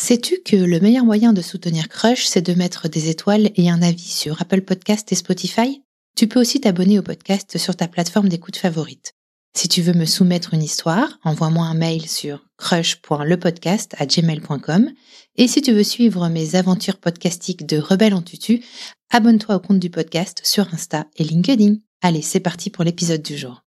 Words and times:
Sais-tu 0.00 0.40
que 0.44 0.54
le 0.54 0.78
meilleur 0.78 1.04
moyen 1.04 1.32
de 1.32 1.42
soutenir 1.42 1.88
Crush, 1.88 2.24
c'est 2.24 2.40
de 2.40 2.54
mettre 2.54 2.86
des 2.88 3.10
étoiles 3.10 3.50
et 3.56 3.68
un 3.68 3.82
avis 3.82 4.08
sur 4.08 4.40
Apple 4.40 4.60
Podcast 4.60 5.10
et 5.10 5.16
Spotify? 5.16 5.82
Tu 6.16 6.28
peux 6.28 6.40
aussi 6.40 6.60
t'abonner 6.60 7.00
au 7.00 7.02
podcast 7.02 7.58
sur 7.58 7.74
ta 7.74 7.88
plateforme 7.88 8.28
d'écoute 8.28 8.56
favorite. 8.56 9.14
Si 9.56 9.66
tu 9.66 9.82
veux 9.82 9.94
me 9.94 10.04
soumettre 10.04 10.54
une 10.54 10.62
histoire, 10.62 11.18
envoie-moi 11.24 11.66
un 11.66 11.74
mail 11.74 12.08
sur 12.08 12.44
crush.lepodcast@gmail.com 12.58 14.92
et 15.34 15.48
si 15.48 15.62
tu 15.62 15.72
veux 15.72 15.82
suivre 15.82 16.28
mes 16.28 16.54
aventures 16.54 16.98
podcastiques 16.98 17.66
de 17.66 17.78
Rebelle 17.78 18.14
en 18.14 18.22
tutu, 18.22 18.62
abonne-toi 19.10 19.56
au 19.56 19.60
compte 19.60 19.80
du 19.80 19.90
podcast 19.90 20.42
sur 20.44 20.72
Insta 20.72 21.08
et 21.16 21.24
LinkedIn. 21.24 21.74
Allez, 22.02 22.22
c'est 22.22 22.38
parti 22.38 22.70
pour 22.70 22.84
l'épisode 22.84 23.22
du 23.22 23.36
jour. 23.36 23.64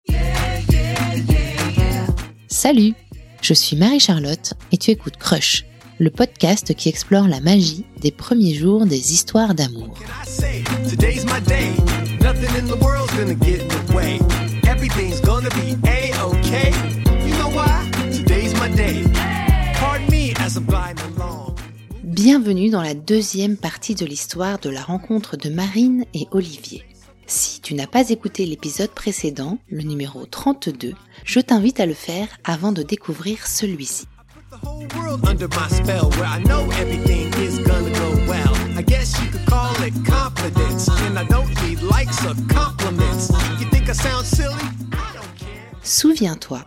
Salut, 2.49 2.95
je 3.43 3.53
suis 3.53 3.77
Marie-Charlotte 3.77 4.55
et 4.73 4.79
tu 4.79 4.91
écoutes 4.91 5.19
Crush 5.19 5.67
le 5.99 6.11
podcast 6.11 6.75
qui 6.75 6.89
explore 6.89 7.29
la 7.29 7.41
magie 7.41 7.85
des 8.01 8.11
premiers 8.11 8.55
jours 8.55 8.87
des 8.87 9.13
histoires 9.13 9.55
d'amour. 9.55 9.95
Bienvenue 22.03 22.71
dans 22.71 22.83
la 22.83 22.95
deuxième 22.95 23.57
partie 23.57 23.95
de 23.95 24.07
l'histoire 24.07 24.59
de 24.59 24.71
la 24.71 24.83
rencontre 24.83 25.37
de 25.37 25.51
Marine 25.51 26.05
et 26.15 26.27
Olivier. 26.33 26.85
Si 27.27 27.61
tu 27.61 27.75
n'as 27.75 27.87
pas 27.87 28.11
écouté 28.11 28.45
l'épisode 28.47 28.91
précédent, 28.91 29.59
le 29.71 29.83
numéro 29.83 30.27
32, 30.27 30.93
je 31.25 31.41
t'invite 31.41 31.81
à 31.81 31.87
le 31.87 31.95
faire 31.95 32.29
avant 32.45 32.73
de 32.73 32.83
découvrir 32.83 33.47
celui-ci. 33.47 34.07
Souviens-toi, 45.83 46.65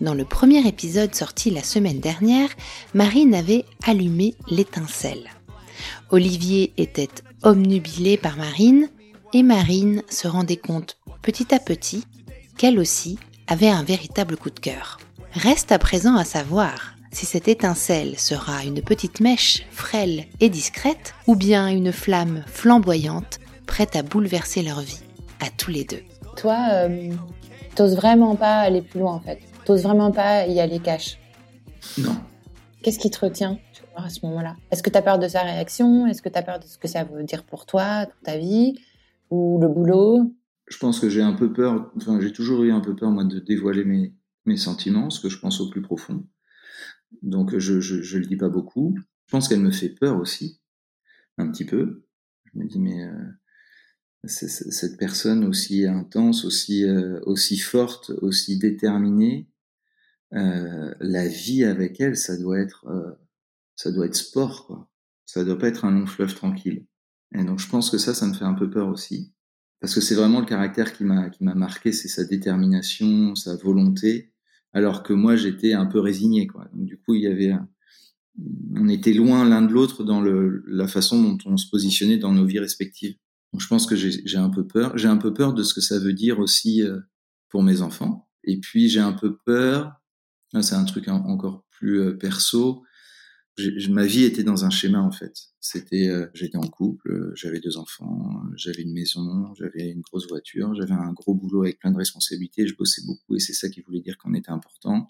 dans 0.00 0.14
le 0.14 0.24
premier 0.24 0.66
épisode 0.66 1.14
sorti 1.14 1.50
la 1.50 1.62
semaine 1.62 2.00
dernière, 2.00 2.50
Marine 2.94 3.34
avait 3.34 3.64
allumé 3.84 4.34
l'étincelle. 4.48 5.30
Olivier 6.10 6.72
était 6.76 7.08
omnubilé 7.42 8.16
par 8.16 8.36
Marine 8.36 8.88
et 9.32 9.42
Marine 9.42 10.02
se 10.08 10.28
rendait 10.28 10.56
compte 10.56 10.98
petit 11.22 11.54
à 11.54 11.58
petit 11.58 12.04
qu'elle 12.56 12.78
aussi 12.78 13.18
avait 13.48 13.68
un 13.68 13.82
véritable 13.82 14.36
coup 14.36 14.50
de 14.50 14.60
cœur. 14.60 14.98
Reste 15.32 15.72
à 15.72 15.78
présent 15.78 16.16
à 16.16 16.24
savoir 16.24 16.93
si 17.14 17.26
cette 17.26 17.46
étincelle 17.46 18.18
sera 18.18 18.64
une 18.64 18.82
petite 18.82 19.20
mèche 19.20 19.64
frêle 19.70 20.24
et 20.40 20.48
discrète 20.48 21.14
ou 21.28 21.36
bien 21.36 21.68
une 21.68 21.92
flamme 21.92 22.42
flamboyante 22.46 23.38
prête 23.66 23.94
à 23.94 24.02
bouleverser 24.02 24.62
leur 24.62 24.80
vie, 24.80 25.00
à 25.40 25.46
tous 25.56 25.70
les 25.70 25.84
deux. 25.84 26.02
Toi, 26.36 26.58
euh, 26.72 27.12
t'oses 27.76 27.94
vraiment 27.94 28.34
pas 28.34 28.56
aller 28.56 28.82
plus 28.82 28.98
loin 28.98 29.14
en 29.14 29.20
fait. 29.20 29.38
T'oses 29.64 29.84
vraiment 29.84 30.10
pas 30.10 30.46
y 30.46 30.58
aller 30.58 30.80
cash. 30.80 31.18
Non. 31.98 32.16
Qu'est-ce 32.82 32.98
qui 32.98 33.10
te 33.10 33.24
retient 33.24 33.58
à 33.96 34.08
ce 34.10 34.26
moment-là? 34.26 34.56
Est-ce 34.72 34.82
que 34.82 34.90
tu 34.90 34.98
as 34.98 35.02
peur 35.02 35.20
de 35.20 35.28
sa 35.28 35.42
réaction? 35.42 36.06
Est-ce 36.08 36.20
que 36.20 36.28
tu 36.28 36.36
as 36.36 36.42
peur 36.42 36.58
de 36.58 36.66
ce 36.66 36.78
que 36.78 36.88
ça 36.88 37.04
veut 37.04 37.22
dire 37.22 37.44
pour 37.44 37.64
toi, 37.64 38.06
pour 38.06 38.20
ta 38.24 38.36
vie? 38.36 38.74
Ou 39.30 39.58
le 39.60 39.68
boulot? 39.68 40.34
Je 40.66 40.78
pense 40.78 40.98
que 40.98 41.08
j'ai 41.08 41.22
un 41.22 41.34
peu 41.34 41.52
peur, 41.52 41.92
enfin 41.96 42.18
j'ai 42.20 42.32
toujours 42.32 42.64
eu 42.64 42.72
un 42.72 42.80
peu 42.80 42.96
peur 42.96 43.10
moi 43.10 43.24
de 43.24 43.38
dévoiler 43.38 43.84
mes, 43.84 44.12
mes 44.46 44.56
sentiments, 44.56 45.10
ce 45.10 45.20
que 45.20 45.28
je 45.28 45.38
pense 45.38 45.60
au 45.60 45.70
plus 45.70 45.82
profond. 45.82 46.24
Donc 47.22 47.58
je, 47.58 47.80
je, 47.80 48.18
le 48.18 48.26
dis 48.26 48.36
pas 48.36 48.48
beaucoup. 48.48 48.94
Je 49.26 49.30
pense 49.30 49.48
qu'elle 49.48 49.60
me 49.60 49.70
fait 49.70 49.88
peur 49.88 50.18
aussi, 50.18 50.60
un 51.38 51.50
petit 51.50 51.64
peu. 51.64 52.04
Je 52.44 52.58
me 52.58 52.66
dis 52.66 52.78
mais 52.78 53.04
euh, 53.04 54.28
cette 54.28 54.96
personne 54.98 55.44
aussi 55.44 55.86
intense, 55.86 56.44
aussi 56.44 56.84
euh, 56.84 57.20
aussi 57.24 57.58
forte, 57.58 58.10
aussi 58.22 58.58
déterminée, 58.58 59.48
euh, 60.34 60.94
la 61.00 61.28
vie 61.28 61.64
avec 61.64 62.00
elle, 62.00 62.16
ça 62.16 62.36
doit 62.36 62.58
être 62.58 63.18
ça 63.76 63.90
doit 63.90 64.06
être 64.06 64.14
sport 64.14 64.66
quoi. 64.66 64.90
Ça 65.26 65.44
doit 65.44 65.58
pas 65.58 65.68
être 65.68 65.84
un 65.84 65.90
long 65.90 66.06
fleuve 66.06 66.34
tranquille. 66.34 66.86
Et 67.34 67.44
donc 67.44 67.58
je 67.58 67.68
pense 67.68 67.90
que 67.90 67.98
ça, 67.98 68.14
ça 68.14 68.26
me 68.26 68.34
fait 68.34 68.44
un 68.44 68.54
peu 68.54 68.70
peur 68.70 68.88
aussi, 68.88 69.32
parce 69.80 69.94
que 69.94 70.00
c'est 70.00 70.14
vraiment 70.14 70.40
le 70.40 70.46
caractère 70.46 70.92
qui 70.92 71.04
m'a 71.04 71.30
qui 71.30 71.44
m'a 71.44 71.54
marqué, 71.54 71.92
c'est 71.92 72.08
sa 72.08 72.24
détermination, 72.24 73.34
sa 73.34 73.56
volonté 73.56 74.33
alors 74.74 75.02
que 75.02 75.12
moi 75.12 75.36
j'étais 75.36 75.72
un 75.72 75.86
peu 75.86 76.00
résigné 76.00 76.46
quoi. 76.46 76.68
Donc, 76.74 76.84
du 76.84 76.98
coup, 76.98 77.14
il 77.14 77.22
y 77.22 77.26
avait 77.26 77.54
on 78.74 78.88
était 78.88 79.12
loin 79.12 79.48
l'un 79.48 79.62
de 79.62 79.72
l'autre 79.72 80.02
dans 80.02 80.20
le, 80.20 80.64
la 80.66 80.88
façon 80.88 81.22
dont 81.22 81.38
on 81.46 81.56
se 81.56 81.68
positionnait 81.70 82.18
dans 82.18 82.32
nos 82.32 82.44
vies 82.44 82.58
respectives. 82.58 83.16
Donc 83.52 83.60
je 83.60 83.68
pense 83.68 83.86
que 83.86 83.94
j'ai 83.94 84.36
un 84.36 84.50
peu 84.50 84.66
peur. 84.66 84.98
J'ai 84.98 85.06
un 85.06 85.16
peu 85.16 85.32
peur 85.32 85.54
de 85.54 85.62
ce 85.62 85.74
que 85.74 85.80
ça 85.80 86.00
veut 86.00 86.12
dire 86.12 86.40
aussi 86.40 86.82
euh, 86.82 86.98
pour 87.48 87.62
mes 87.62 87.82
enfants. 87.82 88.28
Et 88.42 88.58
puis 88.58 88.88
j'ai 88.88 89.00
un 89.00 89.12
peu 89.12 89.36
peur, 89.46 89.92
c'est 90.60 90.74
un 90.74 90.84
truc 90.84 91.08
encore 91.08 91.64
plus 91.70 92.00
euh, 92.00 92.18
perso, 92.18 92.82
ma 93.88 94.04
vie 94.04 94.24
était 94.24 94.42
dans 94.42 94.64
un 94.64 94.70
schéma 94.70 95.00
en 95.00 95.12
fait. 95.12 95.34
C'était, 95.60 96.08
euh, 96.08 96.26
j'étais 96.34 96.56
en 96.56 96.66
couple, 96.66 97.10
euh, 97.10 97.32
j'avais 97.34 97.60
deux 97.60 97.76
enfants, 97.76 98.42
j'avais 98.56 98.82
une 98.82 98.92
maison, 98.92 99.54
j'avais 99.54 99.90
une 99.90 100.00
grosse 100.00 100.28
voiture, 100.28 100.74
j'avais 100.74 100.92
un 100.92 101.12
gros 101.12 101.34
boulot 101.34 101.62
avec 101.62 101.78
plein 101.78 101.92
de 101.92 101.96
responsabilités, 101.96 102.66
je 102.66 102.74
bossais 102.76 103.02
beaucoup 103.06 103.36
et 103.36 103.38
c'est 103.38 103.52
ça 103.52 103.68
qui 103.68 103.80
voulait 103.80 104.00
dire 104.00 104.18
qu'on 104.18 104.34
était 104.34 104.50
important 104.50 105.06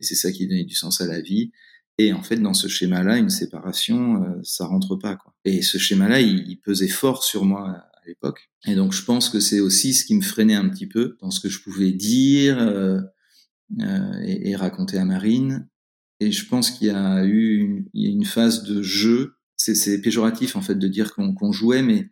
et 0.00 0.04
c'est 0.04 0.14
ça 0.14 0.30
qui 0.30 0.46
donnait 0.46 0.64
du 0.64 0.74
sens 0.74 1.00
à 1.00 1.06
la 1.06 1.20
vie. 1.20 1.50
Et 1.98 2.12
en 2.12 2.22
fait, 2.22 2.36
dans 2.36 2.54
ce 2.54 2.68
schéma-là, 2.68 3.18
une 3.18 3.30
séparation, 3.30 4.22
euh, 4.22 4.40
ça 4.44 4.66
rentre 4.66 4.94
pas 4.96 5.16
quoi. 5.16 5.34
Et 5.44 5.62
ce 5.62 5.78
schéma-là, 5.78 6.20
il, 6.20 6.60
pesait 6.60 6.88
fort 6.88 7.24
sur 7.24 7.44
moi 7.44 7.68
à 7.70 8.06
l'époque. 8.06 8.50
Et 8.66 8.76
donc, 8.76 8.92
je 8.92 9.04
pense 9.04 9.28
que 9.28 9.40
c'est 9.40 9.58
aussi 9.58 9.92
ce 9.94 10.04
qui 10.04 10.14
me 10.14 10.22
freinait 10.22 10.54
un 10.54 10.68
petit 10.68 10.86
peu 10.86 11.16
dans 11.20 11.32
ce 11.32 11.40
que 11.40 11.48
je 11.48 11.60
pouvais 11.60 11.90
dire 11.92 12.58
et, 13.80 14.50
et 14.50 14.56
raconter 14.56 14.98
à 14.98 15.04
Marine 15.04 15.68
et 16.20 16.32
je 16.32 16.46
pense 16.46 16.70
qu'il 16.70 16.88
y 16.88 16.90
a 16.90 17.24
eu 17.24 17.58
une, 17.58 17.88
une 17.94 18.24
phase 18.24 18.64
de 18.64 18.82
jeu. 18.82 19.34
C'est 19.56 20.00
péjoratif 20.00 20.56
en 20.56 20.62
fait 20.62 20.76
de 20.76 20.88
dire 20.88 21.14
qu'on 21.14 21.52
jouait, 21.52 21.82
mais 21.82 22.10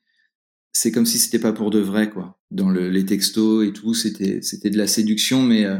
c'est 0.73 0.93
comme 0.93 1.07
si 1.07 1.19
c'était 1.19 1.39
pas 1.39 1.53
pour 1.53 1.71
de 1.71 1.79
vrai 1.79 2.11
quoi. 2.11 2.39
Dans 2.51 2.69
le, 2.69 2.91
les 2.91 3.07
textos 3.07 3.67
et 3.67 3.73
tout, 3.73 3.95
c'était 3.95 4.43
c'était 4.43 4.71
de 4.71 4.77
la 4.77 4.87
séduction, 4.87 5.43
mais 5.43 5.65
euh, 5.65 5.79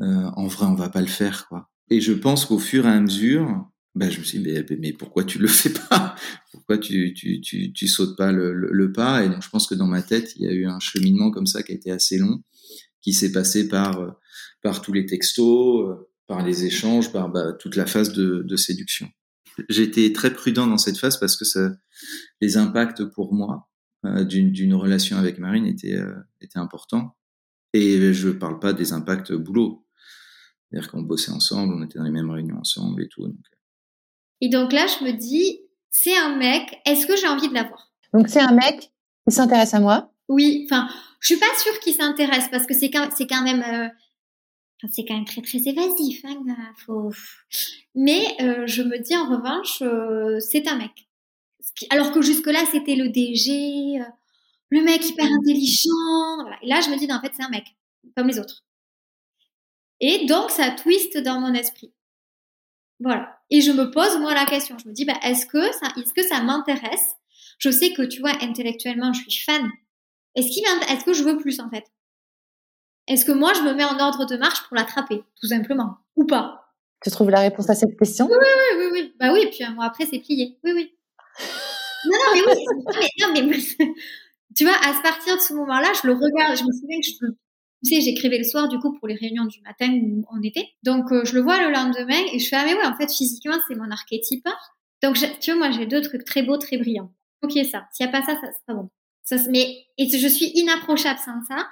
euh, 0.00 0.30
en 0.36 0.46
vrai 0.46 0.66
on 0.66 0.74
va 0.74 0.88
pas 0.88 1.00
le 1.00 1.06
faire 1.06 1.46
quoi. 1.48 1.70
Et 1.90 2.00
je 2.00 2.12
pense 2.12 2.46
qu'au 2.46 2.58
fur 2.58 2.86
et 2.86 2.90
à 2.90 3.00
mesure, 3.00 3.70
ben 3.94 4.10
je 4.10 4.20
me 4.20 4.24
suis 4.24 4.38
dit 4.38 4.44
mais, 4.44 4.64
mais 4.78 4.92
pourquoi 4.92 5.24
tu 5.24 5.38
le 5.38 5.48
fais 5.48 5.70
pas? 5.70 6.14
Pourquoi 6.52 6.78
tu 6.78 7.12
tu 7.14 7.40
tu 7.40 7.72
tu 7.72 7.86
sautes 7.86 8.16
pas 8.16 8.32
le, 8.32 8.54
le, 8.54 8.70
le, 8.72 8.92
pas? 8.92 9.24
Et 9.24 9.28
donc 9.28 9.42
je 9.42 9.50
pense 9.50 9.66
que 9.66 9.74
dans 9.74 9.86
ma 9.86 10.02
tête 10.02 10.34
il 10.36 10.42
y 10.42 10.48
a 10.48 10.52
eu 10.52 10.66
un 10.66 10.80
cheminement 10.80 11.30
comme 11.30 11.46
ça 11.46 11.62
qui 11.62 11.72
a 11.72 11.74
été 11.74 11.90
assez 11.90 12.16
long, 12.18 12.42
qui 13.02 13.12
s'est 13.12 13.32
passé 13.32 13.68
par 13.68 14.00
euh, 14.00 14.10
par 14.62 14.80
tous 14.80 14.92
les 14.92 15.06
textos 15.06 15.90
euh, 15.90 16.08
par 16.26 16.44
les 16.44 16.64
échanges, 16.64 17.12
par 17.12 17.28
bah, 17.28 17.52
toute 17.52 17.76
la 17.76 17.86
phase 17.86 18.12
de, 18.12 18.42
de 18.42 18.56
séduction. 18.56 19.08
J'étais 19.68 20.12
très 20.12 20.32
prudent 20.32 20.66
dans 20.66 20.78
cette 20.78 20.98
phase 20.98 21.18
parce 21.18 21.36
que 21.36 21.44
ça, 21.44 21.70
les 22.40 22.56
impacts 22.56 23.04
pour 23.04 23.34
moi 23.34 23.68
euh, 24.04 24.24
d'une 24.24 24.74
relation 24.74 25.16
avec 25.16 25.38
Marine 25.38 25.66
étaient, 25.66 25.96
euh, 25.96 26.14
étaient 26.40 26.58
importants. 26.58 27.16
Et 27.72 28.12
je 28.12 28.28
ne 28.28 28.32
parle 28.32 28.58
pas 28.60 28.72
des 28.72 28.92
impacts 28.92 29.32
boulot. 29.32 29.86
C'est-à-dire 30.70 30.90
qu'on 30.90 31.02
bossait 31.02 31.32
ensemble, 31.32 31.74
on 31.74 31.84
était 31.84 31.98
dans 31.98 32.04
les 32.04 32.10
mêmes 32.10 32.30
réunions 32.30 32.58
ensemble 32.58 33.02
et 33.02 33.08
tout. 33.08 33.22
Donc. 33.22 33.36
Euh. 33.36 33.56
Et 34.40 34.48
donc 34.48 34.72
là, 34.72 34.86
je 34.86 35.04
me 35.04 35.12
dis, 35.12 35.60
c'est 35.90 36.16
un 36.16 36.36
mec, 36.36 36.80
est-ce 36.86 37.06
que 37.06 37.16
j'ai 37.16 37.28
envie 37.28 37.48
de 37.48 37.54
l'avoir? 37.54 37.92
Donc 38.12 38.28
c'est 38.28 38.40
un 38.40 38.52
mec 38.52 38.92
qui 39.28 39.34
s'intéresse 39.34 39.74
à 39.74 39.80
moi? 39.80 40.12
Oui, 40.28 40.66
enfin, 40.68 40.88
je 41.20 41.34
suis 41.34 41.40
pas 41.40 41.46
sûre 41.62 41.78
qu'il 41.80 41.94
s'intéresse 41.94 42.48
parce 42.50 42.66
que 42.66 42.74
c'est 42.74 42.90
quand, 42.90 43.08
quand 43.28 43.42
même 43.42 43.62
euh, 43.62 43.88
c'est 44.90 45.04
quand 45.04 45.14
même 45.14 45.24
très 45.24 45.42
très 45.42 45.58
évasif. 45.58 46.24
Hein, 46.24 46.42
faut... 46.84 47.10
Mais 47.94 48.36
euh, 48.40 48.66
je 48.66 48.82
me 48.82 48.98
dis 48.98 49.16
en 49.16 49.28
revanche, 49.28 49.82
euh, 49.82 50.38
c'est 50.40 50.66
un 50.68 50.76
mec. 50.76 51.08
Alors 51.90 52.12
que 52.12 52.22
jusque-là, 52.22 52.64
c'était 52.70 52.96
le 52.96 53.08
DG, 53.08 54.00
euh, 54.00 54.04
le 54.70 54.82
mec 54.82 55.08
hyper 55.08 55.26
intelligent. 55.26 55.88
Et 56.62 56.68
là, 56.68 56.80
je 56.80 56.90
me 56.90 56.96
dis, 56.96 57.10
en 57.12 57.20
fait, 57.20 57.32
c'est 57.34 57.42
un 57.42 57.48
mec, 57.48 57.64
comme 58.16 58.28
les 58.28 58.38
autres. 58.38 58.64
Et 60.00 60.26
donc, 60.26 60.50
ça 60.50 60.70
twist 60.70 61.16
dans 61.18 61.40
mon 61.40 61.54
esprit. 61.54 61.92
Voilà. 63.00 63.38
Et 63.50 63.60
je 63.60 63.72
me 63.72 63.90
pose, 63.90 64.18
moi, 64.18 64.34
la 64.34 64.46
question. 64.46 64.76
Je 64.78 64.88
me 64.88 64.94
dis, 64.94 65.04
bah, 65.04 65.18
est-ce 65.22 65.46
que 65.46 65.62
ça, 65.72 65.88
est-ce 65.96 66.12
que 66.12 66.22
ça 66.22 66.42
m'intéresse? 66.42 67.14
Je 67.58 67.70
sais 67.70 67.92
que, 67.92 68.02
tu 68.02 68.20
vois, 68.20 68.32
intellectuellement, 68.42 69.12
je 69.12 69.20
suis 69.28 69.44
fan. 69.44 69.70
Est-ce 70.34 70.48
qu'il 70.48 70.64
est-ce 70.64 71.04
que 71.04 71.12
je 71.12 71.22
veux 71.22 71.36
plus, 71.36 71.60
en 71.60 71.70
fait? 71.70 71.84
Est-ce 73.06 73.24
que 73.24 73.32
moi, 73.32 73.52
je 73.54 73.60
me 73.60 73.74
mets 73.74 73.84
en 73.84 73.98
ordre 73.98 74.24
de 74.24 74.36
marche 74.36 74.66
pour 74.66 74.76
l'attraper, 74.76 75.22
tout 75.40 75.46
simplement, 75.46 75.98
ou 76.16 76.24
pas? 76.24 76.72
Tu 77.02 77.10
trouves 77.10 77.30
la 77.30 77.40
réponse 77.40 77.68
à 77.68 77.74
cette 77.74 77.98
question? 77.98 78.26
Oui, 78.26 78.36
oui, 78.36 78.76
oui, 78.78 78.88
oui. 78.92 79.14
Bah 79.20 79.32
oui, 79.32 79.46
puis 79.50 79.62
un 79.64 79.74
mois 79.74 79.84
après, 79.86 80.06
c'est 80.06 80.20
plié. 80.20 80.58
Oui, 80.64 80.72
oui. 80.74 80.94
non, 82.06 82.18
non, 82.18 82.32
mais 82.34 82.42
oui. 82.46 83.42
non, 83.44 83.48
mais, 83.48 83.58
tu 84.56 84.64
vois, 84.64 84.74
à 84.74 85.02
partir 85.02 85.36
de 85.36 85.40
ce 85.40 85.52
moment-là, 85.54 85.92
je 86.02 86.06
le 86.06 86.14
regarde. 86.14 86.56
Je 86.56 86.64
me 86.64 86.72
souviens 86.72 87.00
que 87.00 87.06
je 87.06 87.32
tu 87.84 87.94
sais, 87.94 88.00
j'écrivais 88.00 88.38
le 88.38 88.44
soir 88.44 88.68
du 88.68 88.78
coup 88.78 88.92
pour 88.92 89.08
les 89.08 89.14
réunions 89.14 89.44
du 89.44 89.60
matin 89.60 89.90
où 89.92 90.24
on 90.32 90.42
était. 90.42 90.66
Donc 90.82 91.12
euh, 91.12 91.24
je 91.24 91.34
le 91.34 91.42
vois 91.42 91.62
le 91.62 91.70
lendemain 91.70 92.20
et 92.32 92.38
je 92.38 92.48
fais 92.48 92.56
ah 92.56 92.64
mais 92.64 92.74
ouais 92.74 92.86
en 92.86 92.96
fait 92.96 93.12
physiquement 93.12 93.56
c'est 93.68 93.74
mon 93.74 93.90
archétype 93.90 94.48
Donc, 95.02 95.18
tu 95.40 95.52
vois, 95.52 95.68
moi, 95.68 95.70
j'ai 95.70 95.84
deux 95.86 96.00
trucs 96.00 96.24
très 96.24 96.42
beaux, 96.42 96.56
très 96.56 96.78
brillants. 96.78 97.12
Ok, 97.42 97.52
ça. 97.70 97.86
S'il 97.92 98.06
n'y 98.06 98.12
a 98.14 98.20
pas 98.20 98.24
ça, 98.24 98.40
ça 98.40 98.48
c'est 98.52 98.64
pas 98.66 98.72
bon. 98.72 98.88
Ça, 99.22 99.36
mais 99.50 99.84
et 99.98 100.08
je 100.08 100.28
suis 100.28 100.46
inapprochable 100.54 101.18
sans 101.18 101.42
ça. 101.46 101.66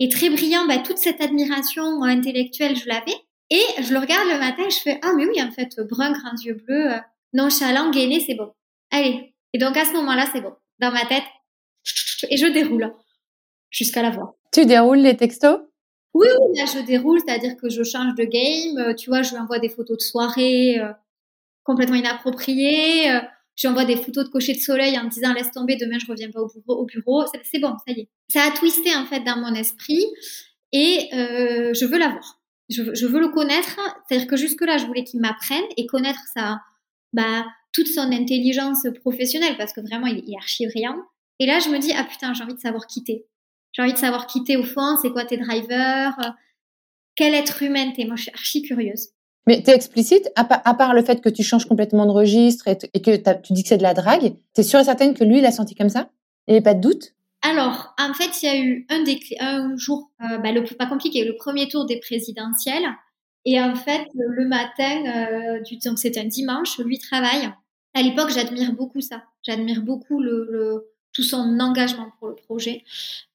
Et 0.00 0.08
très 0.08 0.30
brillant, 0.30 0.66
bah, 0.66 0.78
toute 0.78 0.98
cette 0.98 1.20
admiration 1.20 2.02
intellectuelle, 2.02 2.76
je 2.76 2.88
l'avais. 2.88 3.16
Et 3.50 3.62
je 3.82 3.92
le 3.92 4.00
regarde 4.00 4.28
le 4.28 4.38
matin, 4.38 4.64
et 4.66 4.70
je 4.70 4.80
fais 4.80 4.98
ah 5.02 5.12
mais 5.16 5.26
oui, 5.26 5.40
en 5.42 5.50
fait, 5.50 5.78
brun, 5.88 6.12
grands 6.12 6.36
yeux 6.42 6.54
bleus, 6.54 6.92
euh, 6.92 6.98
nonchalant, 7.32 7.90
gainé, 7.90 8.20
c'est 8.20 8.34
bon. 8.34 8.52
Allez. 8.90 9.34
Et 9.52 9.58
donc 9.58 9.76
à 9.76 9.84
ce 9.84 9.92
moment-là, 9.92 10.26
c'est 10.32 10.40
bon. 10.40 10.54
Dans 10.80 10.90
ma 10.90 11.04
tête, 11.06 11.24
et 12.30 12.36
je 12.36 12.46
déroule 12.46 12.92
jusqu'à 13.70 14.02
la 14.02 14.10
voix. 14.10 14.36
Tu 14.52 14.66
déroules 14.66 14.98
les 14.98 15.16
textos? 15.16 15.60
Oui, 16.14 16.28
oui, 16.40 16.58
là 16.58 16.64
je 16.66 16.84
déroule, 16.84 17.20
c'est-à-dire 17.20 17.56
que 17.56 17.68
je 17.68 17.82
change 17.82 18.14
de 18.14 18.24
game. 18.24 18.78
Euh, 18.78 18.94
tu 18.94 19.10
vois, 19.10 19.22
je 19.22 19.30
lui 19.30 19.38
envoie 19.38 19.58
des 19.58 19.68
photos 19.68 19.98
de 19.98 20.02
soirée 20.02 20.78
euh, 20.78 20.92
complètement 21.64 21.96
inappropriées. 21.96 23.10
Euh, 23.10 23.20
je 23.56 23.66
lui 23.66 23.72
envoie 23.72 23.84
des 23.84 23.96
photos 23.96 24.24
de 24.24 24.30
cocher 24.30 24.52
de 24.52 24.58
soleil 24.58 24.98
en 24.98 25.04
me 25.04 25.10
disant 25.10 25.32
laisse 25.32 25.50
tomber, 25.50 25.76
demain 25.76 25.98
je 25.98 26.06
reviens 26.06 26.30
pas 26.30 26.40
au 26.40 26.48
bureau. 26.48 26.80
Au 26.80 26.84
bureau. 26.84 27.24
C'est 27.50 27.60
bon, 27.60 27.74
ça 27.86 27.92
y 27.92 28.00
est. 28.00 28.08
Ça 28.28 28.42
a 28.42 28.50
twisté 28.50 28.94
en 28.96 29.06
fait 29.06 29.20
dans 29.20 29.36
mon 29.36 29.54
esprit 29.54 30.04
et 30.72 31.08
je 31.12 31.84
veux 31.84 31.98
l'avoir. 31.98 32.40
Je, 32.68 32.94
je 32.94 33.06
veux 33.06 33.20
le 33.20 33.28
connaître. 33.28 33.78
C'est-à-dire 34.08 34.26
que 34.26 34.36
jusque-là, 34.36 34.78
je 34.78 34.86
voulais 34.86 35.04
qu'il 35.04 35.20
m'apprenne 35.20 35.64
et 35.76 35.86
connaître 35.86 36.20
sa, 36.34 36.60
bah, 37.12 37.44
toute 37.74 37.88
son 37.88 38.12
intelligence 38.12 38.86
professionnelle 39.00 39.56
parce 39.56 39.72
que 39.72 39.80
vraiment, 39.80 40.06
il, 40.06 40.18
est 40.18 40.36
archi 40.36 40.66
brillant. 40.66 41.02
Et 41.40 41.46
là, 41.46 41.58
je 41.58 41.68
me 41.68 41.78
dis, 41.78 41.92
ah 41.94 42.04
putain, 42.04 42.32
j'ai 42.32 42.44
envie 42.44 42.54
de 42.54 42.60
savoir 42.60 42.86
quitter. 42.86 43.26
J'ai 43.72 43.82
envie 43.82 43.92
de 43.92 43.98
savoir 43.98 44.26
quitter 44.26 44.56
au 44.56 44.64
fond, 44.64 44.96
c'est 45.02 45.10
quoi 45.10 45.24
tes 45.24 45.36
drivers, 45.36 46.16
euh, 46.20 46.30
quel 47.16 47.34
être 47.34 47.62
humain 47.62 47.90
t'es. 47.90 48.04
Moi, 48.04 48.16
je 48.16 48.22
suis 48.22 48.30
archi 48.32 48.62
curieuse. 48.62 49.08
Mais 49.46 49.62
t'es 49.62 49.74
explicite, 49.74 50.30
à, 50.36 50.44
part 50.44 50.94
le 50.94 51.02
fait 51.02 51.20
que 51.20 51.28
tu 51.28 51.42
changes 51.42 51.66
complètement 51.66 52.06
de 52.06 52.10
registre 52.10 52.66
et, 52.66 53.00
que 53.00 53.16
tu 53.42 53.52
dis 53.52 53.62
que 53.62 53.68
c'est 53.68 53.76
de 53.76 53.82
la 53.82 53.92
drague, 53.92 54.34
t'es 54.54 54.62
sûre 54.62 54.80
et 54.80 54.84
certaine 54.84 55.14
que 55.14 55.22
lui, 55.22 55.38
il 55.38 55.46
a 55.46 55.50
senti 55.50 55.74
comme 55.74 55.90
ça? 55.90 56.08
Il 56.48 56.54
n'y 56.54 56.60
pas 56.62 56.74
de 56.74 56.80
doute? 56.80 57.14
Alors, 57.42 57.94
en 57.98 58.14
fait, 58.14 58.42
il 58.42 58.46
y 58.46 58.48
a 58.48 58.58
eu 58.58 58.86
un, 58.88 59.04
un 59.40 59.76
jour, 59.76 60.10
euh, 60.22 60.38
bah, 60.38 60.50
le 60.50 60.62
pas 60.62 60.86
compliqué, 60.86 61.24
le 61.24 61.36
premier 61.36 61.68
tour 61.68 61.84
des 61.84 62.00
présidentielles. 62.00 62.86
Et 63.44 63.60
en 63.60 63.74
fait, 63.74 64.06
le 64.14 64.46
matin, 64.46 65.04
euh, 65.06 65.60
du, 65.60 65.76
donc 65.76 65.98
c'est 65.98 66.16
un 66.16 66.24
dimanche, 66.24 66.78
lui 66.78 66.98
travaille. 66.98 67.52
À 67.92 68.02
l'époque, 68.02 68.30
j'admire 68.30 68.72
beaucoup 68.72 69.02
ça. 69.02 69.22
J'admire 69.42 69.82
beaucoup 69.82 70.22
tout 71.12 71.22
son 71.22 71.60
engagement 71.60 72.08
pour 72.18 72.28
le 72.28 72.34
projet. 72.34 72.82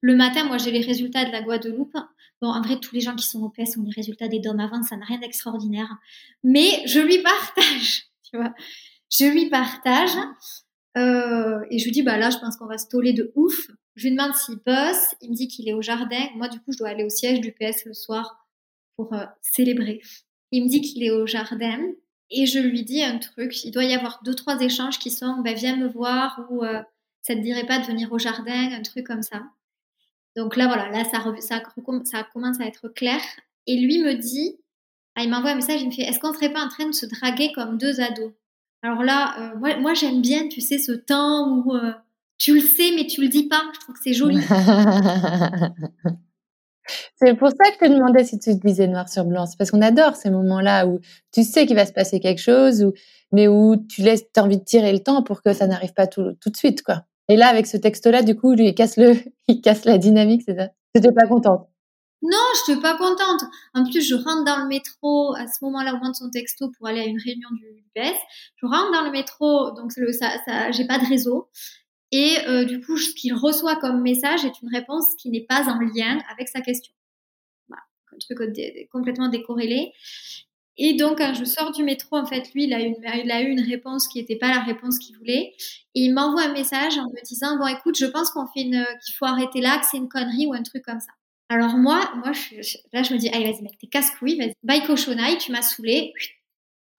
Le 0.01 0.15
matin, 0.15 0.43
moi, 0.45 0.57
j'ai 0.57 0.71
les 0.71 0.81
résultats 0.81 1.25
de 1.25 1.31
la 1.31 1.43
Guadeloupe. 1.43 1.95
Bon, 2.41 2.49
en 2.49 2.61
vrai, 2.61 2.79
tous 2.79 2.95
les 2.95 3.01
gens 3.01 3.15
qui 3.15 3.27
sont 3.27 3.41
au 3.41 3.49
PS 3.49 3.77
ont 3.77 3.83
les 3.83 3.91
résultats 3.91 4.27
des 4.27 4.39
DOM 4.39 4.59
avant, 4.59 4.81
ça 4.81 4.95
n'a 4.95 5.05
rien 5.05 5.19
d'extraordinaire. 5.19 5.97
Mais 6.43 6.81
je 6.85 6.99
lui 6.99 7.21
partage, 7.21 8.05
tu 8.23 8.37
vois. 8.37 8.53
Je 9.11 9.25
lui 9.25 9.49
partage. 9.49 10.15
Euh, 10.97 11.59
et 11.69 11.79
je 11.79 11.85
lui 11.85 11.91
dis, 11.91 12.01
bah 12.01 12.17
là, 12.17 12.29
je 12.29 12.37
pense 12.37 12.57
qu'on 12.57 12.67
va 12.67 12.77
se 12.77 12.87
toller 12.87 13.13
de 13.13 13.31
ouf. 13.35 13.69
Je 13.95 14.07
lui 14.07 14.15
demande 14.15 14.33
s'il 14.35 14.55
bosse. 14.65 15.15
Il 15.21 15.31
me 15.31 15.35
dit 15.35 15.47
qu'il 15.47 15.67
est 15.67 15.73
au 15.73 15.81
jardin. 15.81 16.27
Moi, 16.35 16.47
du 16.47 16.59
coup, 16.59 16.71
je 16.71 16.77
dois 16.77 16.89
aller 16.89 17.03
au 17.03 17.09
siège 17.09 17.41
du 17.41 17.51
PS 17.51 17.85
le 17.85 17.93
soir 17.93 18.47
pour 18.95 19.13
euh, 19.13 19.25
célébrer. 19.41 20.01
Il 20.51 20.63
me 20.63 20.69
dit 20.69 20.81
qu'il 20.81 21.03
est 21.03 21.11
au 21.11 21.25
jardin. 21.25 21.79
Et 22.31 22.45
je 22.45 22.59
lui 22.59 22.83
dis 22.83 23.03
un 23.03 23.17
truc. 23.17 23.65
Il 23.65 23.71
doit 23.71 23.83
y 23.83 23.93
avoir 23.93 24.21
deux, 24.23 24.35
trois 24.35 24.61
échanges 24.61 24.99
qui 24.99 25.09
sont, 25.09 25.41
bah, 25.43 25.53
viens 25.53 25.75
me 25.75 25.87
voir 25.87 26.45
ou 26.49 26.63
euh, 26.63 26.81
ça 27.21 27.35
te 27.35 27.41
dirait 27.41 27.65
pas 27.65 27.79
de 27.79 27.85
venir 27.85 28.11
au 28.11 28.19
jardin, 28.19 28.71
un 28.71 28.81
truc 28.81 29.05
comme 29.05 29.23
ça. 29.23 29.43
Donc 30.35 30.55
là, 30.55 30.67
voilà, 30.67 30.89
là, 30.89 31.03
ça, 31.05 31.23
ça, 31.41 31.61
commence 32.31 32.59
à 32.61 32.65
être 32.65 32.87
clair. 32.89 33.19
Et 33.67 33.77
lui 33.79 33.99
me 33.99 34.13
dit, 34.13 34.57
ah, 35.15 35.23
il 35.23 35.29
m'envoie 35.29 35.51
un 35.51 35.55
message, 35.55 35.81
il 35.81 35.87
me 35.87 35.91
fait, 35.91 36.03
est-ce 36.03 36.19
qu'on 36.19 36.33
serait 36.33 36.53
pas 36.53 36.63
en 36.63 36.69
train 36.69 36.87
de 36.87 36.93
se 36.93 37.05
draguer 37.05 37.51
comme 37.53 37.77
deux 37.77 37.99
ados? 37.99 38.31
Alors 38.81 39.03
là, 39.03 39.53
euh, 39.53 39.79
moi, 39.79 39.93
j'aime 39.93 40.21
bien, 40.21 40.47
tu 40.47 40.61
sais, 40.61 40.77
ce 40.77 40.93
temps 40.93 41.57
où 41.57 41.75
euh, 41.75 41.91
tu 42.37 42.53
le 42.53 42.61
sais, 42.61 42.91
mais 42.95 43.05
tu 43.05 43.21
le 43.21 43.27
dis 43.27 43.47
pas. 43.47 43.61
Je 43.73 43.79
trouve 43.81 43.95
que 43.95 44.01
c'est 44.01 44.13
joli. 44.13 44.41
c'est 47.21 47.33
pour 47.35 47.49
ça 47.49 47.71
que 47.71 47.73
je 47.73 47.79
te 47.85 47.93
demandais 47.93 48.23
si 48.23 48.39
tu 48.39 48.55
disais 48.55 48.87
noir 48.87 49.09
sur 49.09 49.25
blanc. 49.25 49.45
C'est 49.45 49.57
parce 49.57 49.71
qu'on 49.71 49.81
adore 49.81 50.15
ces 50.15 50.29
moments-là 50.29 50.87
où 50.87 51.01
tu 51.33 51.43
sais 51.43 51.65
qu'il 51.65 51.75
va 51.75 51.85
se 51.85 51.91
passer 51.91 52.21
quelque 52.21 52.41
chose, 52.41 52.83
ou 52.83 52.93
mais 53.31 53.49
où 53.49 53.75
tu 53.75 54.01
laisses, 54.01 54.23
as 54.37 54.43
envie 54.43 54.57
de 54.57 54.63
tirer 54.63 54.93
le 54.93 54.99
temps 54.99 55.21
pour 55.21 55.41
que 55.41 55.53
ça 55.53 55.67
n'arrive 55.67 55.93
pas 55.93 56.07
tout, 56.07 56.31
tout 56.39 56.49
de 56.49 56.57
suite, 56.57 56.81
quoi. 56.81 57.03
Et 57.29 57.37
là, 57.37 57.47
avec 57.47 57.67
ce 57.67 57.77
texte-là, 57.77 58.23
du 58.23 58.35
coup, 58.35 58.53
lui, 58.53 58.69
il 58.69 58.75
casse 58.75 58.97
le, 58.97 59.15
il 59.47 59.61
casse 59.61 59.85
la 59.85 59.97
dynamique, 59.97 60.41
c'est 60.45 60.55
ça? 60.55 60.69
T'étais 60.93 61.11
pas 61.11 61.27
contente? 61.27 61.69
Non, 62.21 62.37
je 62.65 62.71
n'étais 62.71 62.81
pas 62.81 62.97
contente. 62.97 63.43
En 63.73 63.83
plus, 63.83 64.01
je 64.01 64.15
rentre 64.15 64.43
dans 64.43 64.57
le 64.57 64.67
métro 64.67 65.33
à 65.35 65.47
ce 65.47 65.63
moment-là 65.63 65.93
au 65.93 65.97
moment 65.97 66.09
de 66.09 66.15
son 66.15 66.29
texto 66.29 66.69
pour 66.77 66.87
aller 66.87 66.99
à 66.99 67.05
une 67.05 67.19
réunion 67.19 67.49
du 67.51 67.85
PS. 67.95 68.17
Je 68.57 68.65
rentre 68.65 68.91
dans 68.91 69.03
le 69.03 69.11
métro, 69.11 69.71
donc 69.71 69.93
le, 69.95 70.11
ça, 70.11 70.29
j'ai 70.71 70.85
pas 70.85 70.99
de 70.99 71.05
réseau. 71.05 71.49
Et 72.11 72.35
euh, 72.47 72.65
du 72.65 72.81
coup, 72.81 72.97
ce 72.97 73.13
qu'il 73.13 73.33
reçoit 73.33 73.75
comme 73.77 74.01
message 74.01 74.43
est 74.43 74.61
une 74.61 74.69
réponse 74.69 75.05
qui 75.17 75.29
n'est 75.29 75.45
pas 75.47 75.69
en 75.69 75.79
lien 75.79 76.17
avec 76.31 76.49
sa 76.49 76.59
question. 76.59 76.93
Un 77.71 78.17
truc 78.19 78.39
complètement 78.91 79.29
décorrélé. 79.29 79.93
Et 80.81 80.93
donc, 80.93 81.17
quand 81.17 81.33
je 81.33 81.43
sors 81.43 81.71
du 81.73 81.83
métro, 81.83 82.15
en 82.15 82.25
fait, 82.25 82.53
lui, 82.53 82.63
il 82.63 82.73
a, 82.73 83.41
eu 83.41 83.49
une 83.49 83.59
réponse 83.59 84.07
qui 84.07 84.17
n'était 84.17 84.37
pas 84.37 84.47
la 84.47 84.61
réponse 84.61 84.97
qu'il 84.97 85.17
voulait. 85.17 85.53
Et 85.93 86.03
il 86.03 86.13
m'envoie 86.13 86.43
un 86.43 86.53
message 86.53 86.97
en 86.97 87.03
me 87.03 87.21
disant, 87.25 87.57
bon, 87.57 87.67
écoute, 87.67 87.97
je 87.97 88.05
pense 88.05 88.31
qu'on 88.31 88.47
fait 88.47 88.63
qu'il 88.63 89.15
faut 89.17 89.25
arrêter 89.25 89.59
là, 89.59 89.77
que 89.77 89.85
c'est 89.91 89.97
une 89.97 90.07
connerie 90.07 90.47
ou 90.47 90.53
un 90.53 90.63
truc 90.63 90.83
comme 90.85 91.01
ça. 91.01 91.11
Alors 91.49 91.75
moi, 91.75 92.09
moi, 92.15 92.31
là, 92.93 93.03
je 93.03 93.13
me 93.13 93.17
dis, 93.17 93.27
allez, 93.27 93.51
vas-y, 93.51 93.61
mec, 93.61 93.77
t'es 93.77 93.87
casse-couille, 93.87 94.37
vas-y, 94.37 94.53
bye 94.63 94.85
cochonaille, 94.85 95.37
tu 95.37 95.51
m'as 95.51 95.63
saoulé. 95.63 96.13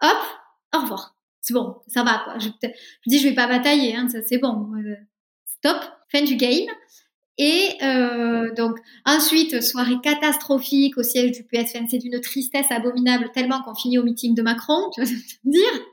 Hop, 0.03 0.19
au 0.75 0.81
revoir. 0.81 1.17
C'est 1.41 1.55
bon, 1.55 1.77
ça 1.87 2.03
va, 2.03 2.21
quoi. 2.25 2.38
Je, 2.38 2.49
je 2.62 2.69
dis, 3.06 3.19
je 3.19 3.29
vais 3.29 3.35
pas 3.35 3.47
batailler, 3.47 3.97
hein, 3.97 4.09
ça, 4.11 4.19
c'est 4.23 4.38
bon. 4.38 4.75
Euh, 4.77 4.97
stop, 5.47 5.81
fin 6.12 6.23
du 6.23 6.37
game. 6.37 6.69
Et 7.42 7.78
euh, 7.82 8.52
donc 8.54 8.76
ensuite, 9.06 9.62
soirée 9.62 9.98
catastrophique 10.02 10.98
au 10.98 11.02
siège 11.02 11.32
du 11.32 11.42
PSFN, 11.42 11.87
c'est 11.88 11.96
d'une 11.96 12.20
tristesse 12.20 12.70
abominable 12.70 13.31
tellement 13.32 13.62
qu'on 13.62 13.75
finit 13.75 13.96
au 13.96 14.02
meeting 14.02 14.34
de 14.34 14.42
Macron, 14.42 14.90
tu 14.94 15.00
me 15.00 15.06
dire, 15.50 15.87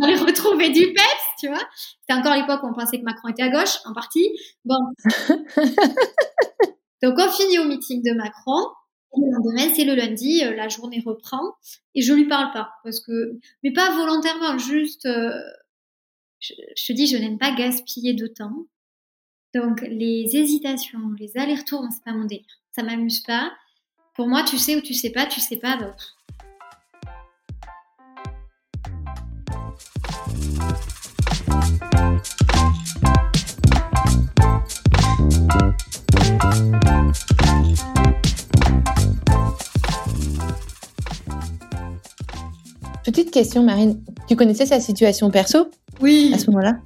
on 0.00 0.06
les 0.06 0.14
retrouver 0.14 0.70
du 0.70 0.92
PEPS, 0.92 1.24
tu 1.40 1.48
vois? 1.48 1.62
C'était 2.02 2.20
encore 2.20 2.36
l'époque 2.36 2.62
où 2.62 2.68
on 2.68 2.72
pensait 2.72 3.00
que 3.00 3.04
Macron 3.04 3.30
était 3.30 3.42
à 3.42 3.48
gauche, 3.48 3.78
en 3.84 3.92
partie. 3.92 4.28
Bon. 4.64 4.78
donc 7.02 7.14
on 7.18 7.30
finit 7.32 7.58
au 7.58 7.64
meeting 7.64 8.00
de 8.04 8.12
Macron. 8.16 8.68
Et 9.16 9.20
le 9.20 9.32
lendemain, 9.32 9.74
c'est 9.74 9.84
le 9.84 9.96
lundi, 9.96 10.44
euh, 10.44 10.54
la 10.54 10.68
journée 10.68 11.02
reprend 11.04 11.42
et 11.96 12.00
je 12.00 12.14
lui 12.14 12.28
parle 12.28 12.52
pas 12.52 12.70
parce 12.84 13.00
que, 13.00 13.40
mais 13.64 13.72
pas 13.72 13.90
volontairement, 13.90 14.56
juste, 14.56 15.04
euh, 15.06 15.32
je, 16.38 16.54
je 16.76 16.86
te 16.86 16.92
dis, 16.92 17.08
je 17.08 17.16
n'aime 17.16 17.38
pas 17.38 17.52
gaspiller 17.56 18.14
de 18.14 18.28
temps. 18.28 18.68
Donc 19.54 19.82
les 19.82 20.34
hésitations, 20.34 21.12
les 21.18 21.36
allers-retours, 21.36 21.84
c'est 21.90 22.02
pas 22.02 22.14
mon 22.14 22.24
délire. 22.24 22.46
Ça 22.74 22.82
m'amuse 22.82 23.20
pas. 23.20 23.52
Pour 24.14 24.26
moi, 24.26 24.44
tu 24.44 24.56
sais 24.56 24.76
ou 24.76 24.80
tu 24.80 24.94
sais 24.94 25.10
pas, 25.10 25.26
tu 25.26 25.40
sais 25.40 25.56
pas, 25.56 25.76
bah, 25.76 25.94
Petite 43.04 43.30
question, 43.30 43.64
Marine. 43.64 44.02
Tu 44.26 44.34
connaissais 44.34 44.64
sa 44.64 44.80
situation 44.80 45.30
perso? 45.30 45.70
Oui. 46.00 46.32
À 46.34 46.38
ce 46.38 46.46
moment-là? 46.46 46.78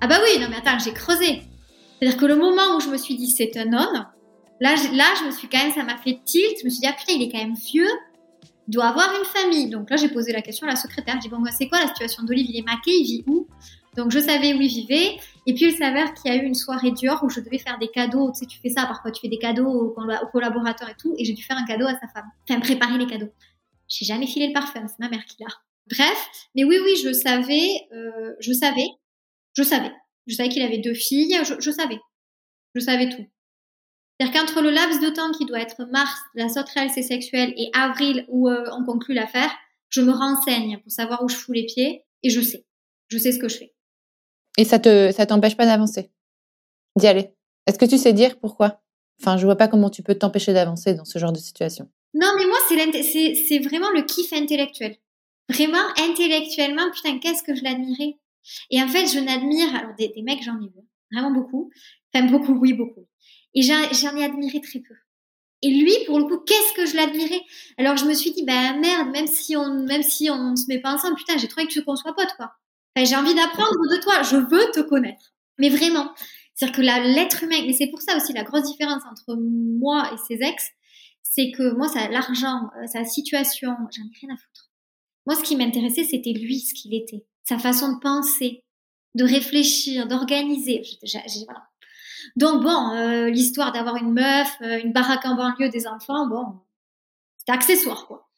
Ah 0.00 0.06
bah 0.06 0.18
oui, 0.22 0.40
non 0.40 0.46
mais 0.48 0.56
attends, 0.56 0.78
j'ai 0.78 0.92
creusé. 0.92 1.42
C'est-à-dire 2.04 2.20
que 2.20 2.26
le 2.26 2.36
moment 2.36 2.76
où 2.76 2.80
je 2.80 2.88
me 2.88 2.98
suis 2.98 3.14
dit 3.14 3.30
c'est 3.30 3.56
un 3.56 3.72
homme, 3.72 4.06
là, 4.60 4.74
là, 4.92 5.04
je 5.20 5.24
me 5.24 5.30
suis 5.30 5.48
quand 5.48 5.56
même, 5.56 5.72
ça 5.72 5.84
m'a 5.84 5.96
fait 5.96 6.20
tilt. 6.22 6.58
Je 6.60 6.66
me 6.66 6.68
suis 6.68 6.80
dit, 6.80 6.86
ah 6.86 6.92
putain, 6.92 7.14
il 7.14 7.22
est 7.22 7.32
quand 7.32 7.38
même 7.38 7.54
vieux, 7.54 7.88
il 8.68 8.72
doit 8.72 8.88
avoir 8.88 9.08
une 9.18 9.24
famille. 9.24 9.70
Donc 9.70 9.88
là, 9.88 9.96
j'ai 9.96 10.10
posé 10.10 10.30
la 10.30 10.42
question 10.42 10.66
à 10.66 10.70
la 10.70 10.76
secrétaire. 10.76 11.14
J'ai 11.14 11.30
dit, 11.30 11.34
bon, 11.34 11.42
c'est 11.50 11.66
quoi 11.66 11.80
la 11.80 11.86
situation 11.86 12.22
d'Olive? 12.24 12.44
Il 12.50 12.58
est 12.58 12.62
maqué, 12.62 12.90
il 12.90 13.04
vit 13.04 13.24
où? 13.26 13.48
Donc 13.96 14.10
je 14.10 14.18
savais 14.18 14.52
où 14.52 14.60
il 14.60 14.68
vivait. 14.68 15.16
Et 15.46 15.54
puis 15.54 15.64
il 15.64 15.72
s'avère 15.72 16.12
qu'il 16.12 16.30
y 16.30 16.36
a 16.36 16.42
eu 16.42 16.44
une 16.44 16.54
soirée 16.54 16.90
Dior 16.90 17.24
où 17.24 17.30
je 17.30 17.40
devais 17.40 17.56
faire 17.56 17.78
des 17.78 17.88
cadeaux. 17.88 18.30
Tu 18.32 18.40
sais, 18.40 18.46
tu 18.46 18.58
fais 18.58 18.68
ça, 18.68 18.84
parfois 18.84 19.10
tu 19.10 19.22
fais 19.22 19.28
des 19.28 19.38
cadeaux 19.38 19.66
aux, 19.96 20.26
collaborateurs 20.30 20.90
et 20.90 20.96
tout. 21.00 21.14
Et 21.16 21.24
j'ai 21.24 21.32
dû 21.32 21.42
faire 21.42 21.56
un 21.56 21.64
cadeau 21.64 21.86
à 21.86 21.94
sa 21.94 22.08
femme. 22.08 22.26
Enfin, 22.50 22.60
préparer 22.60 22.98
les 22.98 23.06
cadeaux. 23.06 23.32
J'ai 23.88 24.04
jamais 24.04 24.26
filé 24.26 24.48
le 24.48 24.52
parfum, 24.52 24.86
c'est 24.88 24.98
ma 24.98 25.08
mère 25.08 25.24
qui 25.24 25.36
l'a. 25.40 25.48
Bref, 25.90 26.28
mais 26.54 26.64
oui, 26.64 26.76
oui, 26.84 26.96
je 27.02 27.14
savais, 27.14 27.68
euh, 27.94 28.34
je 28.40 28.52
savais, 28.52 28.88
je 29.56 29.62
savais. 29.62 29.92
Je 30.26 30.34
savais 30.34 30.48
qu'il 30.48 30.62
avait 30.62 30.78
deux 30.78 30.94
filles, 30.94 31.38
je, 31.44 31.70
savais. 31.70 31.98
Je 32.74 32.80
savais 32.80 33.08
tout. 33.08 33.24
C'est-à-dire 34.18 34.40
qu'entre 34.40 34.62
le 34.62 34.70
laps 34.70 35.00
de 35.00 35.10
temps 35.10 35.32
qui 35.32 35.44
doit 35.44 35.60
être 35.60 35.84
mars, 35.90 36.18
la 36.34 36.48
sauterelle 36.48 36.90
c'est 36.94 37.02
sexuelle, 37.02 37.52
et 37.56 37.70
avril 37.74 38.24
où 38.28 38.48
euh, 38.48 38.64
on 38.72 38.84
conclut 38.84 39.14
l'affaire, 39.14 39.50
je 39.90 40.00
me 40.00 40.12
renseigne 40.12 40.78
pour 40.78 40.92
savoir 40.92 41.22
où 41.22 41.28
je 41.28 41.36
fous 41.36 41.52
les 41.52 41.66
pieds 41.66 42.04
et 42.22 42.30
je 42.30 42.40
sais. 42.40 42.64
Je 43.08 43.18
sais 43.18 43.32
ce 43.32 43.38
que 43.38 43.48
je 43.48 43.58
fais. 43.58 43.74
Et 44.56 44.64
ça 44.64 44.78
te 44.78 45.12
ça 45.12 45.26
t'empêche 45.26 45.56
pas 45.56 45.66
d'avancer, 45.66 46.10
d'y 46.96 47.06
aller? 47.06 47.30
Est-ce 47.66 47.78
que 47.78 47.84
tu 47.84 47.98
sais 47.98 48.12
dire 48.12 48.38
pourquoi? 48.38 48.82
Enfin, 49.20 49.36
je 49.36 49.44
vois 49.44 49.56
pas 49.56 49.68
comment 49.68 49.90
tu 49.90 50.02
peux 50.02 50.14
t'empêcher 50.14 50.52
d'avancer 50.52 50.94
dans 50.94 51.04
ce 51.04 51.18
genre 51.18 51.32
de 51.32 51.38
situation. 51.38 51.88
Non, 52.14 52.28
mais 52.38 52.46
moi 52.46 52.58
c'est 52.68 53.34
c'est 53.34 53.58
vraiment 53.58 53.90
le 53.90 54.02
kiff 54.02 54.32
intellectuel. 54.32 54.96
Vraiment 55.50 55.84
intellectuellement, 55.98 56.90
putain, 56.92 57.18
qu'est-ce 57.18 57.42
que 57.42 57.54
je 57.54 57.62
l'admirais? 57.64 58.18
Et 58.70 58.82
en 58.82 58.88
fait, 58.88 59.06
je 59.06 59.18
n'admire, 59.18 59.74
alors 59.74 59.94
des, 59.96 60.12
mecs, 60.22 60.42
j'en 60.42 60.60
ai 60.60 60.68
vu, 60.68 60.80
vraiment 61.12 61.30
beaucoup. 61.30 61.70
Enfin, 62.12 62.26
beaucoup, 62.26 62.54
oui, 62.54 62.72
beaucoup. 62.72 63.06
Et 63.54 63.62
j'en 63.62 64.16
ai 64.16 64.24
admiré 64.24 64.60
très 64.60 64.80
peu. 64.80 64.94
Et 65.62 65.70
lui, 65.70 65.92
pour 66.06 66.18
le 66.18 66.26
coup, 66.26 66.38
qu'est-ce 66.44 66.74
que 66.74 66.84
je 66.84 66.94
l'admirais? 66.94 67.40
Alors 67.78 67.96
je 67.96 68.04
me 68.04 68.12
suis 68.12 68.32
dit, 68.32 68.44
bah 68.44 68.74
merde, 68.74 69.08
même 69.12 69.26
si 69.26 69.56
on, 69.56 69.84
même 69.84 70.02
si 70.02 70.28
on 70.28 70.50
ne 70.50 70.56
se 70.56 70.66
met 70.68 70.78
pas 70.78 70.92
ensemble, 70.92 71.16
putain, 71.16 71.38
j'ai 71.38 71.48
trouvé 71.48 71.66
que 71.66 71.80
qu'on 71.80 71.96
soit 71.96 72.14
potes, 72.14 72.34
quoi. 72.36 72.52
Enfin, 72.94 73.06
j'ai 73.06 73.16
envie 73.16 73.34
d'apprendre 73.34 73.78
de 73.90 74.02
toi. 74.02 74.22
Je 74.22 74.36
veux 74.36 74.70
te 74.72 74.80
connaître. 74.80 75.32
Mais 75.58 75.70
vraiment, 75.70 76.12
c'est-à-dire 76.54 76.76
que 76.76 76.82
l'être 76.82 77.44
humain, 77.44 77.62
mais 77.66 77.72
c'est 77.72 77.88
pour 77.88 78.00
ça 78.02 78.16
aussi 78.16 78.32
la 78.32 78.44
grosse 78.44 78.64
différence 78.64 79.02
entre 79.10 79.36
moi 79.36 80.10
et 80.12 80.16
ses 80.28 80.42
ex, 80.44 80.70
c'est 81.22 81.50
que 81.50 81.74
moi, 81.74 81.88
l'argent, 82.10 82.70
euh, 82.78 82.86
sa 82.86 83.04
situation, 83.04 83.70
j'en 83.90 84.02
ai 84.02 84.18
rien 84.20 84.34
à 84.34 84.36
foutre. 84.36 84.70
Moi, 85.26 85.34
ce 85.36 85.42
qui 85.42 85.56
m'intéressait, 85.56 86.04
c'était 86.04 86.32
lui, 86.32 86.60
ce 86.60 86.74
qu'il 86.74 86.94
était, 86.94 87.24
sa 87.44 87.58
façon 87.58 87.94
de 87.94 88.00
penser, 88.00 88.64
de 89.14 89.24
réfléchir, 89.24 90.06
d'organiser. 90.08 90.82
Donc 92.36 92.62
bon, 92.62 92.90
euh, 92.94 93.30
l'histoire 93.30 93.72
d'avoir 93.72 93.96
une 93.96 94.12
meuf, 94.12 94.48
euh, 94.62 94.80
une 94.82 94.92
baraque 94.92 95.24
en 95.24 95.36
banlieue, 95.36 95.68
des 95.68 95.86
enfants, 95.86 96.26
bon, 96.26 96.60
c'était 97.36 97.52
accessoire, 97.52 98.06
quoi. 98.06 98.28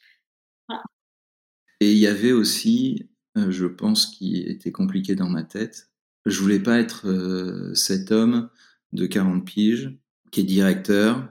Et 1.81 1.93
il 1.93 1.99
y 1.99 2.07
avait 2.07 2.33
aussi, 2.33 3.11
je 3.37 3.67
pense, 3.67 4.07
qui 4.07 4.41
était 4.41 4.73
compliqué 4.73 5.15
dans 5.15 5.29
ma 5.29 5.43
tête, 5.43 5.91
je 6.27 6.41
voulais 6.41 6.59
pas 6.59 6.79
être 6.79 7.09
euh, 7.09 7.73
cet 7.75 8.11
homme 8.11 8.51
de 8.93 9.07
40 9.07 9.45
piges 9.45 9.97
qui 10.33 10.41
est 10.41 10.45
directeur 10.45 11.29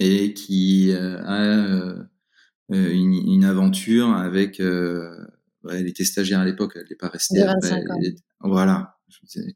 et 0.00 0.32
qui 0.32 0.92
euh, 0.92 1.22
a 1.24 1.42
euh, 1.42 2.04
une, 2.70 3.44
aventure 3.44 4.14
avec. 4.14 4.60
Elle 5.70 5.86
était 5.86 6.04
stagiaire 6.04 6.40
à 6.40 6.44
l'époque, 6.44 6.72
elle 6.76 6.86
n'est 6.88 6.96
pas 6.96 7.08
restée. 7.08 7.42
Après, 7.42 7.84
voilà. 8.40 8.96
Je 9.08 9.18
me 9.22 9.26
disais, 9.26 9.54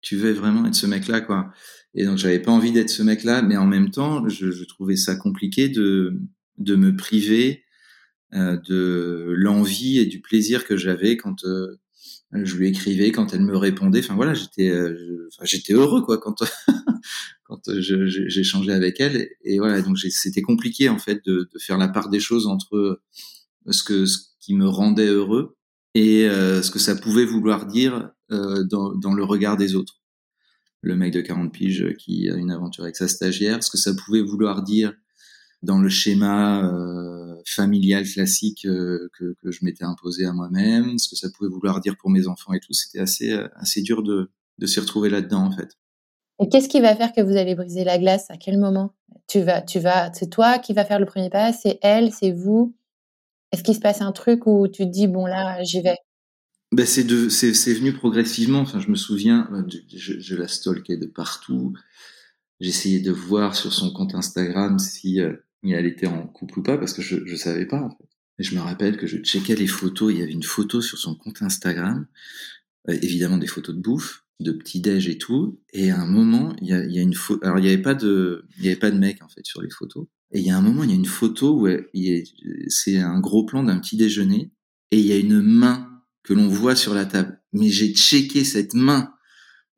tu 0.00 0.16
veux 0.16 0.32
vraiment 0.32 0.66
être 0.66 0.74
ce 0.74 0.86
mec-là, 0.86 1.20
quoi. 1.20 1.52
Et 1.94 2.04
donc, 2.04 2.18
j'avais 2.18 2.38
pas 2.38 2.52
envie 2.52 2.72
d'être 2.72 2.90
ce 2.90 3.02
mec-là, 3.02 3.42
mais 3.42 3.56
en 3.56 3.66
même 3.66 3.90
temps, 3.90 4.28
je, 4.28 4.50
je, 4.50 4.64
trouvais 4.64 4.96
ça 4.96 5.16
compliqué 5.16 5.68
de, 5.68 6.18
de 6.58 6.76
me 6.76 6.96
priver 6.96 7.64
euh, 8.32 8.56
de 8.56 9.34
l'envie 9.36 9.98
et 9.98 10.06
du 10.06 10.20
plaisir 10.20 10.64
que 10.64 10.76
j'avais 10.76 11.16
quand 11.16 11.44
euh, 11.44 11.80
je 12.32 12.56
lui 12.56 12.68
écrivais 12.68 13.10
quand 13.10 13.34
elle 13.34 13.40
me 13.40 13.56
répondait. 13.56 14.00
Enfin 14.00 14.14
voilà, 14.14 14.34
j'étais, 14.34 14.70
euh, 14.70 15.28
j'étais 15.42 15.72
heureux 15.72 16.02
quoi 16.02 16.18
quand 16.18 16.44
quand 17.44 17.60
j'échangeais 17.78 18.72
avec 18.72 19.00
elle. 19.00 19.28
Et, 19.42 19.58
voilà, 19.58 19.82
donc 19.82 19.98
c'était 19.98 20.42
compliqué 20.42 20.88
en 20.88 20.98
fait 20.98 21.24
de, 21.24 21.48
de, 21.52 21.58
faire 21.58 21.76
la 21.76 21.88
part 21.88 22.08
des 22.08 22.20
choses 22.20 22.46
entre 22.46 22.76
euh, 22.76 23.02
ce 23.68 23.82
que 23.82 24.06
ce 24.06 24.18
qui 24.40 24.54
me 24.54 24.66
rendait 24.66 25.08
heureux 25.08 25.56
et 25.94 26.28
euh, 26.28 26.62
ce 26.62 26.70
que 26.70 26.78
ça 26.78 26.94
pouvait 26.96 27.24
vouloir 27.24 27.66
dire 27.66 28.10
dans, 28.30 28.94
dans 28.94 29.12
le 29.12 29.24
regard 29.24 29.56
des 29.56 29.74
autres. 29.74 30.00
Le 30.82 30.94
mec 30.94 31.12
de 31.12 31.20
40 31.20 31.52
piges 31.52 31.96
qui 31.98 32.30
a 32.30 32.36
une 32.36 32.52
aventure 32.52 32.84
avec 32.84 32.94
sa 32.94 33.08
stagiaire, 33.08 33.64
ce 33.64 33.70
que 33.70 33.76
ça 33.76 33.92
pouvait 33.92 34.22
vouloir 34.22 34.62
dire 34.62 34.94
dans 35.62 35.78
le 35.78 35.88
schéma 35.88 36.64
euh, 36.64 37.36
familial 37.46 38.04
classique 38.04 38.64
euh, 38.64 39.08
que, 39.18 39.34
que, 39.42 39.50
je 39.50 39.64
m'étais 39.64 39.84
imposé 39.84 40.24
à 40.24 40.32
moi-même, 40.32 40.98
ce 40.98 41.08
que 41.08 41.16
ça 41.16 41.28
pouvait 41.30 41.50
vouloir 41.50 41.80
dire 41.80 41.96
pour 41.98 42.10
mes 42.10 42.26
enfants 42.26 42.52
et 42.52 42.60
tout. 42.60 42.72
C'était 42.72 43.00
assez, 43.00 43.32
euh, 43.32 43.48
assez 43.56 43.82
dur 43.82 44.02
de, 44.02 44.30
de 44.58 44.66
s'y 44.66 44.80
retrouver 44.80 45.10
là-dedans, 45.10 45.46
en 45.46 45.50
fait. 45.50 45.76
Et 46.42 46.48
qu'est-ce 46.48 46.68
qui 46.68 46.80
va 46.80 46.96
faire 46.96 47.12
que 47.12 47.20
vous 47.20 47.36
allez 47.36 47.54
briser 47.54 47.84
la 47.84 47.98
glace? 47.98 48.30
À 48.30 48.38
quel 48.38 48.58
moment? 48.58 48.94
Tu 49.28 49.40
vas, 49.40 49.60
tu 49.60 49.78
vas, 49.78 50.10
c'est 50.14 50.30
toi 50.30 50.58
qui 50.58 50.72
va 50.72 50.84
faire 50.84 50.98
le 50.98 51.06
premier 51.06 51.28
pas 51.28 51.52
C'est 51.52 51.78
elle 51.82 52.12
C'est 52.12 52.32
vous? 52.32 52.74
Est-ce 53.52 53.62
qu'il 53.62 53.74
se 53.74 53.80
passe 53.80 54.00
un 54.00 54.12
truc 54.12 54.46
où 54.46 54.68
tu 54.68 54.84
te 54.84 54.90
dis 54.90 55.08
bon 55.08 55.26
là, 55.26 55.62
j'y 55.62 55.80
vais? 55.80 55.96
Ben 56.72 56.86
c'est 56.86 57.02
venu 57.02 57.92
progressivement. 57.92 58.60
Enfin, 58.60 58.78
je 58.78 58.88
me 58.88 58.96
souviens, 58.96 59.50
je, 59.94 60.20
je 60.20 60.36
la 60.36 60.46
stalkais 60.46 60.96
de 60.96 61.06
partout. 61.06 61.72
J'essayais 62.60 63.00
de 63.00 63.10
voir 63.10 63.56
sur 63.56 63.72
son 63.72 63.92
compte 63.92 64.14
Instagram 64.14 64.78
si 64.78 65.18
et 65.18 65.70
elle 65.72 65.86
était 65.86 66.06
en 66.06 66.26
couple 66.26 66.60
ou 66.60 66.62
pas 66.62 66.78
parce 66.78 66.92
que 66.92 67.02
je 67.02 67.26
je 67.26 67.36
savais 67.36 67.66
pas 67.66 67.88
je 68.40 68.54
me 68.54 68.60
rappelle 68.60 68.96
que 68.96 69.06
je 69.06 69.18
checkais 69.18 69.54
les 69.54 69.66
photos, 69.66 70.12
il 70.12 70.18
y 70.18 70.22
avait 70.22 70.32
une 70.32 70.42
photo 70.42 70.80
sur 70.80 70.98
son 70.98 71.14
compte 71.14 71.42
Instagram, 71.42 72.06
euh, 72.88 72.98
évidemment 73.02 73.38
des 73.38 73.46
photos 73.46 73.74
de 73.74 73.80
bouffe, 73.80 74.24
de 74.40 74.52
petit 74.52 74.80
déj 74.80 75.08
et 75.08 75.18
tout. 75.18 75.60
Et 75.72 75.90
à 75.90 76.00
un 76.00 76.06
moment, 76.06 76.54
il 76.60 76.68
y 76.68 76.72
a, 76.72 76.84
y 76.84 76.98
a 76.98 77.02
une 77.02 77.14
photo. 77.14 77.44
Alors 77.44 77.58
il 77.58 77.66
y 77.66 77.68
avait 77.68 77.82
pas 77.82 77.94
de, 77.94 78.46
avait 78.58 78.76
pas 78.76 78.90
de 78.90 78.98
mec 78.98 79.22
en 79.22 79.28
fait 79.28 79.44
sur 79.44 79.62
les 79.62 79.70
photos. 79.70 80.06
Et 80.32 80.40
il 80.40 80.46
y 80.46 80.50
a 80.50 80.56
un 80.56 80.62
moment, 80.62 80.84
il 80.84 80.90
y 80.90 80.92
a 80.92 80.96
une 80.96 81.06
photo 81.06 81.60
où 81.60 81.68
c'est 82.68 82.98
un 82.98 83.20
gros 83.20 83.44
plan 83.44 83.64
d'un 83.64 83.78
petit 83.78 83.96
déjeuner 83.96 84.52
et 84.90 84.98
il 84.98 85.06
y 85.06 85.12
a 85.12 85.16
une 85.16 85.40
main 85.40 85.88
que 86.22 86.34
l'on 86.34 86.48
voit 86.48 86.76
sur 86.76 86.94
la 86.94 87.06
table. 87.06 87.40
Mais 87.52 87.68
j'ai 87.68 87.94
checké 87.94 88.44
cette 88.44 88.74
main, 88.74 89.12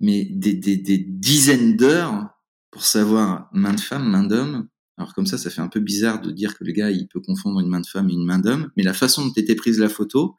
mais 0.00 0.24
des, 0.24 0.52
des, 0.52 0.76
des 0.76 0.98
dizaines 0.98 1.76
d'heures 1.76 2.28
pour 2.70 2.84
savoir 2.84 3.48
main 3.52 3.72
de 3.72 3.80
femme, 3.80 4.08
main 4.08 4.24
d'homme, 4.24 4.68
alors 4.98 5.14
comme 5.14 5.26
ça, 5.26 5.38
ça 5.38 5.50
fait 5.50 5.60
un 5.60 5.68
peu 5.68 5.80
bizarre 5.80 6.20
de 6.20 6.30
dire 6.30 6.56
que 6.56 6.64
le 6.64 6.72
gars, 6.72 6.90
il 6.90 7.08
peut 7.08 7.20
confondre 7.20 7.60
une 7.60 7.68
main 7.68 7.80
de 7.80 7.86
femme 7.86 8.10
et 8.10 8.12
une 8.12 8.24
main 8.24 8.38
d'homme, 8.38 8.70
mais 8.76 8.82
la 8.82 8.94
façon 8.94 9.26
dont 9.26 9.32
était 9.34 9.54
prise 9.54 9.78
la 9.78 9.88
photo, 9.88 10.36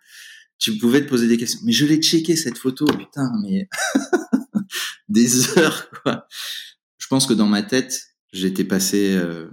tu 0.59 0.77
pouvais 0.77 1.03
te 1.03 1.09
poser 1.09 1.27
des 1.27 1.37
questions. 1.37 1.59
Mais 1.63 1.71
je 1.71 1.85
l'ai 1.85 2.01
checké 2.01 2.35
cette 2.35 2.57
photo, 2.57 2.85
putain, 2.85 3.29
mais 3.41 3.67
des 5.09 5.57
heures 5.57 5.89
quoi. 5.89 6.27
Je 6.97 7.07
pense 7.07 7.25
que 7.25 7.33
dans 7.33 7.47
ma 7.47 7.63
tête, 7.63 8.15
j'étais 8.31 8.63
passé 8.63 9.13
euh, 9.15 9.49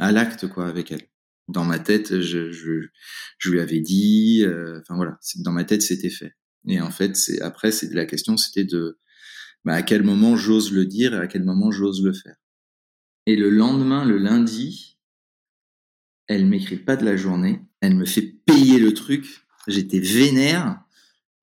à 0.00 0.12
l'acte 0.12 0.48
quoi 0.48 0.66
avec 0.66 0.90
elle. 0.90 1.06
Dans 1.48 1.64
ma 1.64 1.78
tête, 1.78 2.20
je, 2.20 2.50
je, 2.50 3.50
lui 3.50 3.60
avais 3.60 3.80
dit, 3.80 4.42
euh, 4.44 4.80
enfin 4.80 4.96
voilà, 4.96 5.18
dans 5.36 5.52
ma 5.52 5.64
tête 5.64 5.82
c'était 5.82 6.10
fait. 6.10 6.34
Et 6.68 6.80
en 6.80 6.90
fait, 6.90 7.16
c'est 7.16 7.40
après, 7.40 7.72
c'est 7.72 7.92
la 7.92 8.06
question, 8.06 8.36
c'était 8.36 8.64
de 8.64 8.98
bah, 9.64 9.74
à 9.74 9.82
quel 9.82 10.02
moment 10.02 10.36
j'ose 10.36 10.72
le 10.72 10.86
dire 10.86 11.14
et 11.14 11.18
à 11.18 11.26
quel 11.26 11.44
moment 11.44 11.70
j'ose 11.70 12.02
le 12.02 12.12
faire. 12.12 12.36
Et 13.26 13.36
le 13.36 13.50
lendemain, 13.50 14.04
le 14.04 14.18
lundi, 14.18 14.98
elle 16.26 16.46
m'écrit 16.46 16.76
pas 16.76 16.96
de 16.96 17.04
la 17.04 17.16
journée. 17.16 17.60
Elle 17.80 17.96
me 17.96 18.06
fait 18.06 18.22
payer 18.46 18.78
le 18.78 18.94
truc. 18.94 19.26
J'étais 19.66 20.00
vénère. 20.00 20.82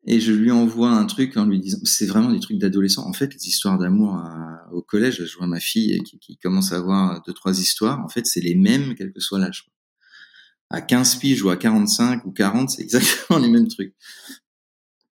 Et 0.10 0.22
je 0.22 0.32
lui 0.32 0.52
envoie 0.52 0.90
un 0.90 1.06
truc 1.06 1.36
en 1.36 1.46
lui 1.46 1.60
disant, 1.60 1.80
c'est 1.84 2.06
vraiment 2.06 2.32
des 2.32 2.40
trucs 2.40 2.58
d'adolescent. 2.58 3.06
En 3.06 3.12
fait, 3.12 3.34
les 3.34 3.48
histoires 3.48 3.78
d'amour 3.78 4.18
au 4.72 4.82
collège, 4.82 5.26
je 5.26 5.38
vois 5.38 5.48
ma 5.48 5.60
fille 5.60 6.02
qui, 6.04 6.38
commence 6.38 6.72
à 6.72 6.78
avoir 6.78 7.22
deux, 7.24 7.34
trois 7.34 7.60
histoires. 7.60 8.00
En 8.04 8.08
fait, 8.08 8.26
c'est 8.26 8.40
les 8.40 8.56
mêmes, 8.56 8.96
quel 8.96 9.12
que 9.12 9.20
soit 9.20 9.38
l'âge. 9.38 9.70
À 10.70 10.82
15 10.82 11.18
piges 11.18 11.44
ou 11.44 11.50
à 11.50 11.58
45 11.58 12.26
ou 12.26 12.32
40, 12.32 12.70
c'est 12.70 12.82
exactement 12.84 13.40
les 13.40 13.50
mêmes 13.50 13.68
trucs. 13.68 13.94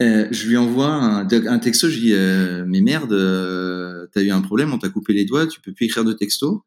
Euh, 0.02 0.26
je 0.30 0.49
lui 0.49 0.56
envoie 0.56 0.88
un, 0.88 1.59
texto, 1.59 1.90
je 1.90 1.99
dis 1.99 2.14
euh, 2.14 2.64
mais 2.66 2.80
merde, 2.80 3.12
euh, 3.12 4.06
t'as 4.12 4.23
eu 4.23 4.30
un 4.30 4.40
problème, 4.40 4.73
on 4.73 4.78
t'a 4.78 4.88
coupé 4.88 5.12
les 5.12 5.26
doigts, 5.26 5.47
tu 5.47 5.61
peux 5.61 5.75
plus 5.75 5.87
écrire 5.87 6.04
de 6.04 6.14
texto. 6.14 6.64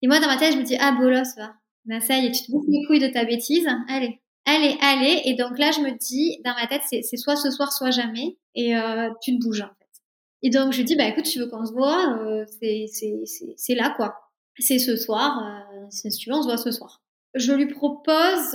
Et 0.00 0.06
moi 0.06 0.18
dans 0.18 0.28
ma 0.28 0.38
tête 0.38 0.54
je 0.54 0.58
me 0.58 0.64
dis 0.64 0.76
ah 0.80 0.92
bolos 0.98 1.36
va, 1.36 1.56
ben 1.84 2.00
ça 2.00 2.16
y 2.16 2.24
est, 2.24 2.32
tu 2.32 2.46
te 2.46 2.50
bouffes 2.50 2.64
les 2.68 2.86
couilles 2.86 3.00
de 3.00 3.12
ta 3.12 3.26
bêtise, 3.26 3.66
allez, 3.88 4.18
allez, 4.46 4.76
allez. 4.80 5.22
Et 5.24 5.34
donc 5.34 5.58
là 5.58 5.70
je 5.70 5.80
me 5.80 5.96
dis 5.98 6.40
dans 6.44 6.54
ma 6.54 6.66
tête 6.66 6.82
c'est 6.88 7.16
soit 7.16 7.36
ce 7.36 7.50
soir 7.50 7.72
soit 7.72 7.90
jamais 7.90 8.36
et 8.54 8.76
euh, 8.76 9.10
tu 9.22 9.38
te 9.38 9.44
bouges 9.44 9.62
en 9.62 9.68
fait. 9.68 10.02
Et 10.42 10.50
donc 10.50 10.72
je 10.72 10.82
dis 10.82 10.96
bah 10.96 11.06
écoute 11.06 11.24
tu 11.24 11.38
veux 11.38 11.46
qu'on 11.46 11.64
se 11.64 11.72
voit, 11.72 12.18
euh, 12.20 12.44
c'est 12.60 13.74
là 13.74 13.94
quoi, 13.96 14.30
c'est 14.58 14.78
ce 14.78 14.96
soir, 14.96 15.42
si 15.90 16.08
tu 16.10 16.30
veux 16.30 16.36
on 16.36 16.42
se 16.42 16.48
voit 16.48 16.58
ce 16.58 16.70
soir. 16.70 17.02
Je 17.34 17.52
lui 17.52 17.66
propose 17.66 18.54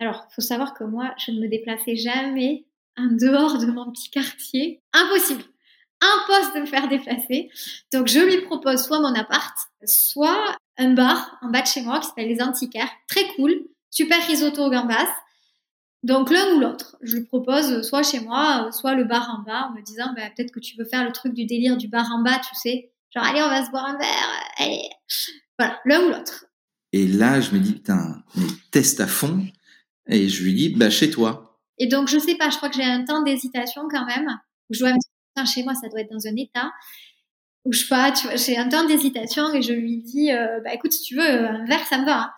alors, 0.00 0.26
faut 0.34 0.40
savoir 0.40 0.74
que 0.74 0.84
moi, 0.84 1.12
je 1.18 1.32
ne 1.32 1.40
me 1.40 1.48
déplaçais 1.48 1.96
jamais 1.96 2.66
en 2.96 3.06
dehors 3.06 3.58
de 3.58 3.66
mon 3.66 3.90
petit 3.90 4.10
quartier. 4.10 4.82
Impossible. 4.92 5.42
Impossible 6.00 6.54
de 6.54 6.60
me 6.60 6.66
faire 6.66 6.88
déplacer. 6.88 7.50
Donc, 7.92 8.06
je 8.06 8.20
lui 8.20 8.42
propose 8.42 8.84
soit 8.84 9.00
mon 9.00 9.14
appart, 9.14 9.56
soit 9.84 10.56
un 10.76 10.94
bar 10.94 11.36
en 11.42 11.48
bas 11.48 11.62
de 11.62 11.66
chez 11.66 11.82
moi 11.82 11.98
qui 11.98 12.06
s'appelle 12.06 12.28
Les 12.28 12.40
Antiquaires. 12.40 12.90
Très 13.08 13.26
cool. 13.34 13.66
Super 13.90 14.26
risotto 14.26 14.64
au 14.64 14.70
gambas. 14.70 15.08
Donc, 16.02 16.30
l'un 16.30 16.54
ou 16.54 16.60
l'autre. 16.60 16.96
Je 17.02 17.16
lui 17.16 17.24
propose 17.24 17.82
soit 17.82 18.02
chez 18.02 18.20
moi, 18.20 18.70
soit 18.72 18.94
le 18.94 19.04
bar 19.04 19.28
en 19.30 19.42
bas 19.42 19.68
en 19.68 19.74
me 19.74 19.82
disant, 19.82 20.12
bah, 20.14 20.30
peut-être 20.34 20.52
que 20.52 20.60
tu 20.60 20.76
veux 20.76 20.84
faire 20.84 21.04
le 21.04 21.12
truc 21.12 21.34
du 21.34 21.44
délire 21.44 21.76
du 21.76 21.88
bar 21.88 22.10
en 22.12 22.22
bas, 22.22 22.38
tu 22.38 22.54
sais. 22.54 22.92
Genre, 23.14 23.24
allez, 23.24 23.42
on 23.42 23.48
va 23.48 23.64
se 23.64 23.70
boire 23.70 23.86
un 23.86 23.98
verre. 23.98 24.42
Allez. 24.58 24.88
Voilà, 25.58 25.80
l'un 25.84 26.02
ou 26.04 26.08
l'autre. 26.10 26.46
Et 26.92 27.06
là, 27.06 27.40
je 27.40 27.52
me 27.52 27.58
dis, 27.58 27.74
putain, 27.74 28.22
mais 28.36 28.46
teste 28.70 29.00
à 29.00 29.06
fond. 29.06 29.44
Et 30.06 30.28
je 30.28 30.44
lui 30.44 30.54
dis, 30.54 30.68
bah, 30.70 30.90
chez 30.90 31.10
toi. 31.10 31.58
Et 31.78 31.86
donc, 31.86 32.08
je 32.08 32.18
sais 32.18 32.36
pas, 32.36 32.50
je 32.50 32.56
crois 32.56 32.68
que 32.68 32.76
j'ai 32.76 32.84
un 32.84 33.04
temps 33.04 33.22
d'hésitation 33.22 33.82
quand 33.90 34.06
même. 34.06 34.28
Où 34.70 34.74
je 34.74 34.80
dois 34.80 34.90
me 34.90 34.98
dire, 34.98 35.46
chez 35.46 35.62
moi, 35.62 35.74
ça 35.74 35.88
doit 35.88 36.00
être 36.00 36.10
dans 36.10 36.26
un 36.26 36.36
état. 36.36 36.70
Où 37.64 37.72
je 37.72 37.86
pas, 37.88 38.12
tu 38.12 38.26
vois, 38.26 38.36
j'ai 38.36 38.56
un 38.56 38.68
temps 38.68 38.86
d'hésitation 38.86 39.52
et 39.52 39.62
je 39.62 39.72
lui 39.72 39.98
dis, 39.98 40.32
euh, 40.32 40.60
bah 40.64 40.72
écoute, 40.74 40.92
si 40.92 41.02
tu 41.02 41.16
veux, 41.16 41.28
un 41.28 41.64
verre, 41.66 41.84
ça 41.86 41.98
me 41.98 42.04
va. 42.04 42.22
Hein. 42.22 42.30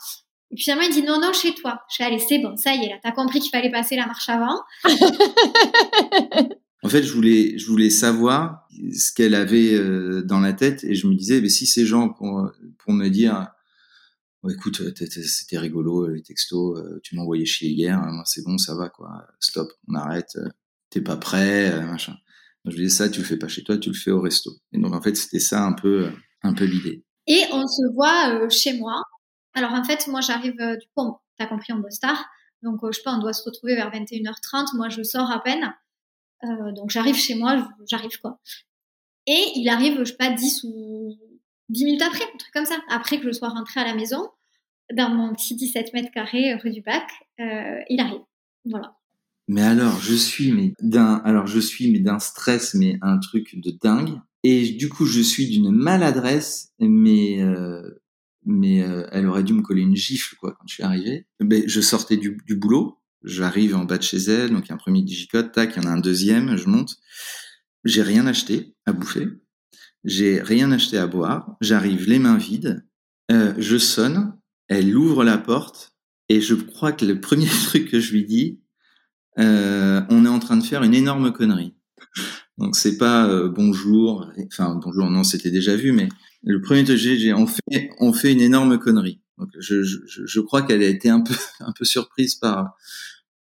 Et 0.51 0.57
puis 0.57 0.65
finalement, 0.65 0.85
il 0.85 0.93
dit, 0.93 1.03
non, 1.03 1.21
non, 1.21 1.33
chez 1.33 1.55
toi. 1.55 1.83
Je 1.91 1.97
fais, 1.97 2.05
allez, 2.05 2.19
c'est 2.19 2.39
bon, 2.41 2.57
ça 2.57 2.75
y 2.75 2.85
est, 2.85 2.89
là, 2.89 2.97
t'as 3.03 3.13
compris 3.13 3.41
qu'il 3.41 3.51
fallait 3.51 3.71
passer 3.71 3.97
la 3.97 4.07
marche 4.07 4.29
avant. 4.29 4.61
en 6.83 6.89
fait, 6.89 7.03
je 7.03 7.13
voulais, 7.13 7.57
je 7.59 7.67
voulais 7.67 7.91
savoir 7.91 8.67
ce 8.93 9.13
qu'elle 9.13 9.35
avait 9.35 9.75
euh, 9.75 10.23
dans 10.23 10.41
la 10.41 10.53
tête 10.53 10.83
et 10.85 10.95
je 10.95 11.07
me 11.07 11.15
disais, 11.15 11.41
mais 11.41 11.49
si 11.49 11.67
ces 11.67 11.87
gens 11.87 12.09
pour, 12.09 12.51
pour 12.79 12.93
me 12.93 13.09
dire, 13.09 13.49
écoute, 14.49 14.83
c'était 14.97 15.59
rigolo, 15.59 16.09
les 16.09 16.23
textos, 16.23 16.79
euh, 16.79 17.01
tu 17.03 17.15
m'envoyais 17.15 17.45
chier 17.45 17.71
hier, 17.71 17.99
moi 17.99 18.25
c'est 18.25 18.45
bon, 18.45 18.59
ça 18.59 18.75
va, 18.75 18.89
quoi, 18.89 19.27
stop, 19.39 19.71
on 19.89 19.95
arrête. 19.95 20.37
t'es 20.91 21.01
pas 21.01 21.17
prêt, 21.17 21.73
euh, 21.73 21.83
machin. 21.83 22.17
Donc, 22.65 22.73
je 22.73 22.79
lui 22.79 22.85
disais 22.85 22.97
ça, 22.97 23.09
tu 23.09 23.21
le 23.21 23.27
fais 23.27 23.39
pas 23.39 23.49
chez 23.49 23.63
toi, 23.63 23.79
tu 23.79 23.91
le 23.91 23.95
fais 23.95 24.11
au 24.11 24.21
resto. 24.21 24.51
Et 24.73 24.79
donc 24.79 24.95
en 24.95 25.01
fait, 25.01 25.17
c'était 25.17 25.39
ça 25.39 25.65
un 25.65 25.73
peu, 25.73 26.07
euh, 26.07 26.11
un 26.43 26.53
peu 26.53 26.65
l'idée. 26.65 27.05
Et 27.27 27.43
on 27.53 27.67
se 27.67 27.95
voit 27.95 28.35
euh, 28.35 28.51
chez 28.51 28.75
moi. 28.75 29.03
Alors 29.55 29.73
en 29.73 29.85
fait, 29.85 30.07
moi 30.07 30.21
j'arrive, 30.21 30.57
du 30.57 30.87
coup, 30.95 31.17
t'as 31.37 31.47
compris, 31.47 31.73
on 31.73 31.79
bosse 31.79 32.01
tard. 32.01 32.25
Donc 32.63 32.81
je 32.85 32.93
sais 32.93 33.03
pas, 33.03 33.15
on 33.15 33.19
doit 33.19 33.33
se 33.33 33.43
retrouver 33.45 33.75
vers 33.75 33.91
21h30. 33.91 34.77
Moi 34.77 34.89
je 34.89 35.03
sors 35.03 35.31
à 35.31 35.43
peine. 35.43 35.75
donc 36.43 36.91
j'arrive 36.91 37.17
chez 37.17 37.35
moi, 37.35 37.69
j'arrive 37.89 38.19
quoi. 38.21 38.41
Et 39.27 39.53
il 39.57 39.69
arrive, 39.69 39.99
je 39.99 40.05
sais 40.05 40.17
pas, 40.17 40.31
10 40.31 40.65
ou 40.65 41.17
10 41.69 41.85
minutes 41.85 42.03
après, 42.03 42.25
un 42.25 42.37
truc 42.39 42.53
comme 42.53 42.67
ça. 42.67 42.77
Après 42.89 43.19
que 43.19 43.27
je 43.27 43.33
sois 43.33 43.49
rentrée 43.49 43.81
à 43.81 43.85
la 43.85 43.95
maison, 43.95 44.29
dans 44.93 45.11
mon 45.11 45.33
petit 45.35 45.57
17 45.57 45.93
mètres 45.95 46.11
carrés 46.13 46.55
rue 46.55 46.71
du 46.71 46.83
Bac, 46.83 47.09
il 47.39 48.01
arrive. 48.01 48.23
Voilà. 48.65 48.97
Mais 49.49 49.63
alors, 49.63 50.01
je 50.01 50.15
suis 50.15 50.53
mais 50.53 50.75
d'un, 50.81 51.21
alors 51.25 51.49
je 51.49 51.59
suis 51.59 51.91
mais 51.91 51.99
d'un 51.99 52.21
stress, 52.21 52.75
mais 52.75 52.99
un 53.03 53.19
truc 53.19 53.59
de 53.59 53.73
dingue. 53.83 54.21
Et 54.45 54.71
du 54.71 54.89
coup, 54.89 55.07
je 55.07 55.21
suis 55.21 55.49
d'une 55.49 55.73
maladresse, 55.73 56.73
mais 56.79 57.43
euh, 57.43 58.01
mais 58.45 58.83
euh, 58.83 59.07
elle 59.13 59.27
aurait 59.27 59.43
dû 59.43 59.53
me 59.53 59.63
coller 59.63 59.83
une 59.83 59.97
gifle 59.97 60.37
quoi 60.37 60.53
quand 60.53 60.67
je 60.67 60.75
suis 60.75 60.83
arrivé. 60.83 61.27
Ben, 61.41 61.63
je 61.67 61.81
sortais 61.81 62.17
du, 62.17 62.37
boulot, 62.57 62.99
j'arrive 63.23 63.77
en 63.77 63.85
bas 63.85 63.99
de 63.99 64.03
chez 64.03 64.19
elle, 64.19 64.51
donc 64.51 64.67
il 64.67 64.69
y 64.69 64.73
a 64.73 64.75
un 64.75 64.79
premier 64.79 65.03
digicode, 65.03 65.53
tac, 65.53 65.75
il 65.77 65.83
y 65.83 65.87
en 65.87 65.89
a 65.89 65.93
un 65.93 66.01
deuxième, 66.01 66.57
je 66.57 66.69
monte. 66.69 66.97
J'ai 67.85 68.03
rien 68.03 68.27
acheté 68.27 68.75
à 68.87 68.93
bouffer, 68.93 69.29
j'ai 70.05 70.41
rien 70.41 70.71
acheté 70.73 70.99
à 70.99 71.07
boire. 71.07 71.57
J'arrive 71.61 72.09
les 72.09 72.19
mains 72.19 72.37
vides, 72.37 72.87
euh, 73.31 73.55
je 73.59 73.79
sonne, 73.79 74.37
elle 74.69 74.97
ouvre 74.97 75.25
la 75.25 75.39
porte 75.39 75.93
et 76.29 76.41
je 76.41 76.55
crois 76.55 76.93
que 76.93 77.05
le 77.05 77.21
premier 77.21 77.49
truc 77.65 77.91
que 77.91 78.01
je 78.01 78.13
lui 78.13 78.25
dis, 78.25 78.61
euh, 79.39 80.03
on 80.11 80.25
est 80.25 80.29
en 80.29 80.39
train 80.39 80.57
de 80.57 80.65
faire 80.65 80.83
une 80.83 80.95
énorme 80.95 81.33
connerie. 81.33 81.75
Donc 82.59 82.77
c'est 82.77 82.99
pas 82.99 83.49
bonjour, 83.49 84.31
enfin 84.47 84.79
bonjour, 84.83 85.09
non 85.09 85.25
c'était 85.25 85.51
déjà 85.51 85.77
vu, 85.77 85.93
mais 85.93 86.09
le 86.43 86.61
premier 86.61 86.85
truc 86.85 86.97
j'ai 86.97 87.33
on 87.35 87.47
fait 87.47 87.91
on 87.99 88.13
fait 88.13 88.33
une 88.33 88.41
énorme 88.41 88.79
connerie. 88.79 89.21
Donc 89.39 89.49
je, 89.59 89.83
je, 89.83 89.99
je 90.07 90.41
crois 90.41 90.63
qu'elle 90.63 90.83
a 90.83 90.89
été 90.89 91.09
un 91.09 91.21
peu 91.21 91.35
un 91.61 91.73
peu 91.73 91.85
surprise 91.85 92.35
par 92.35 92.77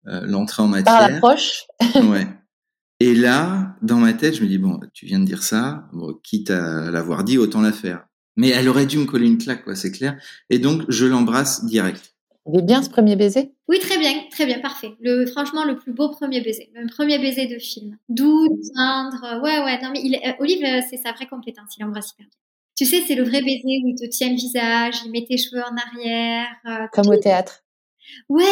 euh, 0.08 0.22
l'entrée 0.26 0.64
en 0.64 0.68
matière. 0.68 0.98
Par 0.98 1.10
l'approche. 1.10 1.66
ouais. 1.96 2.28
Et 3.02 3.16
là, 3.16 3.78
dans 3.82 3.98
ma 3.98 4.14
tête, 4.14 4.36
je 4.36 4.44
me 4.44 4.48
dis 4.48 4.58
bon, 4.58 4.80
tu 4.94 5.06
viens 5.06 5.20
de 5.20 5.26
dire 5.26 5.44
ça, 5.44 5.88
bon, 5.94 6.14
quitte 6.22 6.50
à 6.52 6.92
l'avoir 6.92 7.24
dit, 7.24 7.38
autant 7.38 7.62
la 7.62 7.72
faire. 7.72 8.06
Mais 8.36 8.50
elle 8.50 8.68
aurait 8.68 8.86
dû 8.86 8.98
me 8.98 9.06
coller 9.06 9.28
une 9.28 9.38
claque, 9.38 9.64
quoi, 9.64 9.76
c'est 9.76 9.92
clair. 9.92 10.18
Et 10.50 10.60
donc 10.60 10.84
je 10.90 11.06
l'embrasse 11.06 11.66
direct. 11.66 12.16
Il 12.52 12.58
est 12.58 12.64
bien 12.64 12.82
ce 12.82 12.90
premier 12.90 13.16
baiser? 13.16 13.54
Oui, 13.68 13.80
très 13.80 13.98
bien, 14.00 14.12
très 14.32 14.46
bien, 14.46 14.60
parfait. 14.60 14.96
Le, 15.02 15.26
franchement, 15.28 15.66
le 15.66 15.76
plus 15.76 15.94
beau 15.94 16.10
premier 16.10 16.42
baiser. 16.42 16.72
Le 16.74 16.88
premier 16.88 17.20
baiser 17.20 17.46
de 17.48 17.60
film. 17.60 17.98
Doux, 18.08 18.48
tendre. 18.76 19.42
Ouais, 19.44 19.64
ouais, 19.64 19.80
non, 19.84 19.92
mais 19.92 20.02
il, 20.04 20.16
euh, 20.16 20.32
Olive, 20.40 20.64
euh, 20.64 20.82
c'est 20.90 20.98
sa 20.98 21.12
vraie 21.12 21.28
compétence. 21.28 21.76
Il 21.78 21.84
embrasse 21.84 22.14
hyper 22.14 22.26
bien. 22.26 22.38
Tu 22.80 22.86
sais, 22.86 23.04
c'est 23.06 23.16
le 23.16 23.24
vrai 23.24 23.42
baiser 23.42 23.82
où 23.84 23.90
il 23.90 23.96
te 24.00 24.06
tient 24.06 24.30
le 24.30 24.36
visage, 24.36 25.02
il 25.04 25.12
met 25.12 25.26
tes 25.26 25.36
cheveux 25.38 25.62
en 25.62 25.76
arrière. 25.76 26.48
Euh, 26.66 26.88
Comme 26.94 27.10
au 27.10 27.18
théâtre. 27.18 27.66
Ouais, 28.30 28.46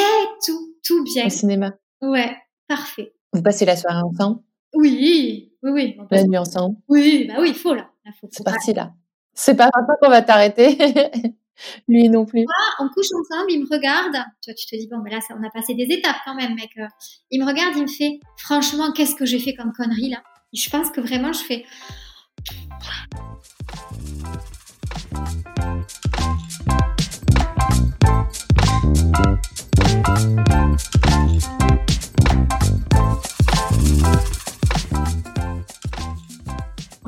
tout, 0.45 0.75
tout 0.85 1.01
bien. 1.05 1.27
Au 1.27 1.29
cinéma. 1.29 1.75
Ouais, 2.01 2.35
parfait. 2.67 3.13
Vous 3.31 3.41
passez 3.41 3.63
la 3.63 3.77
soirée 3.77 4.01
ensemble? 4.03 4.41
Oui, 4.73 5.53
oui, 5.63 5.71
oui. 5.71 5.97
La 6.11 6.25
nuit 6.25 6.37
ensemble? 6.37 6.75
Oui, 6.89 7.23
bah 7.29 7.35
oui, 7.39 7.51
il 7.51 7.55
faut 7.55 7.73
là. 7.73 7.89
C'est 8.29 8.43
parti 8.43 8.73
là. 8.73 8.91
C'est 9.33 9.55
pas 9.55 9.69
maintenant 9.73 9.95
qu'on 10.01 10.09
va 10.09 10.21
t'arrêter. 10.21 10.77
Lui 11.87 12.09
non 12.09 12.25
plus. 12.25 12.45
on 12.79 12.89
couche 12.89 13.07
ensemble, 13.17 13.49
il 13.49 13.61
me 13.61 13.73
regarde. 13.73 14.11
Tu 14.41 14.51
vois, 14.51 14.55
tu 14.55 14.65
te 14.65 14.75
dis, 14.75 14.89
bon, 14.89 14.97
mais 15.05 15.11
là, 15.11 15.21
ça, 15.21 15.35
on 15.39 15.47
a 15.47 15.49
passé 15.51 15.73
des 15.73 15.85
étapes 15.89 16.17
quand 16.25 16.35
même, 16.35 16.53
mec. 16.53 16.77
Il 17.31 17.41
me 17.41 17.47
regarde, 17.47 17.77
il 17.77 17.83
me 17.83 17.87
fait, 17.87 18.19
franchement, 18.35 18.91
qu'est-ce 18.91 19.15
que 19.15 19.25
j'ai 19.25 19.39
fait 19.39 19.55
comme 19.55 19.71
connerie 19.71 20.09
là? 20.09 20.21
Je 20.53 20.69
pense 20.69 20.91
que 20.91 20.99
vraiment, 20.99 21.31
je 21.31 21.43
fais. 21.45 21.63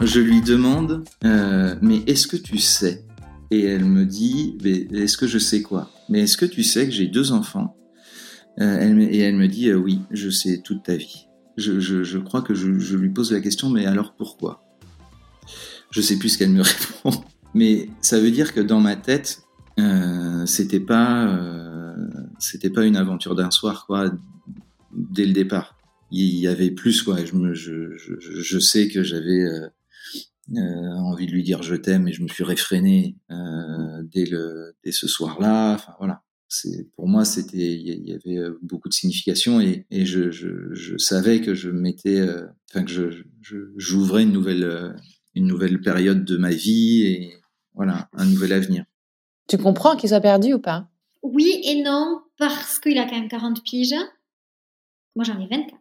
Je 0.09 0.21
lui 0.21 0.41
demande, 0.41 1.03
euh, 1.23 1.75
mais 1.83 1.97
est-ce 2.07 2.25
que 2.25 2.35
tu 2.35 2.57
sais? 2.57 3.05
Et 3.51 3.63
elle 3.63 3.85
me 3.85 4.05
dit 4.05 4.57
est-ce 4.91 5.17
que 5.17 5.27
je 5.27 5.37
sais 5.37 5.61
quoi? 5.61 5.91
Mais 6.09 6.21
est-ce 6.21 6.35
que 6.35 6.47
tu 6.47 6.63
sais 6.63 6.85
que 6.85 6.91
j'ai 6.91 7.05
deux 7.05 7.31
enfants? 7.31 7.77
Euh, 8.59 8.79
Et 9.11 9.19
elle 9.19 9.35
me 9.35 9.47
dit 9.47 9.69
euh, 9.69 9.75
oui, 9.75 9.99
je 10.09 10.31
sais 10.31 10.61
toute 10.63 10.81
ta 10.81 10.95
vie. 10.95 11.27
Je, 11.57 11.79
je, 11.79 12.17
crois 12.17 12.41
que 12.41 12.55
je, 12.55 12.95
lui 12.97 13.09
pose 13.09 13.31
la 13.31 13.39
question 13.39 13.69
mais 13.69 13.85
alors 13.85 14.15
pourquoi? 14.15 14.63
Je 15.91 16.01
sais 16.01 16.17
plus 16.17 16.29
ce 16.29 16.37
qu'elle 16.39 16.53
me 16.53 16.63
répond. 17.03 17.23
Mais 17.53 17.87
ça 18.01 18.19
veut 18.19 18.31
dire 18.31 18.55
que 18.55 18.61
dans 18.61 18.79
ma 18.79 18.95
tête, 18.95 19.43
c'était 20.47 20.79
pas 20.79 21.95
c'était 22.39 22.71
pas 22.71 22.83
une 22.83 22.95
aventure 22.95 23.35
d'un 23.35 23.51
soir 23.51 23.85
quoi 23.85 24.11
dès 24.91 25.27
le 25.27 25.33
départ. 25.33 25.77
Il 26.09 26.35
y 26.35 26.47
avait 26.47 26.71
plus 26.71 27.03
quoi. 27.03 27.23
Je 27.23 27.35
me 27.35 27.53
je, 27.53 27.95
je, 27.95 28.59
sais 28.59 28.87
que 28.87 29.03
j'avais 29.03 29.45
envie 30.57 31.27
de 31.27 31.31
lui 31.31 31.43
dire 31.43 31.61
je 31.63 31.75
t'aime 31.75 32.07
et 32.07 32.13
je 32.13 32.23
me 32.23 32.27
suis 32.27 32.43
réfréné 32.43 33.15
euh, 33.31 34.03
dès 34.03 34.25
le 34.25 34.75
dès 34.83 34.91
ce 34.91 35.07
soir-là. 35.07 35.73
Enfin 35.73 35.93
voilà, 35.99 36.23
c'est 36.49 36.89
pour 36.95 37.07
moi 37.07 37.25
c'était 37.25 37.73
il 37.75 38.07
y, 38.07 38.11
avait 38.11 38.37
euh, 38.37 38.57
beaucoup 38.63 38.89
de 38.89 38.93
signification 38.93 39.61
et, 39.61 39.85
et 39.91 40.05
je, 40.05 40.31
je, 40.31 40.73
je, 40.73 40.97
savais 40.97 41.41
que 41.41 41.53
je 41.53 41.69
mettais, 41.69 42.19
euh, 42.19 42.47
enfin 42.69 42.83
que 42.83 42.91
je 42.91 43.23
j'ouvrais 43.77 44.23
une 44.23 44.31
nouvelle 44.31 44.63
euh, 44.63 44.91
une 45.35 45.45
nouvelle 45.45 45.79
période 45.79 46.25
de 46.25 46.37
ma 46.37 46.49
vie 46.49 47.03
et 47.03 47.33
voilà 47.75 48.09
un 48.13 48.25
nouvel 48.25 48.51
avenir. 48.51 48.83
Tu 49.47 49.57
comprends 49.57 49.95
qu'il 49.95 50.09
soit 50.09 50.21
perdu 50.21 50.53
ou 50.53 50.59
pas? 50.59 50.89
Oui 51.21 51.61
et 51.63 51.81
non 51.83 52.21
parce 52.37 52.79
qu'il 52.79 52.97
a 52.97 53.05
quand 53.05 53.15
même 53.19 53.29
40 53.29 53.63
piges. 53.63 53.95
Moi 55.15 55.23
j'en 55.23 55.39
ai 55.39 55.47
24. 55.47 55.75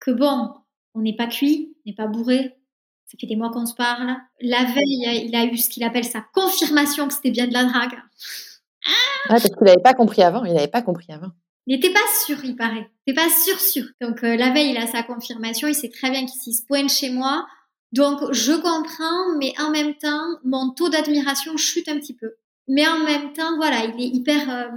Que 0.00 0.10
bon, 0.10 0.50
on 0.94 1.02
n'est 1.02 1.16
pas 1.16 1.28
cuit, 1.28 1.72
on 1.76 1.90
n'est 1.90 1.94
pas 1.94 2.08
bourré, 2.08 2.56
ça 3.06 3.18
fait 3.20 3.26
des 3.26 3.36
mois 3.36 3.50
qu'on 3.50 3.66
se 3.66 3.74
parle. 3.74 4.16
La 4.40 4.64
veille, 4.64 5.24
il 5.26 5.36
a 5.36 5.44
eu 5.44 5.56
ce 5.56 5.68
qu'il 5.68 5.84
appelle 5.84 6.04
sa 6.04 6.24
confirmation 6.32 7.06
que 7.06 7.14
c'était 7.14 7.30
bien 7.30 7.46
de 7.46 7.52
la 7.52 7.64
drague. 7.64 7.98
Ah 8.86 9.28
parce 9.28 9.44
qu'il 9.44 9.62
n'avait 9.62 9.82
pas 9.82 9.94
compris 9.94 10.22
avant. 10.22 10.44
Il 10.44 10.54
n'avait 10.54 10.68
pas 10.68 10.82
compris 10.82 11.06
avant. 11.10 11.30
Il 11.66 11.74
n'était 11.74 11.92
pas 11.92 12.00
sûr, 12.26 12.36
il 12.44 12.56
paraît. 12.56 12.90
Il 13.06 13.12
n'était 13.12 13.22
pas 13.22 13.30
sûr, 13.30 13.58
sûr. 13.58 13.84
Donc 14.00 14.22
euh, 14.22 14.36
la 14.36 14.50
veille, 14.50 14.70
il 14.70 14.76
a 14.76 14.86
sa 14.86 15.02
confirmation. 15.02 15.68
Il 15.68 15.74
sait 15.74 15.88
très 15.88 16.10
bien 16.10 16.26
qu'il 16.26 16.54
se 16.54 16.64
pointe 16.66 16.90
chez 16.90 17.10
moi. 17.10 17.46
Donc 17.92 18.20
je 18.32 18.52
comprends, 18.52 19.38
mais 19.38 19.52
en 19.58 19.70
même 19.70 19.94
temps, 19.94 20.26
mon 20.44 20.70
taux 20.70 20.88
d'admiration 20.88 21.56
chute 21.56 21.88
un 21.88 21.98
petit 21.98 22.14
peu. 22.14 22.34
Mais 22.68 22.86
en 22.86 22.98
même 22.98 23.32
temps, 23.32 23.56
voilà, 23.56 23.84
il 23.84 24.02
est 24.02 24.08
hyper. 24.08 24.50
Euh, 24.50 24.68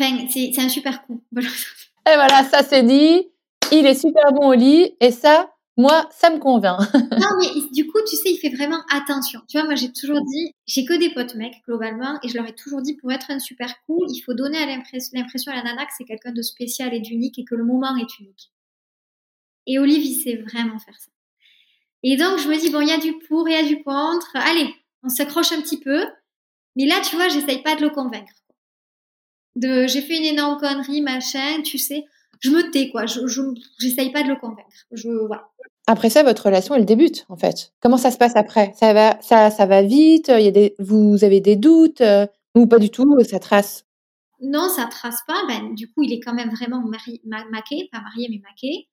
enfin, 0.00 0.26
c'est 0.30 0.58
un 0.58 0.68
super 0.68 1.04
coup. 1.06 1.22
Et 1.36 2.14
voilà, 2.14 2.44
ça 2.44 2.62
c'est 2.62 2.82
dit. 2.82 3.28
Il 3.72 3.86
est 3.86 4.00
super 4.00 4.32
bon 4.32 4.48
au 4.48 4.54
lit. 4.54 4.94
Et 5.00 5.10
ça, 5.10 5.50
moi, 5.76 6.08
ça 6.10 6.30
me 6.30 6.38
convainc. 6.38 6.80
non, 6.94 7.28
mais 7.38 7.48
du 7.72 7.86
coup, 7.86 7.98
tu 8.08 8.16
sais, 8.16 8.30
il 8.30 8.38
fait 8.38 8.54
vraiment 8.54 8.82
attention. 8.90 9.40
Tu 9.46 9.58
vois, 9.58 9.66
moi, 9.66 9.74
j'ai 9.74 9.92
toujours 9.92 10.22
dit, 10.24 10.54
j'ai 10.66 10.86
que 10.86 10.94
des 10.94 11.12
potes 11.12 11.34
mecs, 11.34 11.62
globalement, 11.66 12.18
et 12.22 12.28
je 12.28 12.34
leur 12.34 12.46
ai 12.46 12.54
toujours 12.54 12.80
dit, 12.80 12.94
pour 12.96 13.12
être 13.12 13.30
un 13.30 13.38
super 13.38 13.74
cool, 13.84 14.06
il 14.10 14.20
faut 14.20 14.32
donner 14.32 14.58
l'impression 15.12 15.52
à 15.52 15.56
la 15.56 15.62
nana 15.62 15.84
que 15.84 15.92
c'est 15.96 16.04
quelqu'un 16.04 16.32
de 16.32 16.40
spécial 16.40 16.94
et 16.94 17.00
d'unique 17.00 17.38
et 17.38 17.44
que 17.44 17.54
le 17.54 17.64
moment 17.64 17.94
est 17.96 18.18
unique. 18.18 18.50
Et 19.66 19.78
Olive, 19.78 20.02
il 20.02 20.14
sait 20.14 20.36
vraiment 20.36 20.78
faire 20.78 20.98
ça. 20.98 21.10
Et 22.02 22.16
donc, 22.16 22.38
je 22.38 22.48
me 22.48 22.58
dis, 22.58 22.70
bon, 22.70 22.80
il 22.80 22.88
y 22.88 22.92
a 22.92 22.98
du 22.98 23.18
pour, 23.28 23.46
il 23.48 23.52
y 23.52 23.56
a 23.56 23.64
du 23.64 23.82
contre. 23.82 24.30
Allez, 24.34 24.74
on 25.02 25.08
s'accroche 25.10 25.52
un 25.52 25.60
petit 25.60 25.80
peu. 25.80 26.06
Mais 26.76 26.86
là, 26.86 27.00
tu 27.00 27.16
vois, 27.16 27.28
j'essaye 27.28 27.62
pas 27.62 27.76
de 27.76 27.82
le 27.82 27.90
convaincre. 27.90 28.32
De, 29.56 29.86
j'ai 29.86 30.02
fait 30.02 30.16
une 30.18 30.24
énorme 30.24 30.58
connerie, 30.58 31.02
machin, 31.02 31.62
tu 31.62 31.78
sais 31.78 32.04
je 32.40 32.50
me 32.50 32.70
tais, 32.70 32.90
quoi. 32.90 33.06
Je, 33.06 33.20
j'essaye 33.78 34.12
pas 34.12 34.22
de 34.22 34.28
le 34.28 34.36
convaincre. 34.36 34.68
Je, 34.92 35.08
voilà. 35.08 35.48
Après 35.86 36.10
ça, 36.10 36.22
votre 36.22 36.46
relation, 36.46 36.74
elle 36.74 36.84
débute, 36.84 37.24
en 37.28 37.36
fait. 37.36 37.72
Comment 37.80 37.96
ça 37.96 38.10
se 38.10 38.18
passe 38.18 38.34
après? 38.34 38.72
Ça 38.76 38.92
va, 38.92 39.18
ça, 39.20 39.50
ça 39.50 39.66
va 39.66 39.82
vite? 39.82 40.30
Il 40.36 40.44
y 40.44 40.48
a 40.48 40.52
des, 40.52 40.74
vous 40.78 41.22
avez 41.22 41.40
des 41.40 41.56
doutes 41.56 42.00
euh, 42.00 42.26
ou 42.54 42.66
pas 42.66 42.78
du 42.78 42.90
tout 42.90 43.16
Ça 43.24 43.38
trace? 43.38 43.84
Non, 44.40 44.68
ça 44.68 44.86
trace 44.86 45.20
pas. 45.26 45.46
Ben, 45.46 45.74
du 45.74 45.88
coup, 45.88 46.02
il 46.02 46.12
est 46.12 46.20
quand 46.20 46.34
même 46.34 46.50
vraiment 46.50 46.80
mari, 46.80 47.20
maqué, 47.24 47.88
pas 47.92 48.00
marié, 48.00 48.28
mais 48.30 48.40
maqué. 48.44 48.88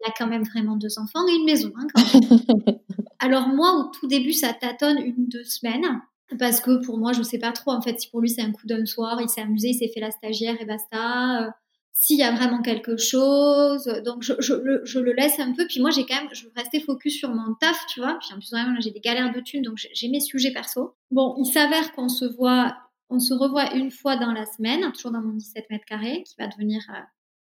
Il 0.00 0.08
a 0.08 0.12
quand 0.16 0.26
même 0.26 0.44
vraiment 0.44 0.76
deux 0.76 0.98
enfants 0.98 1.26
et 1.26 1.36
une 1.36 1.46
maison. 1.46 1.72
Hein, 1.76 1.86
Alors 3.18 3.48
moi, 3.48 3.72
au 3.72 3.90
tout 3.98 4.06
début, 4.06 4.34
ça 4.34 4.52
tâtonne 4.52 4.98
une 4.98 5.28
deux 5.28 5.44
semaines. 5.44 6.02
Parce 6.38 6.60
que 6.60 6.84
pour 6.84 6.98
moi, 6.98 7.12
je 7.12 7.22
sais 7.22 7.38
pas 7.38 7.52
trop. 7.52 7.70
En 7.70 7.80
fait, 7.80 8.00
si 8.00 8.10
pour 8.10 8.20
lui, 8.20 8.28
c'est 8.28 8.42
un 8.42 8.52
coup 8.52 8.66
d'un 8.66 8.84
soir, 8.84 9.20
il 9.22 9.28
s'est 9.28 9.40
amusé, 9.40 9.68
il 9.68 9.78
s'est 9.78 9.90
fait 9.92 10.00
la 10.00 10.10
stagiaire 10.10 10.60
et 10.60 10.64
basta. 10.64 11.54
S'il 11.98 12.18
y 12.18 12.22
a 12.22 12.30
vraiment 12.30 12.60
quelque 12.60 12.98
chose. 12.98 13.86
Donc, 14.04 14.22
je, 14.22 14.34
je, 14.38 14.52
le, 14.52 14.84
je, 14.84 14.98
le, 14.98 15.12
laisse 15.12 15.40
un 15.40 15.52
peu. 15.52 15.66
Puis 15.66 15.80
moi, 15.80 15.90
j'ai 15.90 16.04
quand 16.04 16.14
même, 16.14 16.28
je 16.32 16.44
veux 16.44 16.52
rester 16.54 16.78
focus 16.78 17.18
sur 17.18 17.30
mon 17.30 17.54
taf, 17.54 17.86
tu 17.86 18.00
vois. 18.00 18.18
Puis 18.20 18.28
en 18.32 18.36
plus, 18.36 18.82
j'ai 18.82 18.90
des 18.90 19.00
galères 19.00 19.32
de 19.32 19.40
thunes, 19.40 19.62
donc 19.62 19.78
j'ai 19.78 20.08
mes 20.08 20.20
sujets 20.20 20.52
perso. 20.52 20.94
Bon, 21.10 21.34
il 21.38 21.46
s'avère 21.46 21.92
qu'on 21.92 22.10
se 22.10 22.26
voit, 22.26 22.76
on 23.08 23.18
se 23.18 23.32
revoit 23.32 23.74
une 23.74 23.90
fois 23.90 24.16
dans 24.16 24.32
la 24.32 24.44
semaine, 24.44 24.92
toujours 24.92 25.10
dans 25.10 25.22
mon 25.22 25.32
17 25.32 25.70
mètres 25.70 25.86
carrés, 25.86 26.22
qui 26.24 26.34
va 26.38 26.48
devenir 26.48 26.82
euh, 26.90 27.00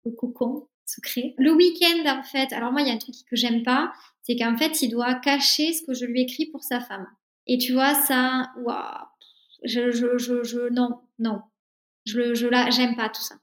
le 0.05 0.11
cocon 0.11 0.67
secret. 0.85 1.33
Le 1.37 1.53
week-end, 1.53 2.19
en 2.19 2.23
fait, 2.23 2.51
alors 2.51 2.73
moi, 2.73 2.81
il 2.81 2.87
y 2.87 2.91
a 2.91 2.93
un 2.93 2.97
truc 2.97 3.15
que 3.29 3.37
j'aime 3.37 3.63
pas, 3.63 3.93
c'est 4.21 4.35
qu'en 4.35 4.57
fait, 4.57 4.81
il 4.81 4.89
doit 4.89 5.15
cacher 5.15 5.71
ce 5.73 5.83
que 5.83 5.93
je 5.93 6.05
lui 6.05 6.21
écris 6.21 6.47
pour 6.47 6.63
sa 6.63 6.81
femme. 6.81 7.07
Et 7.47 7.57
tu 7.57 7.73
vois, 7.73 7.95
ça, 7.95 8.51
waouh, 8.57 9.05
je, 9.63 9.91
je, 9.91 10.17
je, 10.17 10.43
je, 10.43 10.69
non, 10.71 10.99
non, 11.19 11.41
je, 12.05 12.33
je 12.33 12.47
là, 12.47 12.69
j'aime 12.69 12.95
pas 12.95 13.09
tout 13.09 13.21
ça. 13.21 13.35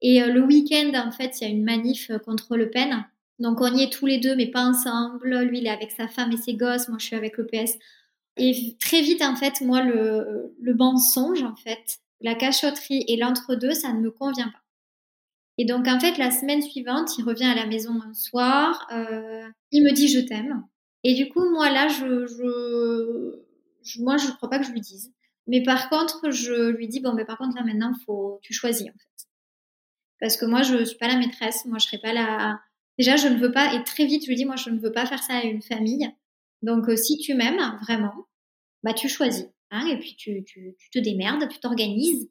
Et 0.00 0.22
euh, 0.22 0.32
le 0.32 0.42
week-end, 0.42 0.92
en 0.94 1.10
fait, 1.10 1.40
il 1.40 1.44
y 1.44 1.46
a 1.46 1.50
une 1.50 1.64
manif 1.64 2.10
euh, 2.10 2.18
contre 2.18 2.56
Le 2.56 2.70
Pen. 2.70 3.04
Donc, 3.38 3.60
on 3.60 3.74
y 3.74 3.82
est 3.82 3.92
tous 3.92 4.06
les 4.06 4.18
deux, 4.18 4.34
mais 4.36 4.46
pas 4.46 4.62
ensemble. 4.62 5.38
Lui, 5.42 5.58
il 5.58 5.66
est 5.66 5.70
avec 5.70 5.92
sa 5.92 6.08
femme 6.08 6.32
et 6.32 6.36
ses 6.36 6.54
gosses. 6.54 6.88
Moi, 6.88 6.98
je 6.98 7.06
suis 7.06 7.16
avec 7.16 7.36
le 7.36 7.46
PS. 7.46 7.74
Et 8.36 8.76
très 8.80 9.02
vite, 9.02 9.22
en 9.22 9.36
fait, 9.36 9.60
moi, 9.60 9.82
le, 9.82 10.54
le 10.60 10.74
mensonge, 10.74 11.42
en 11.42 11.56
fait, 11.56 11.98
la 12.20 12.34
cachotterie 12.34 13.04
et 13.08 13.16
l'entre-deux, 13.16 13.72
ça 13.72 13.92
ne 13.92 14.00
me 14.00 14.10
convient 14.10 14.48
pas. 14.48 14.62
Et 15.58 15.64
donc, 15.64 15.88
en 15.88 15.98
fait, 15.98 16.18
la 16.18 16.30
semaine 16.30 16.62
suivante, 16.62 17.18
il 17.18 17.24
revient 17.24 17.46
à 17.46 17.54
la 17.54 17.66
maison 17.66 18.00
un 18.08 18.14
soir, 18.14 18.86
euh, 18.92 19.48
il 19.72 19.82
me 19.82 19.92
dit 19.92 20.06
je 20.06 20.20
t'aime. 20.20 20.64
Et 21.02 21.14
du 21.14 21.28
coup, 21.28 21.48
moi, 21.50 21.68
là, 21.70 21.88
je, 21.88 22.26
moi, 24.00 24.16
je 24.16 24.28
ne 24.28 24.32
crois 24.32 24.48
pas 24.48 24.60
que 24.60 24.66
je 24.66 24.70
lui 24.70 24.80
dise. 24.80 25.12
Mais 25.48 25.62
par 25.62 25.88
contre, 25.88 26.30
je 26.30 26.70
lui 26.70 26.86
dis, 26.88 27.00
bon, 27.00 27.12
mais 27.12 27.24
par 27.24 27.38
contre, 27.38 27.56
là, 27.56 27.64
maintenant, 27.64 27.92
faut, 28.06 28.38
tu 28.42 28.52
choisis, 28.52 28.88
en 28.88 28.92
fait. 28.92 29.26
Parce 30.20 30.36
que 30.36 30.46
moi, 30.46 30.62
je 30.62 30.84
suis 30.84 30.98
pas 30.98 31.08
la 31.08 31.16
maîtresse, 31.16 31.64
moi, 31.64 31.78
je 31.78 31.86
serai 31.86 31.98
pas 31.98 32.12
la... 32.12 32.60
Déjà, 32.98 33.16
je 33.16 33.28
ne 33.28 33.36
veux 33.36 33.52
pas, 33.52 33.74
et 33.74 33.84
très 33.84 34.06
vite, 34.06 34.24
je 34.24 34.28
lui 34.28 34.36
dis, 34.36 34.44
moi, 34.44 34.56
je 34.56 34.70
ne 34.70 34.78
veux 34.80 34.92
pas 34.92 35.06
faire 35.06 35.22
ça 35.22 35.34
à 35.34 35.44
une 35.44 35.62
famille. 35.62 36.10
Donc, 36.62 36.88
euh, 36.88 36.96
si 36.96 37.18
tu 37.18 37.34
m'aimes, 37.34 37.60
vraiment, 37.82 38.26
bah, 38.82 38.92
tu 38.92 39.08
choisis. 39.08 39.46
Hein, 39.70 39.86
et 39.86 39.98
puis, 39.98 40.16
tu 40.16 40.44
te 40.92 40.98
démerdes, 40.98 41.48
tu 41.48 41.60
t'organises. 41.60 42.28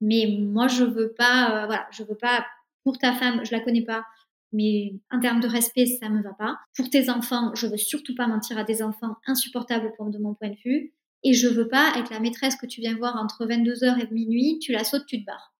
Mais 0.00 0.26
moi, 0.38 0.68
je 0.68 0.84
veux 0.84 1.12
pas, 1.12 1.62
euh, 1.62 1.66
voilà, 1.66 1.86
je 1.92 2.02
veux 2.02 2.16
pas 2.16 2.46
pour 2.84 2.98
ta 2.98 3.14
femme, 3.14 3.44
je 3.44 3.52
la 3.52 3.60
connais 3.60 3.84
pas, 3.84 4.04
mais 4.52 4.94
en 5.10 5.20
termes 5.20 5.40
de 5.40 5.48
respect, 5.48 5.86
ça 5.86 6.08
me 6.08 6.22
va 6.22 6.32
pas. 6.32 6.58
Pour 6.76 6.90
tes 6.90 7.10
enfants, 7.10 7.54
je 7.54 7.66
veux 7.66 7.76
surtout 7.76 8.14
pas 8.14 8.26
mentir 8.26 8.58
à 8.58 8.64
des 8.64 8.82
enfants 8.82 9.16
insupportables 9.26 9.92
pour 9.96 10.10
de 10.10 10.18
mon 10.18 10.34
point 10.34 10.50
de 10.50 10.56
vue. 10.64 10.94
Et 11.22 11.34
je 11.34 11.48
veux 11.48 11.68
pas 11.68 11.92
être 11.96 12.10
la 12.10 12.20
maîtresse 12.20 12.56
que 12.56 12.66
tu 12.66 12.80
viens 12.80 12.96
voir 12.96 13.16
entre 13.16 13.46
22h 13.46 14.00
et 14.00 14.12
minuit, 14.12 14.58
tu 14.58 14.72
la 14.72 14.84
sautes, 14.84 15.06
tu 15.06 15.20
te 15.20 15.26
barres. 15.26 15.52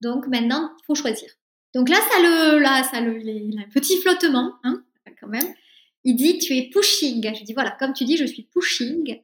Donc 0.00 0.26
maintenant, 0.26 0.70
faut 0.86 0.94
choisir. 0.94 1.28
Donc 1.74 1.88
là, 1.88 1.96
ça 1.96 2.20
le, 2.20 2.58
là, 2.58 2.82
ça 2.84 3.00
le, 3.00 3.20
il 3.20 3.58
a 3.58 3.62
un 3.62 3.68
petit 3.68 4.00
flottement, 4.00 4.54
hein, 4.64 4.82
quand 5.20 5.28
même. 5.28 5.54
Il 6.04 6.16
dit, 6.16 6.38
tu 6.38 6.56
es 6.56 6.70
pushing. 6.70 7.22
Je 7.34 7.44
dis, 7.44 7.52
voilà, 7.52 7.72
comme 7.72 7.92
tu 7.92 8.04
dis, 8.04 8.16
je 8.16 8.24
suis 8.24 8.44
pushing. 8.44 9.20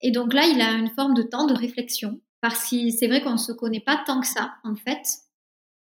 Et 0.00 0.10
donc 0.10 0.32
là, 0.32 0.46
il 0.46 0.60
a 0.60 0.72
une 0.72 0.90
forme 0.90 1.14
de 1.14 1.22
temps 1.22 1.46
de 1.46 1.54
réflexion. 1.54 2.20
Parce 2.40 2.70
que 2.70 2.90
c'est 2.90 3.06
vrai 3.08 3.22
qu'on 3.22 3.32
ne 3.32 3.36
se 3.38 3.52
connaît 3.52 3.80
pas 3.80 4.02
tant 4.06 4.20
que 4.20 4.26
ça, 4.26 4.54
en 4.64 4.76
fait 4.76 5.02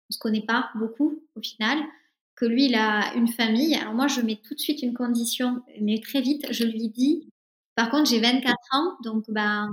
on 0.09 0.13
se 0.13 0.19
connaît 0.19 0.45
pas 0.45 0.71
beaucoup 0.75 1.23
au 1.37 1.41
final, 1.41 1.79
que 2.37 2.45
lui, 2.45 2.67
il 2.67 2.75
a 2.75 3.15
une 3.15 3.29
famille. 3.29 3.75
Alors 3.77 3.95
moi, 3.95 4.09
je 4.09 4.21
mets 4.21 4.41
tout 4.43 4.55
de 4.55 4.61
suite 4.61 4.83
une 4.83 4.95
condition, 4.95 5.63
mais 5.81 6.01
très 6.01 6.21
vite, 6.21 6.47
je 6.51 6.65
lui 6.65 6.89
dis, 6.89 7.29
par 7.75 7.91
contre, 7.91 8.11
j'ai 8.11 8.21
24 8.21 8.57
ans, 8.73 8.97
donc 9.05 9.25
ben, 9.31 9.71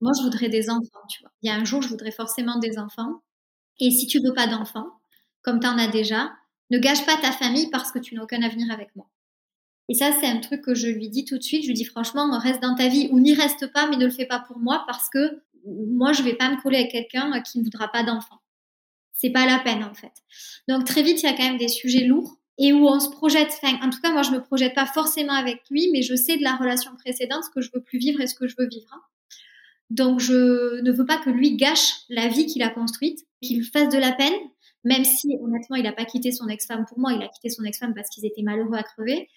moi, 0.00 0.12
je 0.18 0.22
voudrais 0.22 0.48
des 0.48 0.68
enfants, 0.68 1.06
tu 1.08 1.22
vois. 1.22 1.30
Il 1.42 1.48
y 1.48 1.50
a 1.50 1.56
un 1.56 1.64
jour, 1.64 1.80
je 1.82 1.88
voudrais 1.88 2.10
forcément 2.10 2.58
des 2.58 2.78
enfants. 2.78 3.22
Et 3.80 3.90
si 3.90 4.06
tu 4.06 4.20
veux 4.20 4.34
pas 4.34 4.46
d'enfants, 4.46 4.88
comme 5.42 5.60
tu 5.60 5.66
en 5.66 5.78
as 5.78 5.88
déjà, 5.88 6.32
ne 6.70 6.78
gâche 6.78 7.04
pas 7.04 7.16
ta 7.16 7.32
famille 7.32 7.68
parce 7.70 7.90
que 7.90 7.98
tu 7.98 8.14
n'as 8.14 8.22
aucun 8.22 8.42
avenir 8.42 8.72
avec 8.72 8.94
moi. 8.96 9.08
Et 9.88 9.94
ça, 9.94 10.12
c'est 10.12 10.26
un 10.26 10.38
truc 10.38 10.62
que 10.62 10.74
je 10.74 10.88
lui 10.88 11.08
dis 11.08 11.24
tout 11.24 11.36
de 11.36 11.42
suite. 11.42 11.62
Je 11.62 11.68
lui 11.68 11.74
dis 11.74 11.84
franchement, 11.84 12.30
reste 12.38 12.62
dans 12.62 12.74
ta 12.74 12.88
vie 12.88 13.08
ou 13.10 13.20
n'y 13.20 13.34
reste 13.34 13.72
pas, 13.72 13.88
mais 13.88 13.96
ne 13.96 14.06
le 14.06 14.12
fais 14.12 14.26
pas 14.26 14.40
pour 14.40 14.58
moi 14.58 14.84
parce 14.86 15.10
que 15.10 15.42
moi, 15.66 16.12
je 16.12 16.22
vais 16.22 16.34
pas 16.34 16.50
me 16.50 16.60
coller 16.60 16.78
avec 16.78 16.92
quelqu'un 16.92 17.40
qui 17.42 17.58
ne 17.58 17.64
voudra 17.64 17.88
pas 17.88 18.02
d'enfants 18.02 18.42
c'est 19.22 19.30
pas 19.30 19.46
la 19.46 19.60
peine 19.60 19.84
en 19.84 19.94
fait. 19.94 20.12
Donc 20.68 20.84
très 20.84 21.02
vite, 21.02 21.22
il 21.22 21.26
y 21.26 21.28
a 21.28 21.36
quand 21.36 21.44
même 21.44 21.56
des 21.56 21.68
sujets 21.68 22.04
lourds 22.04 22.38
et 22.58 22.72
où 22.72 22.88
on 22.88 22.98
se 22.98 23.08
projette. 23.08 23.56
en 23.62 23.88
tout 23.88 24.00
cas, 24.00 24.12
moi, 24.12 24.22
je 24.22 24.32
me 24.32 24.42
projette 24.42 24.74
pas 24.74 24.86
forcément 24.86 25.32
avec 25.32 25.62
lui, 25.70 25.90
mais 25.92 26.02
je 26.02 26.16
sais 26.16 26.36
de 26.36 26.42
la 26.42 26.56
relation 26.56 26.94
précédente 26.96 27.44
ce 27.44 27.50
que 27.50 27.60
je 27.60 27.70
veux 27.72 27.80
plus 27.80 27.98
vivre 27.98 28.20
et 28.20 28.26
ce 28.26 28.34
que 28.34 28.48
je 28.48 28.56
veux 28.58 28.66
vivre. 28.66 28.94
Donc 29.92 30.20
je 30.20 30.80
ne 30.80 30.92
veux 30.92 31.06
pas 31.06 31.18
que 31.18 31.30
lui 31.30 31.56
gâche 31.56 32.00
la 32.08 32.28
vie 32.28 32.46
qu'il 32.46 32.62
a 32.62 32.70
construite, 32.70 33.20
qu'il 33.42 33.64
fasse 33.64 33.92
de 33.92 33.98
la 33.98 34.12
peine, 34.12 34.34
même 34.84 35.04
si 35.04 35.36
honnêtement, 35.40 35.76
il 35.76 35.84
n'a 35.84 35.92
pas 35.92 36.04
quitté 36.04 36.32
son 36.32 36.48
ex-femme 36.48 36.84
pour 36.88 36.98
moi, 36.98 37.12
il 37.12 37.22
a 37.22 37.28
quitté 37.28 37.50
son 37.50 37.62
ex-femme 37.64 37.94
parce 37.94 38.08
qu'ils 38.08 38.26
étaient 38.26 38.42
malheureux 38.42 38.76
à 38.76 38.82
crever. 38.82 39.28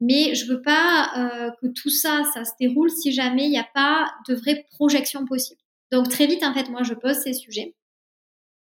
Mais 0.00 0.34
je 0.34 0.46
veux 0.46 0.62
pas 0.62 1.10
euh, 1.16 1.50
que 1.60 1.66
tout 1.68 1.90
ça, 1.90 2.22
ça 2.32 2.44
se 2.44 2.52
déroule 2.58 2.90
si 2.90 3.12
jamais 3.12 3.44
il 3.44 3.50
n'y 3.50 3.58
a 3.58 3.68
pas 3.74 4.10
de 4.28 4.34
vraie 4.34 4.64
projection 4.72 5.24
possible. 5.26 5.60
Donc 5.92 6.08
très 6.08 6.26
vite, 6.26 6.42
en 6.42 6.54
fait, 6.54 6.68
moi, 6.68 6.82
je 6.82 6.94
pose 6.94 7.16
ces 7.16 7.32
sujets 7.32 7.74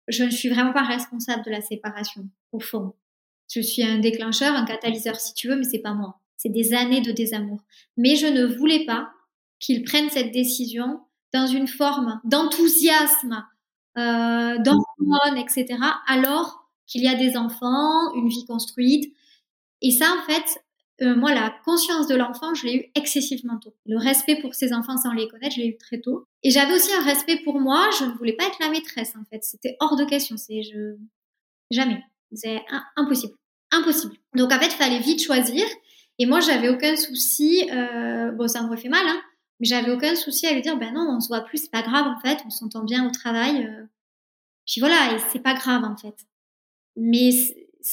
je 0.08 0.24
ne 0.24 0.30
suis 0.30 0.48
vraiment 0.48 0.72
pas 0.72 0.82
responsable 0.82 1.44
de 1.44 1.50
la 1.50 1.60
séparation, 1.60 2.28
au 2.52 2.60
fond. 2.60 2.94
Je 3.52 3.60
suis 3.60 3.82
un 3.82 3.98
déclencheur, 3.98 4.54
un 4.54 4.64
catalyseur 4.64 5.20
si 5.20 5.34
tu 5.34 5.48
veux, 5.48 5.56
mais 5.56 5.64
c'est 5.64 5.78
pas 5.78 5.94
moi. 5.94 6.20
C'est 6.36 6.48
des 6.48 6.72
années 6.74 7.00
de 7.00 7.12
désamour. 7.12 7.60
Mais 7.96 8.16
je 8.16 8.26
ne 8.26 8.44
voulais 8.44 8.84
pas 8.84 9.10
qu'il 9.58 9.84
prenne 9.84 10.08
cette 10.10 10.32
décision 10.32 11.00
dans 11.32 11.46
une 11.46 11.68
forme 11.68 12.20
d'enthousiasme, 12.24 13.44
euh, 13.96 14.58
d'hormones, 14.58 15.38
etc., 15.38 15.78
alors 16.06 16.68
qu'il 16.86 17.02
y 17.02 17.08
a 17.08 17.14
des 17.14 17.36
enfants, 17.36 18.14
une 18.14 18.28
vie 18.28 18.46
construite. 18.46 19.14
Et 19.82 19.90
ça, 19.90 20.06
en 20.18 20.22
fait, 20.22 20.60
euh, 21.02 21.14
moi, 21.14 21.32
la 21.32 21.54
conscience 21.64 22.06
de 22.08 22.16
l'enfant, 22.16 22.54
je 22.54 22.66
l'ai 22.66 22.76
eu 22.76 22.90
excessivement 22.94 23.58
tôt. 23.58 23.74
Le 23.86 23.98
respect 23.98 24.40
pour 24.40 24.54
ses 24.54 24.72
enfants 24.72 24.96
sans 24.96 25.12
les 25.12 25.28
connaître, 25.28 25.54
je 25.54 25.60
l'ai 25.60 25.68
eu 25.68 25.76
très 25.76 26.00
tôt. 26.00 26.26
Et 26.42 26.50
j'avais 26.50 26.74
aussi 26.74 26.92
un 26.92 27.04
respect 27.04 27.40
pour 27.44 27.60
moi. 27.60 27.88
Je 27.98 28.04
ne 28.04 28.12
voulais 28.12 28.32
pas 28.32 28.46
être 28.46 28.58
la 28.60 28.70
maîtresse, 28.70 29.14
en 29.16 29.24
fait. 29.30 29.44
C'était 29.44 29.76
hors 29.80 29.96
de 29.96 30.04
question. 30.04 30.36
C'est 30.36 30.62
jamais. 31.70 32.02
C'est 32.32 32.62
impossible, 32.96 33.34
impossible. 33.70 34.14
Donc 34.34 34.52
en 34.52 34.58
fait, 34.58 34.66
il 34.66 34.76
fallait 34.76 34.98
vite 34.98 35.22
choisir. 35.22 35.64
Et 36.18 36.26
moi, 36.26 36.40
j'avais 36.40 36.68
aucun 36.68 36.96
souci. 36.96 37.68
Euh... 37.70 38.32
Bon, 38.32 38.48
ça 38.48 38.62
me 38.62 38.76
fait 38.76 38.88
mal, 38.88 39.06
hein. 39.06 39.20
Mais 39.60 39.66
j'avais 39.66 39.90
aucun 39.90 40.14
souci 40.14 40.46
à 40.46 40.52
lui 40.52 40.62
dire, 40.62 40.78
ben 40.78 40.92
non, 40.94 41.16
on 41.16 41.20
se 41.20 41.28
voit 41.28 41.40
plus, 41.40 41.58
c'est 41.58 41.70
pas 41.70 41.82
grave 41.82 42.06
en 42.06 42.20
fait, 42.20 42.38
on 42.46 42.50
s'entend 42.50 42.84
bien 42.84 43.06
au 43.06 43.10
travail. 43.10 43.66
Euh. 43.66 43.84
Puis 44.66 44.80
voilà, 44.80 45.14
et 45.14 45.18
c'est 45.32 45.42
pas 45.42 45.54
grave 45.54 45.84
en 45.84 45.96
fait. 45.96 46.14
Mais 46.96 47.30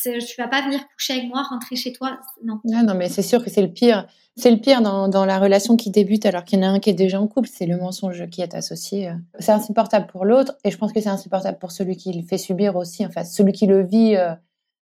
tu 0.04 0.36
vas 0.38 0.48
pas 0.48 0.62
venir 0.64 0.82
coucher 0.96 1.14
avec 1.14 1.28
moi, 1.28 1.44
rentrer 1.44 1.76
chez 1.76 1.94
toi, 1.94 2.20
non. 2.44 2.60
Non, 2.66 2.94
mais 2.96 3.10
c'est 3.10 3.22
sûr 3.22 3.44
que 3.44 3.50
c'est 3.50 3.62
le 3.62 3.72
pire. 3.72 4.08
C'est 4.38 4.52
le 4.52 4.58
pire 4.58 4.82
dans, 4.82 5.26
la 5.26 5.40
relation 5.40 5.78
qui 5.78 5.92
débute 5.92 6.26
alors 6.26 6.44
qu'il 6.44 6.60
y 6.60 6.62
en 6.62 6.68
a 6.68 6.72
un 6.72 6.80
qui 6.80 6.90
est 6.90 6.94
déjà 6.94 7.22
en 7.22 7.28
couple, 7.28 7.48
c'est 7.50 7.66
le 7.66 7.78
mensonge 7.78 8.30
qui 8.30 8.42
est 8.42 8.54
associé. 8.54 9.14
C'est 9.40 9.54
insupportable 9.54 10.08
pour 10.08 10.26
l'autre 10.26 10.58
et 10.66 10.72
je 10.72 10.78
pense 10.78 10.92
que 10.92 11.00
c'est 11.00 11.10
insupportable 11.10 11.58
pour 11.58 11.72
celui 11.72 11.96
qui 11.96 12.12
le 12.12 12.22
fait 12.22 12.38
subir 12.38 12.76
aussi, 12.76 13.06
enfin 13.06 13.24
celui 13.24 13.54
qui 13.54 13.66
le 13.66 13.86
vit, 13.86 14.18
euh, 14.18 14.34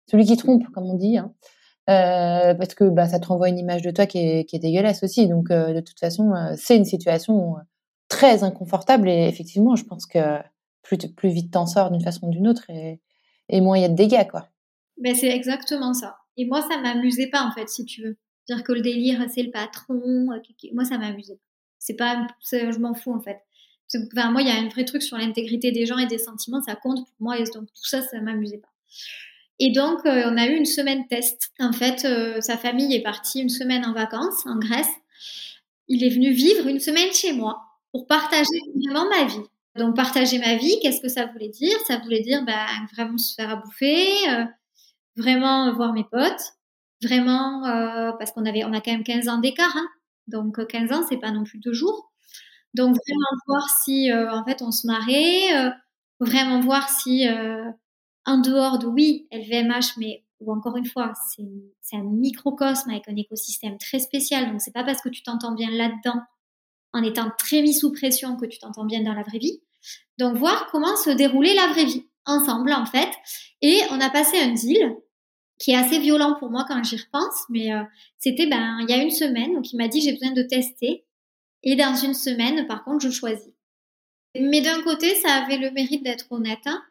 celui 0.10 0.26
qui 0.26 0.38
trompe, 0.38 0.70
comme 0.74 0.86
on 0.86 0.94
dit. 0.94 1.18
Hein. 1.18 1.34
Euh, 1.90 2.54
parce 2.54 2.76
que 2.76 2.84
bah, 2.86 3.08
ça 3.08 3.20
te 3.20 3.28
renvoie 3.28 3.50
une 3.50 3.58
image 3.58 3.82
de 3.82 3.92
toi 3.92 4.06
qui 4.06 4.20
est, 4.20 4.46
qui 4.46 4.56
est 4.56 4.60
dégueulasse 4.60 5.04
aussi. 5.04 5.28
Donc, 5.28 5.50
euh, 5.52 5.74
de 5.74 5.80
toute 5.82 6.00
façon, 6.00 6.34
c'est 6.56 6.78
une 6.78 6.86
situation 6.86 7.56
très 8.08 8.44
inconfortable. 8.44 9.10
Et 9.10 9.28
effectivement, 9.28 9.76
je 9.76 9.84
pense 9.84 10.06
que 10.06 10.20
plus, 10.84 10.98
plus 10.98 11.30
vite 11.30 11.52
t'en 11.52 11.66
sors 11.66 11.92
d'une 11.92 12.02
façon 12.02 12.28
ou 12.28 12.32
d'une 12.32 12.48
autre, 12.48 12.70
et, 12.70 13.00
moins 13.62 13.78
il 13.78 13.82
y 13.82 13.86
a 13.86 13.90
de 13.90 13.96
dégâts. 13.96 14.28
Quoi. 14.30 14.48
Ben, 14.98 15.16
c'est 15.16 15.30
exactement 15.30 15.94
ça. 15.94 16.18
Et 16.38 16.46
moi, 16.46 16.62
ça 16.62 16.80
m'amusait 16.80 17.28
pas, 17.28 17.44
en 17.44 17.52
fait, 17.52 17.70
si 17.70 17.86
tu 17.86 18.04
veux. 18.04 18.18
Dire 18.48 18.64
que 18.64 18.72
le 18.72 18.82
délire, 18.82 19.24
c'est 19.30 19.44
le 19.44 19.52
patron. 19.52 20.32
Euh, 20.32 20.40
moi, 20.74 20.86
ça 20.86 20.98
m'amusait 20.98 21.36
pas. 21.36 21.42
C'est 21.80 21.96
pas, 21.96 22.28
je 22.52 22.80
m'en 22.80 22.94
fous, 22.94 23.14
en 23.14 23.20
fait. 23.20 23.40
Enfin, 24.16 24.32
moi, 24.32 24.42
il 24.42 24.48
y 24.48 24.52
a 24.52 24.56
un 24.56 24.70
vrai 24.70 24.86
truc 24.86 25.02
sur 25.04 25.18
l'intégrité 25.18 25.72
des 25.72 25.86
gens 25.86 25.98
et 25.98 26.08
des 26.08 26.18
sentiments, 26.18 26.62
ça 26.62 26.76
compte 26.76 27.06
pour 27.06 27.16
moi. 27.20 27.40
Et 27.40 27.44
donc, 27.44 27.66
tout 27.68 27.86
ça, 27.86 28.02
ça 28.02 28.22
m'amusait 28.22 28.60
pas. 28.60 28.70
Et 29.64 29.72
donc, 29.72 30.06
euh, 30.06 30.24
on 30.26 30.38
a 30.38 30.48
eu 30.48 30.56
une 30.56 30.66
semaine 30.66 31.08
test. 31.08 31.52
En 31.60 31.72
fait, 31.72 32.04
euh, 32.06 32.42
sa 32.42 32.58
famille 32.58 32.96
est 32.96 33.04
partie 33.04 33.42
une 33.42 33.50
semaine 33.50 33.86
en 33.86 33.94
vacances 33.94 34.46
en 34.46 34.58
Grèce. 34.58 34.90
Il 35.88 36.04
est 36.04 36.10
venu 36.10 36.32
vivre 36.32 36.68
une 36.68 36.80
semaine 36.80 37.14
chez 37.14 37.34
moi 37.34 37.62
pour 37.92 38.08
partager 38.08 38.60
vraiment 38.76 39.08
ma 39.10 39.26
vie. 39.26 39.46
Donc, 39.76 39.96
partager 39.96 40.40
ma 40.40 40.56
vie, 40.56 40.80
qu'est-ce 40.82 41.02
que 41.02 41.10
ça 41.10 41.28
voulait 41.28 41.50
dire? 41.50 41.78
Ça 41.88 41.98
voulait 42.00 42.22
dire 42.22 42.44
ben, 42.44 42.66
vraiment 42.96 43.18
se 43.18 43.36
faire 43.36 43.52
à 43.52 43.56
bouffer, 43.58 44.08
vraiment 45.16 45.74
voir 45.74 45.94
mes 45.94 46.04
potes, 46.04 46.54
vraiment 47.02 47.66
euh, 47.66 48.12
parce 48.14 48.32
qu'on 48.32 48.46
avait 48.46 48.64
on 48.64 48.74
a 48.74 48.82
quand 48.82 48.92
même 48.92 49.04
15 49.04 49.28
ans 49.28 49.38
d'écart, 49.38 49.76
hein, 49.76 49.88
donc 50.28 50.66
15 50.68 50.92
ans 50.92 51.06
c'est 51.08 51.18
pas 51.18 51.32
non 51.32 51.44
plus 51.44 51.60
deux 51.60 51.74
jours. 51.74 52.12
Donc 52.74 52.96
vraiment 52.96 53.42
voir 53.48 53.68
si 53.84 54.12
euh, 54.12 54.32
en 54.32 54.46
fait 54.46 54.62
on 54.62 54.72
se 54.72 54.88
marrait, 54.88 55.56
euh, 55.58 55.72
vraiment 56.20 56.60
voir 56.62 56.90
si 56.90 57.28
en 58.26 58.38
dehors 58.38 58.80
de 58.80 58.88
oui 58.88 59.28
LVMH, 59.32 59.98
mais 59.98 60.24
ou 60.40 60.52
encore 60.52 60.78
une 60.78 60.86
fois 60.86 61.14
c'est 61.30 61.96
un 61.96 62.04
microcosme 62.04 62.90
avec 62.90 63.08
un 63.08 63.16
écosystème 63.16 63.78
très 63.78 64.00
spécial, 64.00 64.52
donc 64.52 64.62
c'est 64.62 64.74
pas 64.74 64.84
parce 64.84 65.02
que 65.02 65.10
tu 65.10 65.24
t'entends 65.24 65.54
bien 65.54 65.70
là-dedans 65.70 66.20
en 66.94 67.04
étant 67.04 67.32
très 67.38 67.62
mis 67.62 67.74
sous 67.74 67.92
pression 67.92 68.36
que 68.36 68.46
tu 68.46 68.60
t'entends 68.60 68.86
bien 68.86 69.02
dans 69.02 69.14
la 69.14 69.24
vraie 69.24 69.40
vie. 69.40 69.62
Donc 70.18 70.36
voir 70.36 70.68
comment 70.72 70.96
se 70.98 71.10
déroulait 71.10 71.54
la 71.54 71.68
vraie 71.68 71.86
vie 71.86 72.06
ensemble 72.26 72.74
en 72.74 72.86
fait. 72.86 73.10
Et 73.62 73.80
on 73.92 74.00
a 74.00 74.10
passé 74.10 74.40
un 74.40 74.54
deal 74.54 74.96
qui 75.58 75.72
est 75.72 75.76
assez 75.76 76.00
violent 76.00 76.36
pour 76.40 76.50
moi 76.50 76.66
quand 76.68 76.84
j'y 76.84 76.98
repense, 76.98 77.44
mais 77.50 77.72
euh, 77.72 77.84
c'était 78.18 78.48
ben 78.48 78.80
il 78.82 78.90
y 78.90 78.94
a 78.94 79.02
une 79.02 79.12
semaine, 79.12 79.54
donc 79.54 79.72
il 79.72 79.78
m'a 79.78 79.88
dit 79.88 80.02
j'ai 80.02 80.14
besoin 80.14 80.32
de 80.32 80.42
tester. 80.42 81.06
Et 81.64 81.76
dans 81.76 81.96
une 81.96 82.16
semaine, 82.16 82.66
par 82.66 82.84
contre, 82.84 83.06
je 83.06 83.12
choisis. 83.12 83.54
Mais 84.40 84.62
d'un 84.62 84.82
côté, 84.82 85.14
ça 85.16 85.34
avait 85.34 85.58
le 85.58 85.72
mérite 85.72 86.04
d'être 86.04 86.32
honnête. 86.32 86.66
Hein. 86.66 86.82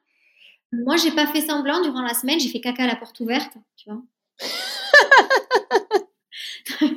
Moi, 0.72 0.96
j'ai 0.96 1.10
pas 1.10 1.26
fait 1.26 1.40
semblant 1.40 1.82
durant 1.82 2.02
la 2.02 2.14
semaine. 2.14 2.38
J'ai 2.38 2.48
fait 2.48 2.60
caca 2.60 2.84
à 2.84 2.86
la 2.86 2.96
porte 2.96 3.18
ouverte, 3.20 3.52
tu 3.76 3.90
vois. 3.90 4.02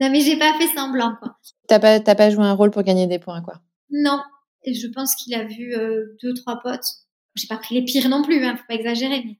non, 0.00 0.10
mais 0.10 0.20
j'ai 0.20 0.38
pas 0.38 0.56
fait 0.58 0.68
semblant, 0.68 1.16
quoi. 1.20 1.36
T'as 1.68 1.78
pas, 1.78 2.00
t'as 2.00 2.14
pas 2.14 2.30
joué 2.30 2.44
un 2.44 2.52
rôle 2.52 2.70
pour 2.70 2.82
gagner 2.82 3.06
des 3.06 3.18
points, 3.18 3.42
quoi? 3.42 3.60
Non. 3.90 4.20
Et 4.64 4.74
je 4.74 4.86
pense 4.86 5.14
qu'il 5.16 5.34
a 5.34 5.44
vu 5.44 5.74
euh, 5.74 6.16
deux, 6.22 6.34
trois 6.34 6.60
potes. 6.60 6.86
J'ai 7.34 7.48
pas 7.48 7.56
pris 7.56 7.74
les 7.74 7.84
pires 7.84 8.08
non 8.08 8.22
plus, 8.22 8.44
hein, 8.44 8.56
faut 8.56 8.64
pas 8.68 8.74
exagérer, 8.74 9.22
mais 9.24 9.38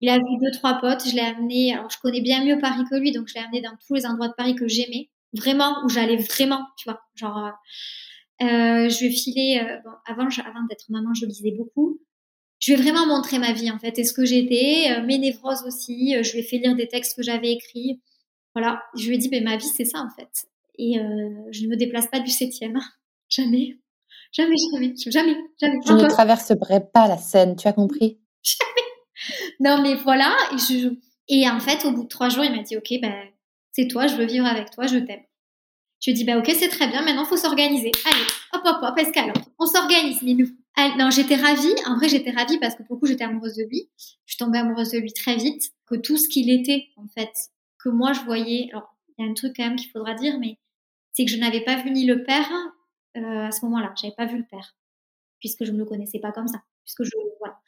il 0.00 0.10
a 0.10 0.18
vu 0.18 0.24
deux, 0.42 0.50
trois 0.52 0.80
potes. 0.80 1.08
Je 1.08 1.14
l'ai 1.14 1.22
amené. 1.22 1.74
Alors, 1.74 1.90
je 1.90 1.98
connais 1.98 2.20
bien 2.20 2.44
mieux 2.44 2.58
Paris 2.58 2.84
que 2.90 2.96
lui, 2.96 3.12
donc 3.12 3.28
je 3.28 3.34
l'ai 3.34 3.40
amené 3.40 3.62
dans 3.62 3.76
tous 3.86 3.94
les 3.94 4.06
endroits 4.06 4.28
de 4.28 4.34
Paris 4.34 4.54
que 4.54 4.68
j'aimais. 4.68 5.10
Vraiment, 5.32 5.84
où 5.84 5.88
j'allais 5.88 6.16
vraiment, 6.16 6.66
tu 6.76 6.88
vois. 6.88 7.00
Genre, 7.14 7.38
euh, 7.38 8.44
euh 8.44 8.88
je 8.88 9.04
vais 9.04 9.10
filer. 9.10 9.60
Euh, 9.62 9.78
bon, 9.84 9.90
avant, 10.06 10.28
avant 10.44 10.64
d'être 10.68 10.84
maman, 10.90 11.14
je 11.14 11.26
lisais 11.26 11.54
beaucoup. 11.56 12.00
Je 12.60 12.72
vais 12.72 12.82
vraiment 12.82 13.06
montrer 13.06 13.38
ma 13.38 13.52
vie, 13.52 13.70
en 13.70 13.78
fait, 13.78 13.98
et 13.98 14.04
ce 14.04 14.12
que 14.12 14.24
j'étais, 14.24 14.90
euh, 14.90 15.02
mes 15.04 15.18
névroses 15.18 15.64
aussi. 15.66 16.14
je 16.22 16.32
lui 16.32 16.40
ai 16.40 16.42
fait 16.42 16.58
lire 16.58 16.74
des 16.74 16.88
textes 16.88 17.16
que 17.16 17.22
j'avais 17.22 17.52
écrits. 17.52 18.00
Voilà. 18.54 18.82
Je 18.96 19.08
lui 19.08 19.14
ai 19.14 19.18
dit, 19.18 19.28
mais 19.30 19.40
ma 19.40 19.56
vie, 19.56 19.68
c'est 19.68 19.84
ça, 19.84 20.00
en 20.00 20.10
fait. 20.10 20.48
Et 20.78 20.94
je 21.50 21.64
ne 21.64 21.68
me 21.68 21.76
déplace 21.76 22.06
pas 22.06 22.20
du 22.20 22.30
septième. 22.30 22.78
Jamais. 23.28 23.76
Jamais, 24.32 24.56
jamais, 24.72 24.94
jamais, 24.96 25.36
jamais. 25.58 25.78
Je 25.86 25.92
ne 25.92 26.08
traverserai 26.08 26.80
pas 26.92 27.08
la 27.08 27.16
scène, 27.16 27.56
tu 27.56 27.66
as 27.66 27.72
compris? 27.72 28.18
Jamais. 28.42 28.88
Non, 29.60 29.82
mais 29.82 29.94
voilà. 29.96 30.34
Et, 30.52 30.58
je, 30.58 30.94
et 31.28 31.48
en 31.48 31.60
fait, 31.60 31.84
au 31.84 31.92
bout 31.92 32.04
de 32.04 32.08
trois 32.08 32.28
jours, 32.28 32.44
il 32.44 32.54
m'a 32.54 32.62
dit, 32.62 32.76
OK, 32.76 32.92
ben, 33.02 33.14
c'est 33.72 33.88
toi, 33.88 34.06
je 34.06 34.14
veux 34.14 34.26
vivre 34.26 34.46
avec 34.46 34.70
toi, 34.70 34.86
je 34.86 34.98
t'aime. 34.98 35.22
Je 36.00 36.10
lui 36.10 36.12
ai 36.12 36.14
dit, 36.14 36.24
bah, 36.24 36.38
OK, 36.38 36.50
c'est 36.56 36.68
très 36.68 36.88
bien, 36.88 37.02
maintenant, 37.02 37.24
il 37.24 37.28
faut 37.28 37.36
s'organiser. 37.36 37.90
Allez, 38.04 38.24
hop, 38.52 38.62
hop, 38.64 38.76
hop, 38.82 38.98
escalade. 38.98 39.36
On 39.58 39.66
s'organise, 39.66 40.22
Minou. 40.22 40.46
Non, 40.98 41.10
j'étais 41.10 41.36
ravie. 41.36 41.74
En 41.86 41.96
vrai, 41.96 42.08
j'étais 42.08 42.30
ravie 42.30 42.58
parce 42.58 42.74
que 42.74 42.82
beaucoup, 42.84 43.06
j'étais 43.06 43.24
amoureuse 43.24 43.56
de 43.56 43.64
lui. 43.64 43.90
Je 44.26 44.34
suis 44.34 44.38
tombée 44.38 44.58
amoureuse 44.58 44.90
de 44.92 44.98
lui 44.98 45.12
très 45.12 45.36
vite. 45.36 45.72
Que 45.86 45.96
tout 45.96 46.16
ce 46.16 46.28
qu'il 46.28 46.50
était, 46.50 46.88
en 46.96 47.08
fait, 47.08 47.32
que 47.82 47.88
moi, 47.88 48.12
je 48.12 48.20
voyais. 48.20 48.68
Alors, 48.72 48.94
il 49.16 49.24
y 49.24 49.28
a 49.28 49.30
un 49.30 49.34
truc 49.34 49.54
quand 49.56 49.64
même 49.64 49.76
qu'il 49.76 49.90
faudra 49.90 50.14
dire, 50.14 50.38
mais 50.38 50.58
c'est 51.12 51.24
que 51.24 51.30
je 51.30 51.38
n'avais 51.38 51.62
pas 51.62 51.76
vu 51.82 51.90
ni 51.90 52.06
le 52.06 52.22
père 52.22 52.48
euh, 53.16 53.46
à 53.46 53.50
ce 53.50 53.64
moment-là. 53.64 53.92
J'avais 54.00 54.14
pas 54.16 54.26
vu 54.26 54.38
le 54.38 54.44
père, 54.44 54.76
puisque 55.40 55.64
je 55.64 55.72
ne 55.72 55.78
le 55.78 55.84
connaissais 55.84 56.20
pas 56.20 56.30
comme 56.30 56.46
ça. 56.46 56.62
Puisque 56.84 57.04
je, 57.04 57.10
voilà. 57.40 57.58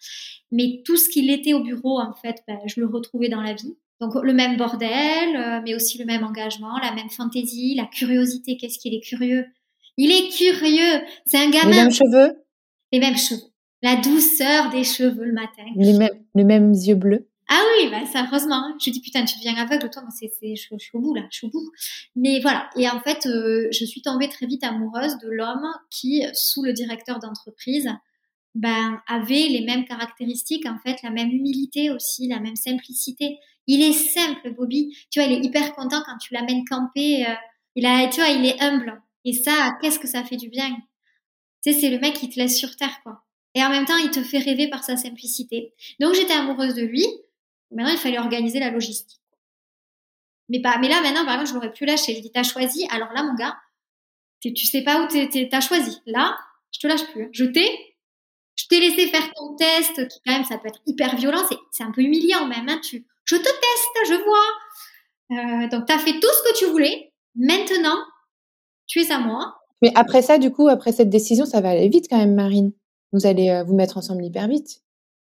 Mais 0.53 0.83
tout 0.85 0.96
ce 0.96 1.09
qu'il 1.09 1.31
était 1.31 1.53
au 1.53 1.61
bureau, 1.61 2.01
en 2.01 2.14
fait, 2.14 2.37
ben, 2.46 2.59
je 2.66 2.81
le 2.81 2.87
retrouvais 2.87 3.29
dans 3.29 3.42
la 3.42 3.55
vie. 3.55 3.77
Donc 4.01 4.14
le 4.14 4.33
même 4.33 4.57
bordel, 4.57 5.37
euh, 5.37 5.61
mais 5.62 5.75
aussi 5.75 5.99
le 5.99 6.07
même 6.07 6.25
engagement, 6.25 6.79
la 6.79 6.94
même 6.94 7.11
fantaisie, 7.11 7.75
la 7.75 7.85
curiosité. 7.85 8.57
Qu'est-ce 8.57 8.79
qu'il 8.79 8.94
est 8.94 9.01
curieux? 9.01 9.44
Il 9.99 10.11
est 10.11 10.31
curieux. 10.31 11.03
C'est 11.27 11.37
un 11.37 11.51
gamin. 11.51 11.70
Les 11.70 11.77
mêmes 11.77 11.90
cheveux. 11.90 12.35
Les 12.92 12.98
mêmes 12.98 13.16
cheveux. 13.16 13.40
La 13.83 13.96
douceur 13.96 14.70
des 14.70 14.85
cheveux 14.85 15.24
le 15.24 15.33
matin. 15.33 15.64
Les 15.76 15.92
mêmes, 15.94 16.24
les 16.35 16.44
mêmes 16.44 16.72
yeux 16.72 16.96
bleus. 16.96 17.31
Ah 17.48 17.62
oui, 17.76 17.90
bah 17.90 18.07
ça 18.07 18.26
heureusement. 18.26 18.55
Hein. 18.55 18.76
Je 18.81 18.90
dis 18.90 19.00
putain, 19.00 19.24
tu 19.24 19.37
deviens 19.38 19.57
aveugle, 19.57 19.90
toi, 19.90 20.03
c'est, 20.16 20.31
c'est, 20.38 20.55
je, 20.55 20.76
suis 20.79 20.90
au 20.94 21.00
bout 21.00 21.14
là, 21.14 21.22
je 21.31 21.38
suis 21.38 21.46
au 21.48 21.50
bout. 21.50 21.68
Mais 22.14 22.40
voilà. 22.40 22.70
Et 22.76 22.88
en 22.88 23.00
fait, 23.00 23.26
euh, 23.26 23.66
je 23.72 23.85
suis 23.85 24.03
tombée 24.03 24.29
très 24.29 24.46
vite 24.46 24.62
amoureuse 24.62 25.18
de 25.18 25.29
l'homme 25.29 25.66
qui, 25.90 26.24
sous 26.33 26.62
le 26.62 26.72
directeur 26.72 27.18
d'entreprise, 27.18 27.90
ben 28.55 29.00
avait 29.09 29.48
les 29.48 29.64
mêmes 29.64 29.85
caractéristiques, 29.85 30.66
en 30.66 30.79
fait, 30.79 31.03
la 31.03 31.11
même 31.11 31.31
humilité 31.31 31.90
aussi, 31.90 32.29
la 32.29 32.38
même 32.38 32.57
simplicité. 32.57 33.38
Il 33.66 33.83
est 33.83 33.92
simple, 33.92 34.55
Bobby. 34.55 34.96
Tu 35.11 35.20
vois, 35.20 35.29
il 35.29 35.38
est 35.38 35.44
hyper 35.44 35.72
content 35.74 36.03
quand 36.07 36.18
tu 36.18 36.35
l'amènes 36.35 36.64
camper. 36.64 37.26
Euh, 37.26 37.35
il 37.74 37.87
a, 37.87 38.09
tu 38.09 38.20
vois, 38.20 38.31
il 38.31 38.44
est 38.46 38.61
humble. 38.61 39.00
Et 39.24 39.33
ça, 39.33 39.76
qu'est-ce 39.81 39.98
que 39.98 40.09
ça 40.09 40.24
fait 40.24 40.37
du 40.37 40.48
bien? 40.48 40.76
Tu 41.62 41.73
sais, 41.73 41.81
c'est 41.81 41.90
le 41.90 41.99
mec 41.99 42.14
qui 42.14 42.29
te 42.29 42.38
laisse 42.38 42.57
sur 42.57 42.77
terre, 42.77 43.01
quoi. 43.03 43.23
Et 43.55 43.64
en 43.64 43.68
même 43.68 43.85
temps, 43.85 43.96
il 43.96 44.11
te 44.11 44.23
fait 44.23 44.38
rêver 44.38 44.68
par 44.68 44.85
sa 44.85 44.96
simplicité. 44.96 45.75
Donc, 45.99 46.14
j'étais 46.14 46.33
amoureuse 46.33 46.75
de 46.75 46.83
lui. 46.83 47.07
Maintenant, 47.70 47.92
il 47.92 47.99
fallait 47.99 48.18
organiser 48.18 48.61
la 48.61 48.70
logistique. 48.70 49.20
Mais, 50.49 50.61
pas, 50.61 50.79
mais 50.79 50.88
là, 50.88 51.01
maintenant, 51.03 51.25
par 51.25 51.35
exemple, 51.35 51.49
je 51.49 51.55
l'aurais 51.55 51.73
plus 51.73 51.87
lâché. 51.87 52.14
Je 52.14 52.20
dis, 52.20 52.33
t'as 52.33 52.42
choisi. 52.42 52.87
Alors 52.90 53.12
là, 53.12 53.23
mon 53.23 53.35
gars, 53.35 53.57
tu 54.40 54.66
sais 54.66 54.83
pas 54.83 55.03
où 55.03 55.09
t'as 55.09 55.61
choisi. 55.61 55.99
Là, 56.07 56.38
je 56.73 56.81
te 56.81 56.87
lâche 56.87 57.07
plus. 57.12 57.29
Je 57.33 57.44
t'ai, 57.44 57.96
je 58.57 58.66
t'ai 58.66 58.81
laissé 58.81 59.09
faire 59.09 59.33
ton 59.35 59.55
test, 59.57 60.09
qui 60.09 60.20
quand 60.25 60.33
même, 60.33 60.44
ça 60.44 60.59
peut 60.59 60.68
être 60.68 60.81
hyper 60.87 61.16
violent. 61.16 61.42
C'est 61.70 61.85
un 61.85 61.92
peu 61.92 62.03
humiliant 62.03 62.46
même. 62.46 62.68
Hein. 62.68 62.81
Tu, 62.83 63.07
je 63.25 63.37
te 63.37 63.42
teste, 63.42 64.09
je 64.09 64.14
vois. 64.25 64.49
Euh, 65.33 65.68
donc, 65.68 65.87
tu 65.87 65.92
as 65.92 65.99
fait 65.99 66.14
tout 66.14 66.29
ce 66.29 66.51
que 66.51 66.59
tu 66.59 66.66
voulais. 66.66 67.12
Maintenant, 67.37 67.99
tu 68.87 69.01
es 69.01 69.12
à 69.12 69.18
moi. 69.18 69.60
Mais 69.82 69.92
après 69.94 70.22
ça, 70.22 70.38
du 70.38 70.50
coup, 70.50 70.68
après 70.68 70.92
cette 70.92 71.10
décision, 71.10 71.46
ça 71.46 71.60
va 71.60 71.70
aller 71.70 71.88
vite 71.88 72.06
quand 72.08 72.18
même, 72.18 72.34
Marine. 72.34 72.72
Vous 73.12 73.26
allez 73.26 73.50
euh, 73.50 73.64
vous 73.64 73.74
mettre 73.74 73.98
ensemble 73.98 74.24
hyper 74.24 74.48
vite. 74.48 74.82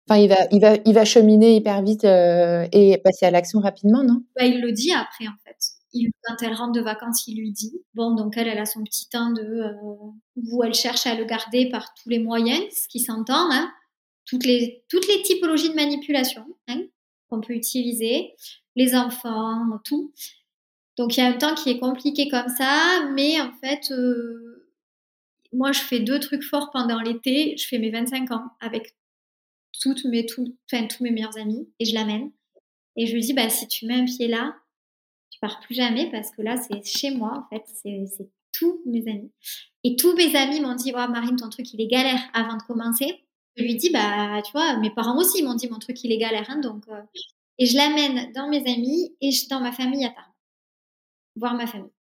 Enfin, 0.07 0.19
il 0.19 0.29
va, 0.29 0.37
il 0.51 0.61
va, 0.61 0.75
il 0.85 0.93
va 0.93 1.05
cheminer 1.05 1.55
hyper 1.55 1.81
vite 1.81 2.05
euh, 2.05 2.67
et 2.71 2.97
passer 2.99 3.25
à 3.25 3.31
l'action 3.31 3.59
rapidement, 3.59 4.03
non? 4.03 4.23
Bah, 4.35 4.45
Il 4.45 4.61
le 4.61 4.71
dit 4.71 4.91
après, 4.91 5.27
en 5.27 5.35
fait. 5.43 5.57
Il, 5.93 6.11
quand 6.23 6.35
elle 6.41 6.53
rentre 6.53 6.73
de 6.73 6.81
vacances, 6.81 7.25
il 7.27 7.39
lui 7.39 7.51
dit. 7.51 7.81
Bon, 7.93 8.13
donc 8.13 8.37
elle, 8.37 8.47
elle 8.47 8.59
a 8.59 8.65
son 8.65 8.83
petit 8.83 9.09
temps 9.09 9.31
de 9.31 9.41
euh, 9.41 9.71
où 10.35 10.63
elle 10.63 10.73
cherche 10.73 11.07
à 11.07 11.15
le 11.15 11.25
garder 11.25 11.69
par 11.69 11.93
tous 11.95 12.09
les 12.09 12.19
moyens, 12.19 12.61
ce 12.71 12.87
qui 12.87 12.99
s'entend, 12.99 13.51
hein. 13.51 13.71
toutes 14.25 14.45
les 14.45 14.83
toutes 14.89 15.07
les 15.07 15.21
typologies 15.23 15.69
de 15.69 15.75
manipulation 15.75 16.43
hein, 16.67 16.81
qu'on 17.29 17.41
peut 17.41 17.53
utiliser, 17.53 18.33
les 18.75 18.95
enfants, 18.95 19.61
tout. 19.85 20.11
Donc 20.97 21.17
il 21.17 21.21
y 21.21 21.23
a 21.23 21.27
un 21.27 21.33
temps 21.33 21.55
qui 21.55 21.69
est 21.71 21.79
compliqué 21.79 22.29
comme 22.29 22.49
ça, 22.57 23.09
mais 23.13 23.39
en 23.41 23.51
fait, 23.61 23.91
moi 25.55 25.71
je 25.71 25.79
fais 25.79 25.99
deux 25.99 26.19
trucs 26.19 26.43
forts 26.43 26.71
pendant 26.71 26.99
l'été. 26.99 27.55
Je 27.57 27.67
fais 27.67 27.79
mes 27.79 27.89
25 27.89 28.31
ans 28.31 28.45
avec 28.59 28.95
toutes 29.81 30.05
mes, 30.05 30.25
tous 30.25 30.55
mes 31.01 31.11
meilleurs 31.11 31.37
amis 31.37 31.67
et 31.79 31.85
je 31.85 31.93
l'amène. 31.93 32.31
Et 32.95 33.07
je 33.07 33.13
lui 33.13 33.21
dis, 33.21 33.33
bah, 33.33 33.49
si 33.49 33.67
tu 33.67 33.85
mets 33.85 33.95
un 33.95 34.05
pied 34.05 34.27
là, 34.27 34.55
tu 35.29 35.39
pars 35.39 35.59
plus 35.59 35.75
jamais 35.75 36.09
parce 36.11 36.31
que 36.31 36.41
là, 36.41 36.55
c'est 36.57 36.85
chez 36.85 37.11
moi, 37.11 37.45
en 37.45 37.49
fait, 37.49 37.63
c'est 37.67 38.29
tous 38.53 38.81
mes 38.85 39.01
amis. 39.09 39.31
Et 39.83 39.95
tous 39.97 40.15
mes 40.15 40.35
amis 40.35 40.61
m'ont 40.61 40.75
dit, 40.75 40.93
oh, 40.93 41.07
Marine, 41.09 41.35
ton 41.35 41.49
truc, 41.49 41.73
il 41.73 41.81
est 41.81 41.87
galère 41.87 42.21
avant 42.33 42.57
de 42.57 42.63
commencer. 42.63 43.25
Je 43.57 43.63
lui 43.63 43.75
dis, 43.75 43.89
bah, 43.89 44.41
tu 44.43 44.51
vois, 44.53 44.77
mes 44.77 44.91
parents 44.91 45.17
aussi 45.17 45.43
m'ont 45.43 45.55
dit, 45.55 45.67
mon 45.69 45.79
truc, 45.79 46.01
il 46.03 46.11
est 46.11 46.17
galère, 46.17 46.49
hein, 46.49 46.59
donc, 46.59 46.87
euh, 46.89 47.01
et 47.57 47.65
je 47.65 47.77
l'amène 47.77 48.31
dans 48.33 48.49
mes 48.49 48.59
amis 48.59 49.15
et 49.21 49.29
dans 49.49 49.61
ma 49.61 49.71
famille 49.71 50.05
à 50.05 50.09
Tarbes, 50.09 50.33
voir 51.35 51.53
ma 51.53 51.67
famille. 51.67 51.94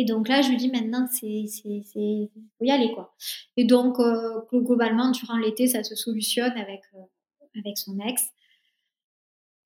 Et 0.00 0.04
donc 0.04 0.28
là, 0.28 0.42
je 0.42 0.50
lui 0.50 0.56
dis 0.56 0.70
maintenant, 0.70 1.08
c'est, 1.10 1.46
faut 1.92 2.64
y 2.64 2.70
aller 2.70 2.92
quoi. 2.94 3.16
Et 3.56 3.64
donc 3.64 3.98
euh, 3.98 4.42
globalement, 4.52 5.10
durant 5.10 5.36
l'été, 5.36 5.66
ça 5.66 5.82
se 5.82 5.96
solutionne 5.96 6.52
avec 6.52 6.82
euh, 6.94 7.58
avec 7.58 7.76
son 7.76 7.98
ex. 7.98 8.22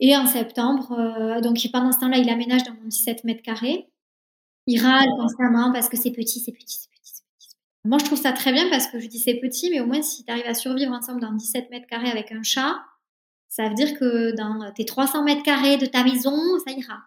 Et 0.01 0.17
en 0.17 0.25
septembre, 0.25 0.93
euh, 0.93 1.43
donc 1.43 1.59
pendant 1.71 1.93
ce 1.93 1.99
temps-là, 1.99 2.17
il 2.17 2.31
aménage 2.31 2.63
dans 2.63 2.73
mon 2.73 2.89
17 2.89 3.25
mètres 3.25 3.43
carrés. 3.43 3.91
Il 4.67 4.81
râle 4.81 5.07
constamment 5.19 5.71
parce 5.71 5.91
que 5.91 5.99
c'est 5.99 6.13
petit, 6.13 6.41
c'est 6.41 6.53
petit, 6.53 6.79
c'est 6.81 6.89
petit, 6.89 7.13
c'est 7.13 7.25
petit. 7.37 7.57
Moi, 7.85 7.99
je 7.99 8.07
trouve 8.07 8.19
ça 8.19 8.33
très 8.33 8.53
bien 8.53 8.71
parce 8.71 8.87
que 8.87 9.01
je 9.01 9.09
dis 9.09 9.19
c'est 9.19 9.35
petit, 9.35 9.69
mais 9.69 9.81
au 9.81 9.87
moins 9.87 10.01
si 10.01 10.25
tu 10.25 10.33
arrives 10.33 10.47
à 10.47 10.55
survivre 10.55 10.93
ensemble 10.93 11.21
dans 11.21 11.33
17 11.33 11.69
mètres 11.71 11.87
carrés 11.87 12.11
avec 12.11 12.33
un 12.33 12.43
chat, 12.43 12.77
ça 13.51 13.69
veut 13.69 13.75
dire 13.75 13.99
que 13.99 14.35
dans 14.35 14.73
tes 14.73 14.87
300 14.87 15.25
mètres 15.25 15.43
carrés 15.43 15.77
de 15.77 15.85
ta 15.85 16.05
maison, 16.05 16.35
ça 16.67 16.73
ira. 16.73 17.01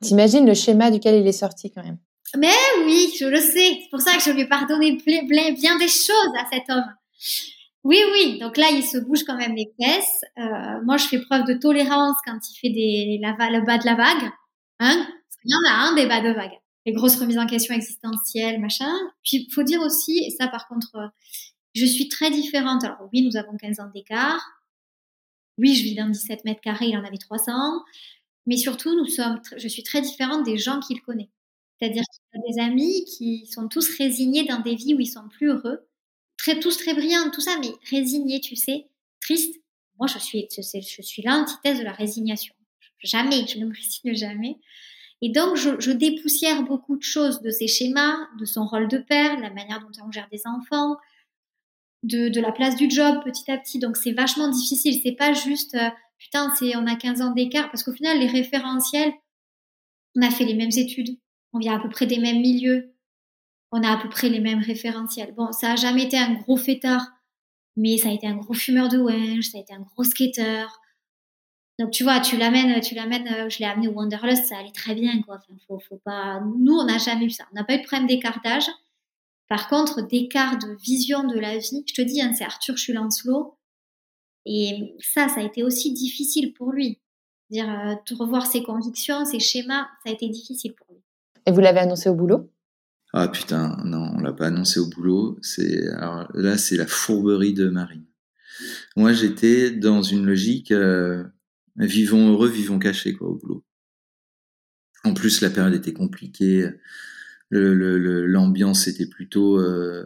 T'imagines 0.00 0.46
le 0.46 0.54
schéma 0.54 0.90
duquel 0.90 1.20
il 1.20 1.26
est 1.26 1.32
sorti 1.32 1.70
quand 1.70 1.84
même. 1.84 1.98
Mais 2.36 2.52
oui, 2.84 3.12
je 3.18 3.26
le 3.26 3.40
sais. 3.40 3.80
C'est 3.82 3.90
pour 3.90 4.00
ça 4.00 4.14
que 4.16 4.22
je 4.22 4.30
lui 4.30 4.42
ai 4.42 4.48
pardonné 4.48 4.92
bien 4.92 5.78
des 5.78 5.88
choses 5.88 6.34
à 6.38 6.46
cet 6.52 6.68
homme. 6.68 6.92
Oui, 7.84 7.98
oui. 8.12 8.38
Donc 8.38 8.56
là, 8.56 8.66
il 8.70 8.82
se 8.82 8.98
bouge 8.98 9.24
quand 9.24 9.36
même 9.36 9.54
les 9.54 9.72
fesses. 9.80 10.20
Euh, 10.38 10.82
moi, 10.84 10.96
je 10.96 11.06
fais 11.06 11.20
preuve 11.20 11.44
de 11.46 11.54
tolérance 11.54 12.16
quand 12.26 12.38
il 12.50 12.58
fait 12.58 12.70
des, 12.70 13.18
le 13.20 13.64
bas 13.64 13.78
de 13.78 13.86
la 13.86 13.94
vague. 13.94 14.30
Hein 14.80 15.06
Parce 15.06 15.36
qu'il 15.42 15.50
y 15.50 15.54
en 15.54 15.72
a 15.72 15.88
un 15.88 15.94
des 15.94 16.06
bas 16.06 16.20
de 16.20 16.30
vague. 16.30 16.52
Les 16.86 16.92
grosses 16.92 17.16
remises 17.16 17.38
en 17.38 17.46
question 17.46 17.74
existentielles, 17.74 18.60
machin. 18.60 18.92
Puis, 19.24 19.46
il 19.48 19.52
faut 19.52 19.62
dire 19.62 19.80
aussi, 19.80 20.24
et 20.26 20.30
ça, 20.30 20.48
par 20.48 20.68
contre, 20.68 20.96
euh, 20.96 21.08
je 21.74 21.84
suis 21.84 22.08
très 22.08 22.30
différente. 22.30 22.84
Alors 22.84 23.08
oui, 23.12 23.22
nous 23.22 23.36
avons 23.36 23.56
15 23.56 23.80
ans 23.80 23.90
d'écart. 23.94 24.40
Oui, 25.58 25.74
je 25.74 25.82
vis 25.82 25.94
dans 25.94 26.08
17 26.08 26.44
mètres 26.44 26.60
carrés, 26.60 26.86
il 26.88 26.96
en 26.96 27.04
avait 27.04 27.18
300. 27.18 27.52
Mais 28.46 28.56
surtout, 28.56 28.94
nous 28.96 29.06
sommes, 29.06 29.40
je 29.56 29.68
suis 29.68 29.82
très 29.82 30.00
différente 30.00 30.44
des 30.44 30.58
gens 30.58 30.80
qu'il 30.80 31.00
connaît. 31.02 31.30
C'est-à-dire 31.78 32.02
qu'il 32.02 32.40
y 32.40 32.44
a 32.44 32.52
des 32.52 32.60
amis 32.60 33.04
qui 33.04 33.46
sont 33.46 33.68
tous 33.68 33.96
résignés 33.98 34.44
dans 34.44 34.60
des 34.60 34.74
vies 34.74 34.94
où 34.94 35.00
ils 35.00 35.06
sont 35.06 35.28
plus 35.28 35.48
heureux, 35.48 35.86
très, 36.36 36.58
tous 36.58 36.76
très 36.76 36.94
brillants, 36.94 37.30
tout 37.30 37.40
ça, 37.40 37.56
mais 37.60 37.70
résignés, 37.90 38.40
tu 38.40 38.56
sais, 38.56 38.86
tristes. 39.20 39.56
Moi, 39.98 40.06
je 40.06 40.18
suis, 40.18 40.48
je, 40.50 41.02
suis 41.02 41.22
l'antithèse 41.22 41.78
de 41.78 41.84
la 41.84 41.92
résignation. 41.92 42.54
Jamais, 43.00 43.46
je 43.46 43.58
ne 43.58 43.66
me 43.66 43.74
résigne 43.74 44.14
jamais. 44.14 44.58
Et 45.20 45.30
donc, 45.30 45.56
je, 45.56 45.90
dépoussière 45.90 46.62
beaucoup 46.62 46.96
de 46.96 47.02
choses 47.02 47.42
de 47.42 47.50
ces 47.50 47.66
schémas, 47.66 48.16
de 48.38 48.44
son 48.44 48.66
rôle 48.66 48.88
de 48.88 48.98
père, 48.98 49.36
de 49.36 49.42
la 49.42 49.50
manière 49.50 49.80
dont 49.80 49.90
on 50.04 50.12
gère 50.12 50.28
des 50.30 50.42
enfants, 50.46 50.96
de, 52.04 52.40
la 52.40 52.52
place 52.52 52.76
du 52.76 52.88
job 52.88 53.22
petit 53.24 53.50
à 53.50 53.58
petit. 53.58 53.80
Donc, 53.80 53.96
c'est 53.96 54.12
vachement 54.12 54.48
difficile. 54.48 55.00
C'est 55.02 55.12
pas 55.12 55.32
juste, 55.32 55.74
euh, 55.74 55.90
putain, 56.18 56.52
on 56.76 56.86
a 56.86 56.94
15 56.94 57.20
ans 57.22 57.32
d'écart, 57.32 57.70
parce 57.70 57.82
qu'au 57.82 57.92
final, 57.92 58.18
les 58.18 58.28
référentiels, 58.28 59.12
on 60.14 60.22
a 60.22 60.30
fait 60.30 60.44
les 60.44 60.54
mêmes 60.54 60.70
études, 60.76 61.18
on 61.52 61.58
vient 61.58 61.76
à 61.76 61.80
peu 61.80 61.88
près 61.88 62.06
des 62.06 62.18
mêmes 62.18 62.40
milieux, 62.40 62.94
on 63.72 63.82
a 63.82 63.92
à 63.92 63.96
peu 63.96 64.08
près 64.08 64.28
les 64.28 64.40
mêmes 64.40 64.62
référentiels. 64.62 65.34
Bon, 65.34 65.52
ça 65.52 65.72
a 65.72 65.76
jamais 65.76 66.04
été 66.04 66.16
un 66.18 66.34
gros 66.34 66.56
fêtard, 66.56 67.06
mais 67.76 67.98
ça 67.98 68.08
a 68.08 68.12
été 68.12 68.26
un 68.26 68.36
gros 68.36 68.54
fumeur 68.54 68.88
de 68.88 68.98
winch, 68.98 69.46
ça 69.46 69.58
a 69.58 69.60
été 69.60 69.74
un 69.74 69.80
gros 69.80 70.04
skater. 70.04 70.66
Donc 71.78 71.90
tu 71.92 72.02
vois, 72.02 72.20
tu 72.20 72.36
l'amènes, 72.36 72.80
tu 72.80 72.94
l'amènes, 72.94 73.28
euh, 73.28 73.48
je 73.48 73.58
l'ai 73.60 73.66
amené 73.66 73.88
au 73.88 73.92
Wanderlust, 73.92 74.46
ça 74.46 74.58
allait 74.58 74.72
très 74.72 74.94
bien 74.94 75.22
quoi. 75.22 75.38
Faut, 75.68 76.00
pas. 76.04 76.40
Nous, 76.40 76.74
on 76.74 76.84
n'a 76.84 76.98
jamais 76.98 77.26
eu 77.26 77.30
ça. 77.30 77.46
On 77.52 77.54
n'a 77.54 77.64
pas 77.64 77.74
eu 77.74 77.78
de 77.78 77.86
problème 77.86 78.08
d'écart 78.08 78.40
d'âge. 78.42 78.68
Par 79.48 79.68
contre, 79.68 80.02
d'écart 80.02 80.58
de 80.58 80.76
vision 80.82 81.24
de 81.24 81.38
la 81.38 81.56
vie, 81.56 81.84
je 81.86 81.94
te 81.94 82.02
dis, 82.02 82.20
hein, 82.20 82.32
c'est 82.36 82.44
Arthur 82.44 82.76
Chulancelot. 82.76 83.56
Et 84.44 84.94
ça, 84.98 85.28
ça 85.28 85.40
a 85.40 85.42
été 85.44 85.62
aussi 85.62 85.92
difficile 85.92 86.52
pour 86.52 86.72
lui. 86.72 86.98
Dire, 87.50 87.70
euh, 87.70 87.94
revoir 88.18 88.46
ses 88.46 88.62
convictions, 88.62 89.24
ses 89.24 89.40
schémas, 89.40 89.88
ça 90.04 90.10
a 90.10 90.12
été 90.12 90.28
difficile 90.28 90.74
pour 90.74 90.86
lui. 90.90 91.02
Et 91.46 91.50
vous 91.50 91.60
l'avez 91.60 91.80
annoncé 91.80 92.08
au 92.08 92.14
boulot? 92.14 92.50
Ah 93.12 93.28
putain, 93.28 93.80
non, 93.84 94.12
on 94.14 94.20
l'a 94.20 94.32
pas 94.32 94.48
annoncé 94.48 94.80
au 94.80 94.88
boulot. 94.88 95.38
C'est 95.42 95.82
là, 96.34 96.58
c'est 96.58 96.76
la 96.76 96.86
fourberie 96.86 97.54
de 97.54 97.68
Marine. 97.68 98.04
Moi, 98.96 99.12
j'étais 99.12 99.70
dans 99.70 100.02
une 100.02 100.26
logique 100.26 100.72
euh, 100.72 101.24
vivons 101.76 102.30
heureux, 102.30 102.48
vivons 102.48 102.78
cachés 102.78 103.14
quoi 103.14 103.28
au 103.28 103.34
boulot. 103.36 103.64
En 105.04 105.14
plus, 105.14 105.40
la 105.40 105.50
période 105.50 105.74
était 105.74 105.92
compliquée. 105.92 106.68
L'ambiance 107.50 108.86
le, 108.86 108.92
était 108.92 109.06
plutôt 109.06 109.58
euh, 109.58 110.04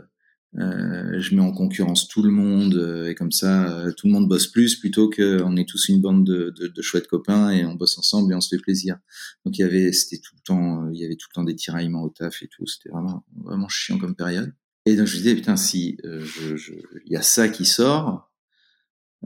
euh, 0.59 1.19
je 1.19 1.35
mets 1.35 1.41
en 1.41 1.53
concurrence 1.53 2.09
tout 2.09 2.23
le 2.23 2.31
monde 2.31 2.75
euh, 2.75 3.09
et 3.09 3.15
comme 3.15 3.33
ça 3.33 3.71
euh, 3.71 3.91
tout 3.91 4.07
le 4.07 4.13
monde 4.13 4.29
bosse 4.29 4.47
plus 4.47 4.77
plutôt 4.77 5.09
qu'on 5.09 5.57
est 5.57 5.67
tous 5.67 5.89
une 5.89 6.03
bande 6.03 6.27
de, 6.27 6.51
de, 6.51 6.67
de, 6.67 6.83
chouettes 6.83 7.07
copains 7.07 7.49
et 7.49 7.65
on 7.65 7.75
bosse 7.75 7.97
ensemble 7.97 8.31
et 8.31 8.37
on 8.37 8.43
se 8.43 8.55
fait 8.55 8.61
plaisir. 8.61 8.99
Donc 9.47 9.57
il 9.57 9.63
y 9.63 9.65
avait 9.65 9.93
c'était 9.93 10.19
tout 10.19 10.35
le 10.37 10.43
temps 10.43 10.91
il 10.91 11.01
y 11.01 11.07
avait 11.07 11.17
tout 11.17 11.29
le 11.31 11.35
temps 11.35 11.45
des 11.45 11.57
tiraillements 11.57 12.03
au 12.03 12.11
taf 12.11 12.43
et 12.43 12.49
tout 12.49 12.67
c'était 12.67 12.91
vraiment 12.91 13.25
vraiment 13.43 13.69
chiant 13.69 13.97
comme 13.97 14.15
période. 14.15 14.53
Et 14.85 14.95
donc 14.95 15.07
je 15.07 15.17
disais 15.17 15.35
putain 15.35 15.57
si 15.57 15.97
il 16.05 16.21
je, 16.21 16.57
je, 16.57 16.75
y 17.07 17.17
a 17.17 17.23
ça 17.23 17.49
qui 17.49 17.65
sort 17.65 18.31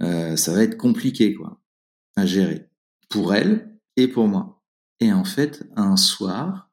ça 0.01 0.53
va 0.53 0.63
être 0.63 0.77
compliqué 0.77 1.35
quoi 1.35 1.61
à 2.15 2.25
gérer 2.25 2.69
pour 3.09 3.35
elle 3.35 3.77
et 3.97 4.07
pour 4.07 4.29
moi. 4.29 4.63
Et 5.01 5.13
en 5.13 5.25
fait 5.25 5.65
un 5.75 5.97
soir 5.97 6.71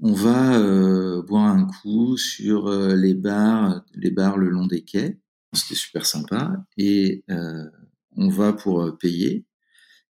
on 0.00 0.12
va 0.12 0.58
euh, 0.58 1.22
boire 1.22 1.46
un 1.46 1.66
coup 1.66 2.16
sur 2.16 2.68
euh, 2.68 2.94
les 2.94 3.14
bars, 3.14 3.84
les 3.94 4.10
bars 4.10 4.38
le 4.38 4.48
long 4.48 4.66
des 4.66 4.82
quais. 4.82 5.18
C'était 5.52 5.74
super 5.74 6.06
sympa. 6.06 6.64
Et 6.76 7.24
euh, 7.30 7.64
on 8.16 8.28
va 8.28 8.52
pour 8.52 8.96
payer. 8.98 9.44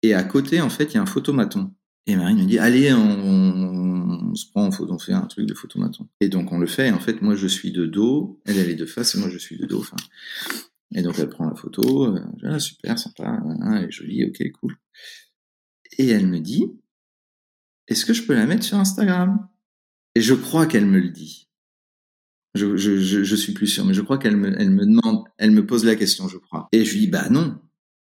Et 0.02 0.14
à 0.14 0.22
côté, 0.22 0.60
en 0.60 0.70
fait, 0.70 0.92
il 0.92 0.94
y 0.94 0.98
a 0.98 1.02
un 1.02 1.06
photomaton. 1.06 1.74
Et 2.06 2.16
Marine 2.16 2.38
me 2.38 2.44
dit, 2.44 2.58
allez, 2.58 2.92
on, 2.92 4.34
se 4.34 4.50
prend 4.50 4.68
on 4.68 4.98
fait 4.98 5.12
un 5.12 5.26
truc 5.26 5.46
de 5.46 5.54
photomaton. 5.54 6.08
Et 6.20 6.28
donc 6.28 6.52
on 6.52 6.58
le 6.58 6.66
fait. 6.66 6.88
Et 6.88 6.92
en 6.92 7.00
fait, 7.00 7.22
moi, 7.22 7.36
je 7.36 7.46
suis 7.46 7.72
de 7.72 7.86
dos, 7.86 8.40
elle, 8.44 8.58
elle 8.58 8.70
est 8.70 8.76
de 8.76 8.86
face, 8.86 9.14
et 9.14 9.18
moi, 9.18 9.28
je 9.28 9.38
suis 9.38 9.58
de 9.58 9.66
dos. 9.66 9.84
Et 10.94 11.02
donc 11.02 11.18
elle 11.18 11.28
prend 11.28 11.46
la 11.46 11.54
photo. 11.54 12.16
Ah, 12.42 12.58
super, 12.58 12.98
sympa, 12.98 13.40
elle 13.76 13.84
est 13.84 13.90
jolie, 13.90 14.24
ok, 14.24 14.50
cool. 14.60 14.76
Et 15.98 16.08
elle 16.08 16.26
me 16.26 16.40
dit, 16.40 16.66
est-ce 17.86 18.04
que 18.04 18.12
je 18.12 18.22
peux 18.22 18.34
la 18.34 18.46
mettre 18.46 18.64
sur 18.64 18.78
Instagram? 18.78 19.49
Et 20.14 20.20
je 20.20 20.34
crois 20.34 20.66
qu'elle 20.66 20.86
me 20.86 20.98
le 20.98 21.10
dit. 21.10 21.48
Je, 22.54 22.76
je, 22.76 23.36
suis 23.36 23.52
plus 23.52 23.68
sûr, 23.68 23.84
mais 23.84 23.94
je 23.94 24.02
crois 24.02 24.18
qu'elle 24.18 24.36
me, 24.36 24.50
demande, 24.50 25.24
elle 25.38 25.52
me 25.52 25.64
pose 25.64 25.84
la 25.84 25.94
question, 25.94 26.26
je 26.26 26.36
crois. 26.36 26.68
Et 26.72 26.84
je 26.84 26.92
lui 26.92 27.00
dis, 27.00 27.06
bah 27.06 27.28
non. 27.30 27.60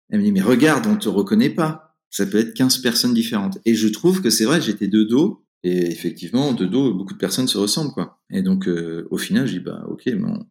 Elle 0.10 0.20
me 0.20 0.24
dit, 0.26 0.32
mais 0.32 0.42
regarde, 0.42 0.88
on 0.88 0.98
te 0.98 1.08
reconnaît 1.08 1.52
pas. 1.52 1.96
Ça 2.10 2.26
peut 2.26 2.40
être 2.40 2.54
15 2.54 2.80
personnes 2.80 3.14
différentes. 3.14 3.60
Et 3.66 3.76
je 3.76 3.88
trouve 3.88 4.22
que 4.22 4.32
c'est 4.32 4.46
vrai, 4.46 4.60
j'étais 4.60 4.88
de 4.88 5.04
dos. 5.04 5.46
Et 5.62 5.92
effectivement, 5.92 6.54
de 6.54 6.66
dos, 6.66 6.94
beaucoup 6.94 7.14
de 7.14 7.20
personnes 7.20 7.48
se 7.48 7.58
ressemblent, 7.58 7.94
quoi. 7.94 8.22
Et 8.32 8.42
donc, 8.42 8.68
euh, 8.68 9.08
au 9.12 9.18
final, 9.18 9.46
je 9.46 9.54
dis, 9.54 9.60
bah, 9.60 9.86
ok, 9.88 10.12
bon. 10.16 10.46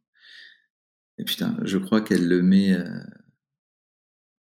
Et 1.19 1.25
putain, 1.25 1.57
je 1.65 1.79
crois 1.79 2.01
qu'elle 2.01 2.27
le 2.27 2.41
met, 2.41 2.73
euh, 2.73 2.89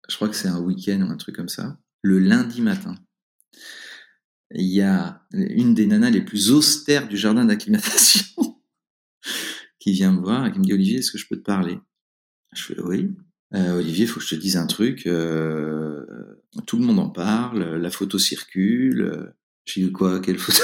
je 0.08 0.15
crois 0.15 0.29
que 0.29 0.36
c'est 0.36 0.47
un 0.47 0.62
week-end 0.62 1.01
ou 1.01 1.12
un 1.12 1.17
truc 1.17 1.36
comme 1.36 1.49
ça, 1.49 1.79
le 2.03 2.19
lundi 2.19 2.62
matin 2.62 2.95
il 4.53 4.67
y 4.67 4.81
a 4.81 5.21
une 5.31 5.73
des 5.73 5.87
nanas 5.87 6.11
les 6.11 6.21
plus 6.21 6.51
austères 6.51 7.07
du 7.07 7.17
jardin 7.17 7.45
d'acclimatation 7.45 8.25
qui 9.79 9.91
vient 9.91 10.11
me 10.11 10.21
voir 10.21 10.45
et 10.45 10.51
qui 10.51 10.59
me 10.59 10.63
dit 10.63 10.73
Olivier, 10.73 10.99
est-ce 10.99 11.11
que 11.11 11.17
je 11.17 11.27
peux 11.27 11.37
te 11.37 11.43
parler? 11.43 11.79
Je 12.53 12.63
fais 12.63 12.81
oui. 12.81 13.11
Euh, 13.55 13.77
Olivier, 13.77 14.05
il 14.05 14.07
faut 14.07 14.19
que 14.19 14.25
je 14.25 14.35
te 14.35 14.39
dise 14.39 14.57
un 14.57 14.67
truc. 14.67 15.05
Euh, 15.05 16.05
tout 16.65 16.77
le 16.77 16.85
monde 16.85 16.99
en 16.99 17.09
parle, 17.09 17.75
la 17.77 17.89
photo 17.91 18.17
circule. 18.17 19.33
J'ai 19.65 19.83
dit 19.83 19.91
quoi 19.91 20.19
Quelle 20.19 20.37
photo? 20.37 20.63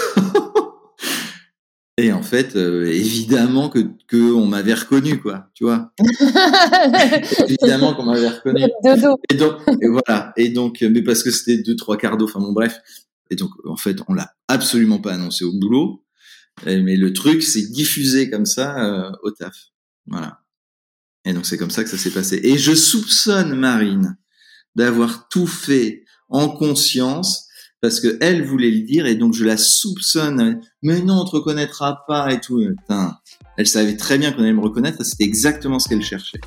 Et 1.97 2.13
en 2.13 2.23
fait, 2.23 2.56
euh, 2.56 2.86
évidemment 2.86 3.67
que, 3.67 3.80
que 4.08 4.32
on 4.32 4.45
m'avait 4.45 4.73
reconnu, 4.73 5.19
quoi, 5.19 5.49
tu 5.54 5.65
vois. 5.65 5.91
évidemment 7.49 7.93
qu'on 7.93 8.06
m'avait 8.06 8.30
reconnu. 8.30 8.63
Et 9.30 9.36
donc, 9.36 9.56
et 9.82 9.88
voilà. 9.88 10.32
Et 10.38 10.47
donc, 10.47 10.82
mais 10.82 11.02
parce 11.02 11.23
que 11.23 11.32
c'était 11.32 11.62
deux, 11.62 11.75
trois 11.75 11.97
quarts 11.97 12.15
d'eau. 12.15 12.25
Enfin 12.25 12.39
bon, 12.39 12.54
bref. 12.54 12.80
Et 13.30 13.36
donc, 13.36 13.52
en 13.65 13.78
fait, 13.78 13.98
on 14.08 14.13
l'a 14.13 14.34
absolument 14.48 15.00
pas 15.00 15.13
annoncé 15.13 15.46
au 15.46 15.54
boulot. 15.54 16.06
Mais 16.65 16.98
le 16.98 17.13
truc, 17.13 17.44
c'est 17.44 17.72
diffusé 17.72 18.30
comme 18.30 18.46
ça 18.46 18.84
euh, 18.84 19.12
au 19.24 19.32
taf. 19.32 19.56
Voilà. 20.08 20.42
Et 21.26 21.34
donc, 21.34 21.46
c'est 21.46 21.58
comme 21.58 21.72
ça 21.72 21.84
que 21.84 21.89
ça 21.89 21.98
s'est 21.98 22.12
passé. 22.12 22.39
Et 22.44 22.58
je 22.58 22.74
soupçonne 22.74 23.56
Marine 23.56 24.18
d'avoir 24.76 25.28
tout 25.30 25.48
fait 25.48 26.04
en 26.28 26.50
conscience 26.50 27.48
parce 27.82 28.00
que 28.00 28.18
elle 28.22 28.44
voulait 28.44 28.72
le 28.72 28.82
dire 28.82 29.06
et 29.06 29.15
donc 29.15 29.34
je 29.34 29.46
la 29.46 29.58
soupçonne. 29.58 30.62
Mais 30.82 31.02
non, 31.02 31.22
on 31.22 31.26
te 31.26 31.32
reconnaîtra 31.32 32.04
pas 32.08 32.32
et 32.34 32.42
tout. 32.42 32.62
Elle 33.58 33.68
savait 33.68 33.96
très 33.96 34.18
bien 34.18 34.32
qu'on 34.32 34.42
allait 34.42 34.54
me 34.54 34.62
reconnaître. 34.62 35.04
C'était 35.06 35.24
exactement 35.24 35.80
ce 35.80 35.88
qu'elle 35.88 36.02
cherchait. 36.02 36.42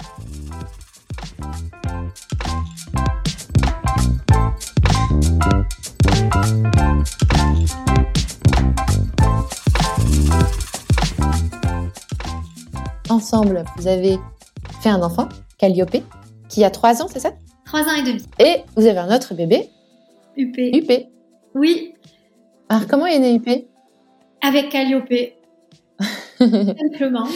Ensemble, 13.23 13.65
vous 13.77 13.87
avez 13.87 14.19
fait 14.81 14.89
un 14.89 15.01
enfant, 15.01 15.29
Calliope, 15.57 15.99
qui 16.49 16.65
a 16.65 16.71
trois 16.71 17.01
ans, 17.01 17.07
c'est 17.09 17.21
ça? 17.21 17.31
Trois 17.65 17.83
ans 17.83 17.95
et 17.97 18.03
demi. 18.03 18.21
Et 18.41 18.63
vous 18.75 18.85
avez 18.85 18.99
un 18.99 19.15
autre 19.15 19.33
bébé 19.35 19.71
UP. 20.37 20.57
UP. 20.59 21.07
Oui. 21.55 21.95
Alors, 22.69 22.89
comment 22.89 23.07
est 23.07 23.21
né 23.21 23.37
UP 23.37 23.49
Avec 24.41 24.71
Calliope. 24.71 25.37
Simplement. 26.41 27.29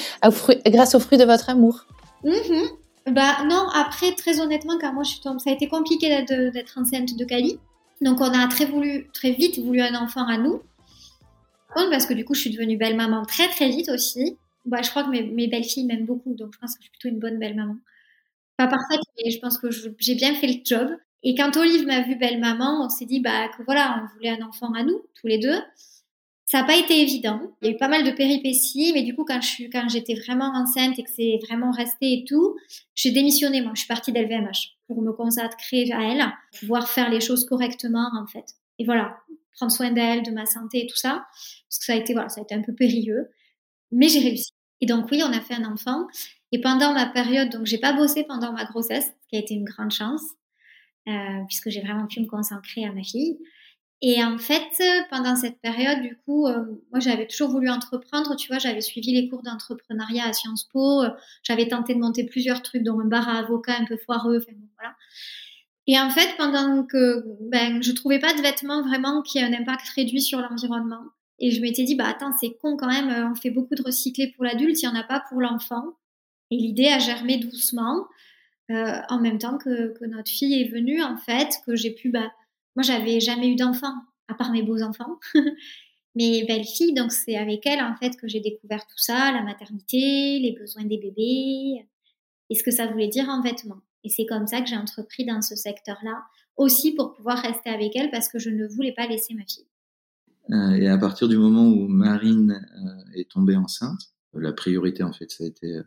grâce 0.66 0.96
au 0.96 0.98
fruit 0.98 1.18
de 1.18 1.24
votre 1.24 1.50
amour. 1.50 1.86
Mm-hmm. 2.24 3.12
Bah 3.12 3.44
non, 3.48 3.68
après, 3.72 4.10
très 4.16 4.40
honnêtement, 4.40 4.78
car 4.78 4.92
moi 4.92 5.04
je 5.04 5.10
suis 5.10 5.20
tombée, 5.20 5.38
ça 5.38 5.50
a 5.50 5.52
été 5.52 5.68
compliqué 5.68 6.08
d'être 6.24 6.78
enceinte 6.80 7.16
de 7.16 7.24
Cali. 7.24 7.60
Donc 8.00 8.20
on 8.20 8.32
a 8.32 8.48
très 8.48 8.64
voulu, 8.64 9.06
très 9.14 9.30
vite 9.30 9.60
voulu 9.60 9.80
un 9.82 9.94
enfant 9.94 10.26
à 10.26 10.36
nous. 10.36 10.62
Parce 11.76 12.06
que 12.06 12.14
du 12.14 12.24
coup, 12.24 12.34
je 12.34 12.40
suis 12.40 12.50
devenue 12.50 12.76
belle 12.76 12.96
maman 12.96 13.24
très 13.24 13.48
très 13.48 13.68
vite 13.68 13.88
aussi. 13.88 14.36
Bah, 14.66 14.82
je 14.82 14.90
crois 14.90 15.04
que 15.04 15.10
mes, 15.10 15.22
mes 15.22 15.46
belles 15.48 15.64
filles 15.64 15.84
m'aiment 15.86 16.06
beaucoup, 16.06 16.34
donc 16.34 16.52
je 16.54 16.58
pense 16.58 16.74
que 16.76 16.80
je 16.80 16.84
suis 16.84 16.90
plutôt 16.90 17.08
une 17.08 17.20
bonne 17.20 17.38
belle 17.38 17.54
maman. 17.54 17.76
Pas 18.56 18.68
parfaite, 18.68 19.00
mais 19.24 19.30
je 19.30 19.38
pense 19.40 19.58
que 19.58 19.68
j'ai 19.98 20.14
bien 20.14 20.34
fait 20.36 20.48
le 20.48 20.60
job. 20.64 20.90
Et 21.24 21.34
quand 21.34 21.56
Olive 21.56 21.86
m'a 21.86 22.02
vue 22.02 22.16
belle 22.16 22.40
maman, 22.40 22.84
on 22.86 22.88
s'est 22.88 23.06
dit 23.06 23.20
bah 23.20 23.48
que 23.50 23.62
voilà, 23.64 24.02
on 24.02 24.14
voulait 24.16 24.30
un 24.30 24.42
enfant 24.46 24.72
à 24.74 24.84
nous, 24.84 25.02
tous 25.20 25.26
les 25.28 25.38
deux. 25.38 25.58
Ça 26.46 26.60
n'a 26.60 26.66
pas 26.66 26.76
été 26.76 27.00
évident. 27.00 27.40
Il 27.62 27.68
y 27.68 27.70
a 27.72 27.74
eu 27.74 27.76
pas 27.78 27.88
mal 27.88 28.04
de 28.04 28.12
péripéties, 28.12 28.92
mais 28.94 29.02
du 29.02 29.14
coup, 29.16 29.24
quand 29.24 29.40
j'étais 29.88 30.14
vraiment 30.14 30.52
enceinte 30.54 30.98
et 30.98 31.02
que 31.02 31.10
c'est 31.10 31.38
vraiment 31.48 31.72
resté 31.72 32.12
et 32.20 32.24
tout, 32.24 32.56
j'ai 32.94 33.10
démissionné. 33.10 33.62
Moi, 33.62 33.72
je 33.74 33.80
suis 33.80 33.88
partie 33.88 34.12
d'LVMH 34.12 34.76
pour 34.86 35.02
me 35.02 35.12
consacrer 35.12 35.90
à 35.92 36.02
elle, 36.02 36.24
pouvoir 36.60 36.88
faire 36.88 37.10
les 37.10 37.20
choses 37.20 37.44
correctement, 37.46 38.10
en 38.16 38.26
fait. 38.28 38.44
Et 38.78 38.84
voilà, 38.84 39.18
prendre 39.56 39.72
soin 39.72 39.90
d'elle, 39.90 40.22
de 40.22 40.30
ma 40.30 40.46
santé 40.46 40.84
et 40.84 40.86
tout 40.86 40.96
ça, 40.96 41.26
parce 41.68 41.78
que 41.80 41.84
ça 41.86 41.94
a 41.94 41.96
été, 41.96 42.12
voilà, 42.12 42.28
ça 42.28 42.40
a 42.40 42.44
été 42.44 42.54
un 42.54 42.62
peu 42.62 42.74
périlleux, 42.74 43.28
mais 43.92 44.08
j'ai 44.08 44.20
réussi. 44.20 44.52
Et 44.80 44.86
donc 44.86 45.10
oui, 45.10 45.22
on 45.24 45.32
a 45.32 45.40
fait 45.40 45.54
un 45.54 45.64
enfant. 45.64 46.06
Et 46.52 46.60
pendant 46.60 46.92
ma 46.92 47.06
période, 47.06 47.50
donc 47.50 47.66
j'ai 47.66 47.78
pas 47.78 47.92
bossé 47.92 48.24
pendant 48.24 48.52
ma 48.52 48.64
grossesse, 48.64 49.06
ce 49.06 49.28
qui 49.28 49.36
a 49.36 49.40
été 49.40 49.54
une 49.54 49.64
grande 49.64 49.90
chance, 49.90 50.22
euh, 51.08 51.12
puisque 51.48 51.70
j'ai 51.70 51.80
vraiment 51.80 52.06
pu 52.06 52.20
me 52.20 52.26
consacrer 52.26 52.84
à 52.84 52.92
ma 52.92 53.02
fille. 53.02 53.38
Et 54.02 54.22
en 54.22 54.36
fait, 54.36 54.82
pendant 55.10 55.36
cette 55.36 55.58
période, 55.60 56.02
du 56.02 56.16
coup, 56.18 56.46
euh, 56.46 56.64
moi, 56.90 57.00
j'avais 57.00 57.26
toujours 57.26 57.48
voulu 57.48 57.70
entreprendre. 57.70 58.36
Tu 58.36 58.48
vois, 58.48 58.58
j'avais 58.58 58.82
suivi 58.82 59.12
les 59.12 59.28
cours 59.28 59.42
d'entrepreneuriat 59.42 60.26
à 60.26 60.32
Sciences 60.34 60.64
Po. 60.64 61.02
Euh, 61.02 61.10
j'avais 61.42 61.66
tenté 61.68 61.94
de 61.94 62.00
monter 62.00 62.24
plusieurs 62.26 62.60
trucs, 62.62 62.82
dont 62.82 63.00
un 63.00 63.06
bar 63.06 63.26
à 63.28 63.38
avocat 63.38 63.76
un 63.78 63.86
peu 63.86 63.96
foireux. 63.96 64.38
Enfin, 64.38 64.52
bon, 64.54 64.68
voilà. 64.78 64.94
Et 65.86 65.98
en 65.98 66.10
fait, 66.10 66.36
pendant 66.36 66.84
que 66.84 67.24
ben, 67.48 67.82
je 67.82 67.92
trouvais 67.92 68.18
pas 68.18 68.34
de 68.34 68.42
vêtements 68.42 68.82
vraiment 68.82 69.22
qui 69.22 69.38
aient 69.38 69.44
un 69.44 69.52
impact 69.54 69.88
réduit 69.90 70.20
sur 70.20 70.40
l'environnement, 70.40 71.04
et 71.38 71.50
je 71.50 71.60
m'étais 71.60 71.84
dit, 71.84 71.94
bah 71.94 72.06
attends, 72.06 72.32
c'est 72.40 72.56
con 72.56 72.76
quand 72.76 72.88
même, 72.88 73.10
euh, 73.10 73.30
on 73.30 73.34
fait 73.34 73.50
beaucoup 73.50 73.74
de 73.74 73.82
recyclés 73.82 74.32
pour 74.32 74.44
l'adulte, 74.44 74.80
il 74.82 74.88
n'y 74.88 74.96
en 74.96 74.98
a 74.98 75.02
pas 75.02 75.22
pour 75.28 75.40
l'enfant. 75.40 75.84
Et 76.50 76.56
l'idée 76.56 76.86
a 76.86 76.98
germé 76.98 77.38
doucement, 77.38 78.06
euh, 78.70 79.00
en 79.08 79.20
même 79.20 79.38
temps 79.38 79.58
que, 79.58 79.92
que, 79.98 80.04
notre 80.06 80.30
fille 80.30 80.60
est 80.60 80.68
venue, 80.68 81.02
en 81.02 81.16
fait, 81.16 81.60
que 81.66 81.76
j'ai 81.76 81.90
pu, 81.90 82.10
bah, 82.10 82.32
moi, 82.74 82.82
j'avais 82.82 83.20
jamais 83.20 83.48
eu 83.48 83.56
d'enfant, 83.56 83.94
à 84.28 84.34
part 84.34 84.50
mes 84.52 84.62
beaux 84.62 84.82
enfants. 84.82 85.18
mes 86.14 86.44
belles 86.44 86.64
filles, 86.64 86.94
donc 86.94 87.12
c'est 87.12 87.36
avec 87.36 87.66
elles, 87.66 87.82
en 87.82 87.94
fait, 87.96 88.16
que 88.16 88.26
j'ai 88.26 88.40
découvert 88.40 88.86
tout 88.86 88.98
ça, 88.98 89.32
la 89.32 89.42
maternité, 89.42 90.38
les 90.38 90.56
besoins 90.58 90.84
des 90.84 90.98
bébés. 90.98 91.84
et 92.48 92.54
ce 92.54 92.62
que 92.62 92.70
ça 92.70 92.86
voulait 92.86 93.08
dire 93.08 93.28
en 93.28 93.42
vêtements. 93.42 93.82
Et 94.04 94.08
c'est 94.08 94.24
comme 94.24 94.46
ça 94.46 94.60
que 94.62 94.68
j'ai 94.68 94.76
entrepris 94.76 95.26
dans 95.26 95.42
ce 95.42 95.56
secteur-là, 95.56 96.22
aussi 96.56 96.94
pour 96.94 97.12
pouvoir 97.12 97.38
rester 97.38 97.68
avec 97.70 97.94
elle 97.96 98.10
parce 98.10 98.28
que 98.28 98.38
je 98.38 98.50
ne 98.50 98.66
voulais 98.66 98.92
pas 98.92 99.06
laisser 99.06 99.34
ma 99.34 99.44
fille. 99.44 99.66
Euh, 100.50 100.74
et 100.74 100.88
à 100.88 100.98
partir 100.98 101.28
du 101.28 101.36
moment 101.36 101.68
où 101.68 101.88
Marine 101.88 102.64
euh, 102.76 103.12
est 103.14 103.30
tombée 103.30 103.56
enceinte, 103.56 104.00
la 104.34 104.52
priorité 104.52 105.02
en 105.02 105.12
fait, 105.12 105.30
ça 105.30 105.44
a 105.44 105.46
été 105.46 105.74
euh, 105.74 105.82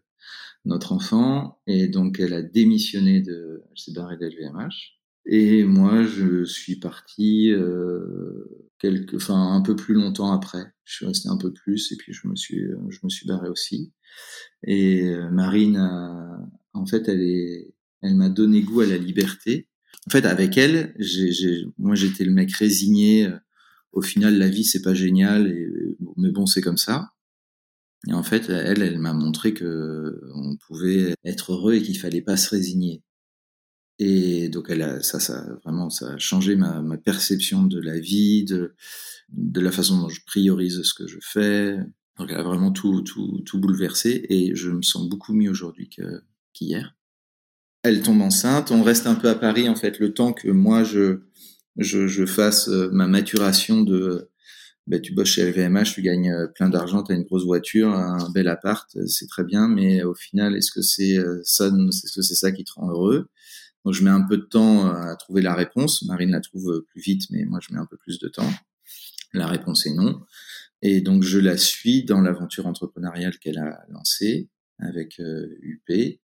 notre 0.66 0.91
enfant, 0.91 1.62
et 1.68 1.88
donc 1.88 2.20
elle 2.20 2.34
a 2.34 2.41
démissionné 2.41 3.22
de, 3.22 3.64
elle 3.70 3.78
s'est 3.78 3.93
barrée 3.93 4.18
d'LVMH. 4.18 4.97
Et 5.26 5.64
moi, 5.64 6.03
je 6.03 6.43
suis 6.43 6.78
parti 6.78 7.51
euh, 7.51 8.70
quelques, 8.80 9.16
enfin 9.16 9.53
un 9.53 9.62
peu 9.62 9.76
plus 9.76 9.93
longtemps 9.93 10.32
après. 10.32 10.74
Je 10.86 10.95
suis 10.95 11.05
resté 11.05 11.30
un 11.30 11.38
peu 11.38 11.53
plus, 11.53 11.91
et 11.91 11.97
puis 11.97 12.14
je 12.14 12.28
me 12.28 12.36
suis, 12.36 12.66
je 12.89 12.99
me 13.03 13.10
suis 13.10 13.28
barré 13.28 13.47
aussi. 13.47 13.93
Et 14.64 15.14
Marine, 15.32 15.78
en 16.74 16.86
fait, 16.88 17.07
elle 17.07 17.22
est, 17.22 17.76
elle 18.01 18.16
m'a 18.16 18.30
donné 18.30 18.64
goût 18.64 18.82
à 18.82 18.88
la 18.88 18.97
liberté. 18.97 19.68
En 20.07 20.10
fait, 20.10 20.26
avec 20.26 20.57
elle, 20.57 20.95
j'ai, 20.97 21.66
moi, 21.78 21.93
j'étais 21.93 22.24
le 22.24 22.32
mec 22.32 22.51
résigné 22.53 23.30
au 23.92 24.02
final, 24.02 24.38
la 24.38 24.50
vie, 24.50 24.64
c'est 24.64 24.82
pas 24.82 24.94
génial, 24.94 25.54
mais 26.18 26.32
bon, 26.32 26.46
c'est 26.46 26.62
comme 26.62 26.78
ça. 26.78 27.12
Et 28.08 28.14
en 28.14 28.24
fait, 28.24 28.50
elle, 28.50 28.82
elle 28.82 29.00
m'a 29.00 29.14
montré 29.14 29.54
que 29.54 30.22
on 30.34 30.56
pouvait 30.58 31.16
être 31.26 31.54
heureux 31.54 31.76
et 31.76 31.82
qu'il 31.82 32.00
fallait 32.00 32.22
pas 32.22 32.38
se 32.38 32.50
résigner. 32.50 33.04
Et 34.00 34.48
donc, 34.48 34.68
elle 34.70 34.82
a, 34.82 35.02
ça, 35.02 35.20
ça, 35.20 35.46
vraiment, 35.64 35.90
ça 35.90 36.14
a 36.14 36.18
changé 36.18 36.56
ma, 36.56 36.82
perception 36.98 37.64
de 37.64 37.80
la 37.80 38.00
vie, 38.00 38.46
de, 38.46 38.74
de 39.30 39.60
la 39.60 39.72
façon 39.72 40.00
dont 40.00 40.10
je 40.10 40.22
priorise 40.26 40.82
ce 40.84 40.94
que 40.94 41.08
je 41.08 41.20
fais. 41.22 41.78
Donc, 42.18 42.32
elle 42.32 42.38
a 42.38 42.44
vraiment 42.44 42.72
tout, 42.72 43.02
tout, 43.02 43.42
tout 43.46 43.60
bouleversé 43.60 44.26
et 44.30 44.56
je 44.56 44.70
me 44.72 44.82
sens 44.82 45.10
beaucoup 45.10 45.34
mieux 45.34 45.50
aujourd'hui 45.50 45.90
qu'hier. 46.54 46.96
elle 47.84 48.02
tombe 48.02 48.22
enceinte. 48.22 48.72
On 48.72 48.84
reste 48.84 49.08
un 49.08 49.16
peu 49.16 49.28
à 49.30 49.36
Paris, 49.36 49.68
en 49.68 49.76
fait, 49.76 50.00
le 50.00 50.14
temps 50.14 50.32
que 50.32 50.50
moi, 50.50 50.86
je, 50.86 51.20
je, 51.80 52.08
je 52.08 52.26
fasse 52.26 52.68
euh, 52.68 52.90
ma 52.92 53.08
maturation 53.08 53.82
de 53.82 54.30
ben, 54.88 55.00
tu 55.00 55.14
bosses 55.14 55.30
chez 55.30 55.50
LVMH, 55.50 55.94
tu 55.94 56.02
gagnes 56.02 56.32
euh, 56.32 56.48
plein 56.48 56.70
d'argent, 56.70 57.04
tu 57.04 57.12
as 57.12 57.16
une 57.16 57.24
grosse 57.24 57.46
voiture, 57.46 57.94
un 57.94 58.30
bel 58.32 58.48
appart, 58.48 58.90
euh, 58.96 59.06
c'est 59.08 59.28
très 59.28 59.44
bien, 59.44 59.68
mais 59.68 60.04
au 60.04 60.16
final, 60.16 60.56
est-ce 60.56 60.72
que 60.72 60.82
c'est 60.82 61.18
ça, 61.44 61.68
est-ce 61.68 62.16
que 62.16 62.22
c'est 62.22 62.36
ça 62.36 62.52
qui 62.52 62.64
te 62.64 62.74
rend 62.74 62.90
heureux? 62.90 63.30
Donc 63.86 63.94
je 63.94 64.04
mets 64.04 64.10
un 64.10 64.22
peu 64.22 64.38
de 64.38 64.44
temps 64.44 64.88
à 64.88 65.16
trouver 65.16 65.42
la 65.42 65.56
réponse. 65.56 66.04
Marine 66.04 66.32
la 66.32 66.42
trouve 66.42 66.84
plus 66.90 67.02
vite, 67.02 67.30
mais 67.30 67.46
moi 67.46 67.60
je 67.62 67.74
mets 67.74 67.80
un 67.80 67.86
peu 67.86 67.96
plus 67.96 68.20
de 68.20 68.28
temps. 68.28 68.52
La 69.34 69.48
réponse 69.48 69.86
est 69.86 69.94
non. 69.94 70.22
Et 70.82 71.00
donc 71.00 71.24
je 71.24 71.40
la 71.40 71.56
suis 71.56 72.04
dans 72.04 72.20
l'aventure 72.20 72.68
entrepreneuriale 72.68 73.38
qu'elle 73.40 73.58
a 73.58 73.80
lancée 73.88 74.50
avec 74.80 75.20
UP. 75.20 76.20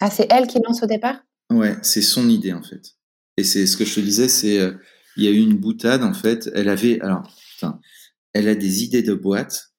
Ah, 0.00 0.10
c'est 0.10 0.26
elle 0.30 0.48
qui 0.48 0.58
lance 0.66 0.82
au 0.82 0.86
départ? 0.86 1.22
Ouais, 1.48 1.76
c'est 1.82 2.02
son 2.02 2.28
idée 2.28 2.52
en 2.52 2.62
fait. 2.62 2.96
Et 3.36 3.44
c'est 3.44 3.66
ce 3.66 3.76
que 3.76 3.84
je 3.84 3.94
te 3.94 4.00
disais, 4.00 4.28
c'est 4.28 4.58
euh, 4.58 4.72
il 5.16 5.24
y 5.24 5.28
a 5.28 5.30
eu 5.30 5.38
une 5.38 5.56
boutade 5.56 6.02
en 6.02 6.14
fait. 6.14 6.50
Elle 6.54 6.68
avait 6.68 7.00
alors 7.00 7.22
putain, 7.52 7.80
elle 8.32 8.48
a 8.48 8.54
des 8.54 8.84
idées 8.84 9.02
de 9.02 9.14
boîte, 9.14 9.72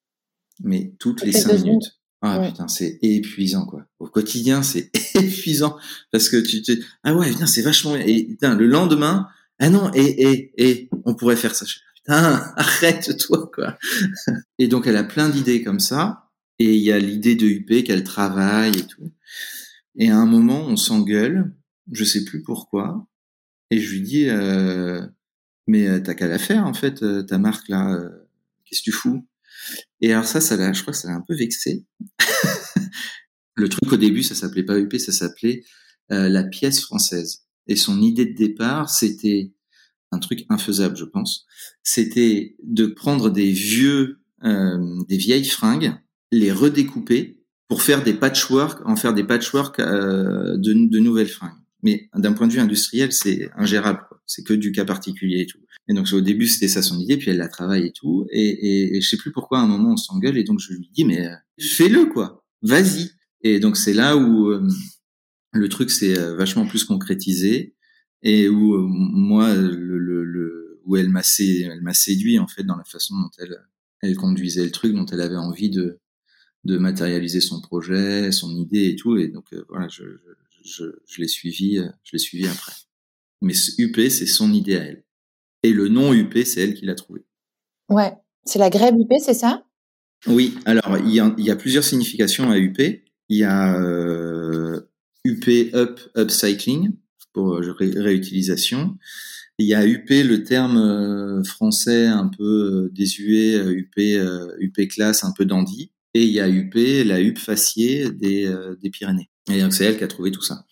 mais 0.63 0.93
toutes 0.99 1.23
les 1.23 1.31
cinq 1.31 1.63
minutes. 1.63 1.99
Ah 2.21 2.39
putain, 2.47 2.67
c'est 2.67 2.99
épuisant 3.01 3.65
quoi. 3.65 3.85
Au 3.99 4.07
quotidien, 4.07 4.61
c'est 4.61 4.91
épuisant 5.15 5.77
parce 6.11 6.29
que 6.29 6.37
tu 6.37 6.61
te 6.61 6.73
ah 7.03 7.15
ouais 7.15 7.31
putain 7.31 7.47
c'est 7.47 7.63
vachement 7.63 7.95
et 7.95 8.25
putain 8.25 8.55
le 8.55 8.67
lendemain 8.67 9.27
ah 9.59 9.69
non 9.69 9.91
et 9.93 10.21
et 10.21 10.53
et 10.57 10.89
on 11.05 11.15
pourrait 11.15 11.35
faire 11.35 11.55
ça. 11.55 11.65
Putain 11.95 12.53
arrête-toi 12.55 13.49
quoi. 13.53 13.77
Et 14.59 14.67
donc 14.67 14.87
elle 14.87 14.97
a 14.97 15.03
plein 15.03 15.29
d'idées 15.29 15.63
comme 15.63 15.79
ça 15.79 16.29
et 16.59 16.75
il 16.75 16.81
y 16.81 16.91
a 16.91 16.99
l'idée 16.99 17.35
de 17.35 17.47
UP 17.47 17.83
qu'elle 17.83 18.03
travaille 18.03 18.77
et 18.77 18.85
tout. 18.85 19.11
Et 19.95 20.09
à 20.09 20.17
un 20.17 20.25
moment 20.27 20.65
on 20.67 20.75
s'engueule, 20.75 21.55
je 21.91 22.03
sais 22.03 22.23
plus 22.23 22.43
pourquoi 22.43 23.07
et 23.71 23.79
je 23.79 23.91
lui 23.91 24.01
dis, 24.01 24.29
euh, 24.29 25.01
mais 25.65 25.87
euh, 25.87 26.01
t'as 26.01 26.13
qu'à 26.13 26.27
la 26.27 26.37
faire 26.37 26.65
en 26.65 26.73
fait, 26.73 27.01
euh, 27.01 27.23
ta 27.23 27.37
marque 27.37 27.69
là, 27.69 27.93
euh, 27.93 28.09
qu'est-ce 28.65 28.81
que 28.81 28.85
tu 28.85 28.91
fous? 28.91 29.25
Et 30.01 30.11
alors 30.11 30.25
ça, 30.25 30.41
ça 30.41 30.73
je 30.73 30.81
crois 30.81 30.93
que 30.93 30.99
ça 30.99 31.07
l'a 31.07 31.15
un 31.15 31.23
peu 31.25 31.35
vexé. 31.35 31.85
le 33.55 33.69
truc 33.69 33.91
au 33.93 33.97
début, 33.97 34.23
ça 34.23 34.35
s'appelait 34.35 34.63
pas 34.63 34.77
UP, 34.77 34.93
ça 34.97 35.11
s'appelait 35.13 35.63
la 36.09 36.43
pièce 36.43 36.81
française. 36.81 37.45
Et 37.67 37.77
son 37.77 38.01
idée 38.01 38.25
de 38.25 38.35
départ, 38.35 38.89
c'était 38.89 39.53
un 40.11 40.19
truc 40.19 40.45
infaisable, 40.49 40.97
je 40.97 41.05
pense. 41.05 41.45
C'était 41.83 42.57
de 42.63 42.87
prendre 42.87 43.29
des 43.29 43.49
vieux, 43.49 44.19
des 44.43 45.17
vieilles 45.17 45.45
fringues, 45.45 45.93
les 46.33 46.51
redécouper 46.51 47.39
pour 47.69 47.81
faire 47.81 48.03
des 48.03 48.13
patchwork, 48.13 48.85
en 48.85 48.97
faire 48.97 49.13
des 49.13 49.23
patchwork 49.23 49.79
de, 49.79 50.57
de 50.57 50.99
nouvelles 50.99 51.29
fringues 51.29 51.60
mais 51.83 52.09
d'un 52.15 52.33
point 52.33 52.47
de 52.47 52.53
vue 52.53 52.59
industriel, 52.59 53.11
c'est 53.11 53.49
ingérable. 53.55 54.01
C'est 54.25 54.43
que 54.43 54.53
du 54.53 54.71
cas 54.71 54.85
particulier 54.85 55.41
et 55.41 55.45
tout. 55.45 55.59
Et 55.87 55.93
donc 55.93 56.07
au 56.13 56.21
début, 56.21 56.47
c'était 56.47 56.67
ça 56.67 56.81
son 56.81 56.99
idée, 56.99 57.17
puis 57.17 57.31
elle 57.31 57.37
la 57.37 57.49
travaille 57.49 57.87
et 57.87 57.91
tout. 57.91 58.27
Et, 58.31 58.47
et, 58.47 58.95
et 58.97 59.01
je 59.01 59.09
sais 59.09 59.17
plus 59.17 59.31
pourquoi, 59.31 59.59
à 59.59 59.63
un 59.63 59.67
moment, 59.67 59.93
on 59.93 59.97
s'engueule, 59.97 60.37
et 60.37 60.43
donc 60.43 60.59
je 60.59 60.73
lui 60.73 60.89
dis, 60.93 61.05
mais 61.05 61.27
euh, 61.27 61.35
fais-le, 61.59 62.05
quoi. 62.05 62.45
Vas-y. 62.61 63.11
Et 63.41 63.59
donc 63.59 63.75
c'est 63.77 63.93
là 63.93 64.15
où 64.15 64.51
euh, 64.51 64.67
le 65.51 65.69
truc 65.69 65.89
s'est 65.89 66.17
euh, 66.17 66.35
vachement 66.35 66.67
plus 66.67 66.83
concrétisé, 66.83 67.75
et 68.23 68.47
où 68.47 68.77
moi, 68.77 69.55
le, 69.55 69.97
le, 69.97 70.23
le, 70.23 70.81
où 70.85 70.95
elle 70.95 71.09
m'a 71.09 71.21
elle 71.39 71.81
m'a 71.81 71.93
séduit 71.93 72.39
en 72.39 72.47
fait 72.47 72.63
dans 72.63 72.77
la 72.77 72.83
façon 72.83 73.15
dont 73.19 73.31
elle 73.39 73.57
elle 74.01 74.15
conduisait 74.15 74.63
le 74.63 74.71
truc, 74.71 74.93
dont 74.93 75.05
elle 75.07 75.21
avait 75.21 75.35
envie 75.35 75.69
de 75.69 75.99
de 76.63 76.77
matérialiser 76.77 77.41
son 77.41 77.61
projet, 77.61 78.31
son 78.31 78.55
idée 78.55 78.89
et 78.89 78.95
tout. 78.95 79.17
Et 79.17 79.27
donc 79.27 79.45
voilà, 79.69 79.87
je, 79.87 80.03
je 80.03 80.31
je, 80.63 80.83
je 81.07 81.21
l'ai 81.21 81.27
suivi, 81.27 81.77
euh, 81.77 81.89
je 82.03 82.11
l'ai 82.13 82.19
suivi 82.19 82.47
après. 82.47 82.73
Mais 83.41 83.53
UP, 83.79 83.95
c'est 84.09 84.25
son 84.25 84.53
idée 84.53 84.77
à 84.77 84.83
elle. 84.83 85.03
Et 85.63 85.73
le 85.73 85.87
nom 85.87 86.13
UP, 86.13 86.37
c'est 86.45 86.61
elle 86.61 86.73
qui 86.73 86.85
l'a 86.85 86.95
trouvé. 86.95 87.25
Ouais. 87.89 88.13
C'est 88.45 88.59
la 88.59 88.69
grève 88.69 88.95
UP, 88.95 89.11
c'est 89.19 89.33
ça? 89.33 89.65
Oui. 90.27 90.55
Alors, 90.65 90.97
il 90.97 91.11
y, 91.11 91.19
a, 91.19 91.33
il 91.37 91.45
y, 91.45 91.51
a, 91.51 91.55
plusieurs 91.55 91.83
significations 91.83 92.49
à 92.49 92.57
UP. 92.57 92.79
Il 92.79 93.37
y 93.37 93.43
a 93.43 93.79
euh, 93.79 94.81
UP 95.25 95.73
Up 95.73 95.99
Upcycling 96.17 96.91
pour 97.33 97.55
euh, 97.55 97.75
réutilisation. 97.79 98.97
Il 99.57 99.67
y 99.67 99.75
a 99.75 99.85
UP, 99.85 100.09
le 100.09 100.43
terme 100.43 100.77
euh, 100.77 101.43
français 101.43 102.07
un 102.07 102.27
peu 102.27 102.89
désuet, 102.91 103.57
UP, 103.57 103.93
UP 104.59 104.87
classe, 104.89 105.23
un 105.23 105.33
peu 105.35 105.45
dandy. 105.45 105.91
Et 106.13 106.23
il 106.23 106.31
y 106.31 106.39
a 106.39 106.49
UP, 106.49 106.73
la 107.05 107.21
UP 107.21 107.37
faciée 107.37 108.09
des, 108.11 108.53
des 108.81 108.89
Pyrénées. 108.89 109.29
Et 109.53 109.61
donc, 109.61 109.73
c'est 109.73 109.85
elle 109.85 109.97
qui 109.97 110.03
a 110.03 110.07
trouvé 110.07 110.31
tout 110.31 110.41
ça. 110.41 110.65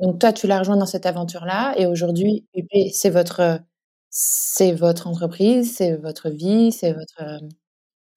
Donc, 0.00 0.20
toi, 0.20 0.32
tu 0.32 0.46
l'as 0.46 0.58
rejoint 0.58 0.76
dans 0.76 0.86
cette 0.86 1.06
aventure-là. 1.06 1.74
Et 1.78 1.86
aujourd'hui, 1.86 2.46
UP, 2.54 2.68
c'est 2.92 3.10
votre, 3.10 3.60
c'est 4.10 4.72
votre 4.72 5.06
entreprise, 5.06 5.74
c'est 5.76 5.96
votre 5.96 6.30
vie, 6.30 6.72
c'est 6.72 6.92
votre. 6.92 7.22
Euh, 7.22 7.38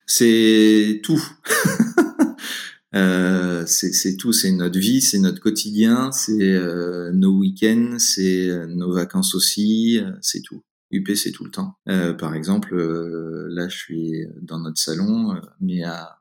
c'est 0.06 1.00
tout. 1.04 1.22
euh, 2.94 3.64
c'est 3.66 4.16
tout. 4.16 4.32
C'est 4.32 4.50
notre 4.50 4.78
vie, 4.78 5.00
c'est 5.00 5.18
notre 5.18 5.40
quotidien, 5.40 6.10
c'est 6.12 6.52
euh, 6.52 7.12
nos 7.12 7.38
week-ends, 7.38 7.96
c'est 7.98 8.48
euh, 8.48 8.66
nos 8.66 8.92
vacances 8.92 9.34
aussi, 9.34 10.00
c'est 10.20 10.42
tout. 10.42 10.62
UP, 10.90 11.08
c'est 11.14 11.30
tout 11.30 11.44
le 11.44 11.52
temps. 11.52 11.76
par 12.18 12.34
exemple, 12.34 12.74
là, 12.76 13.68
je 13.68 13.76
suis 13.76 14.26
dans 14.42 14.58
notre 14.58 14.78
salon, 14.78 15.40
mais 15.60 15.84
à, 15.84 16.18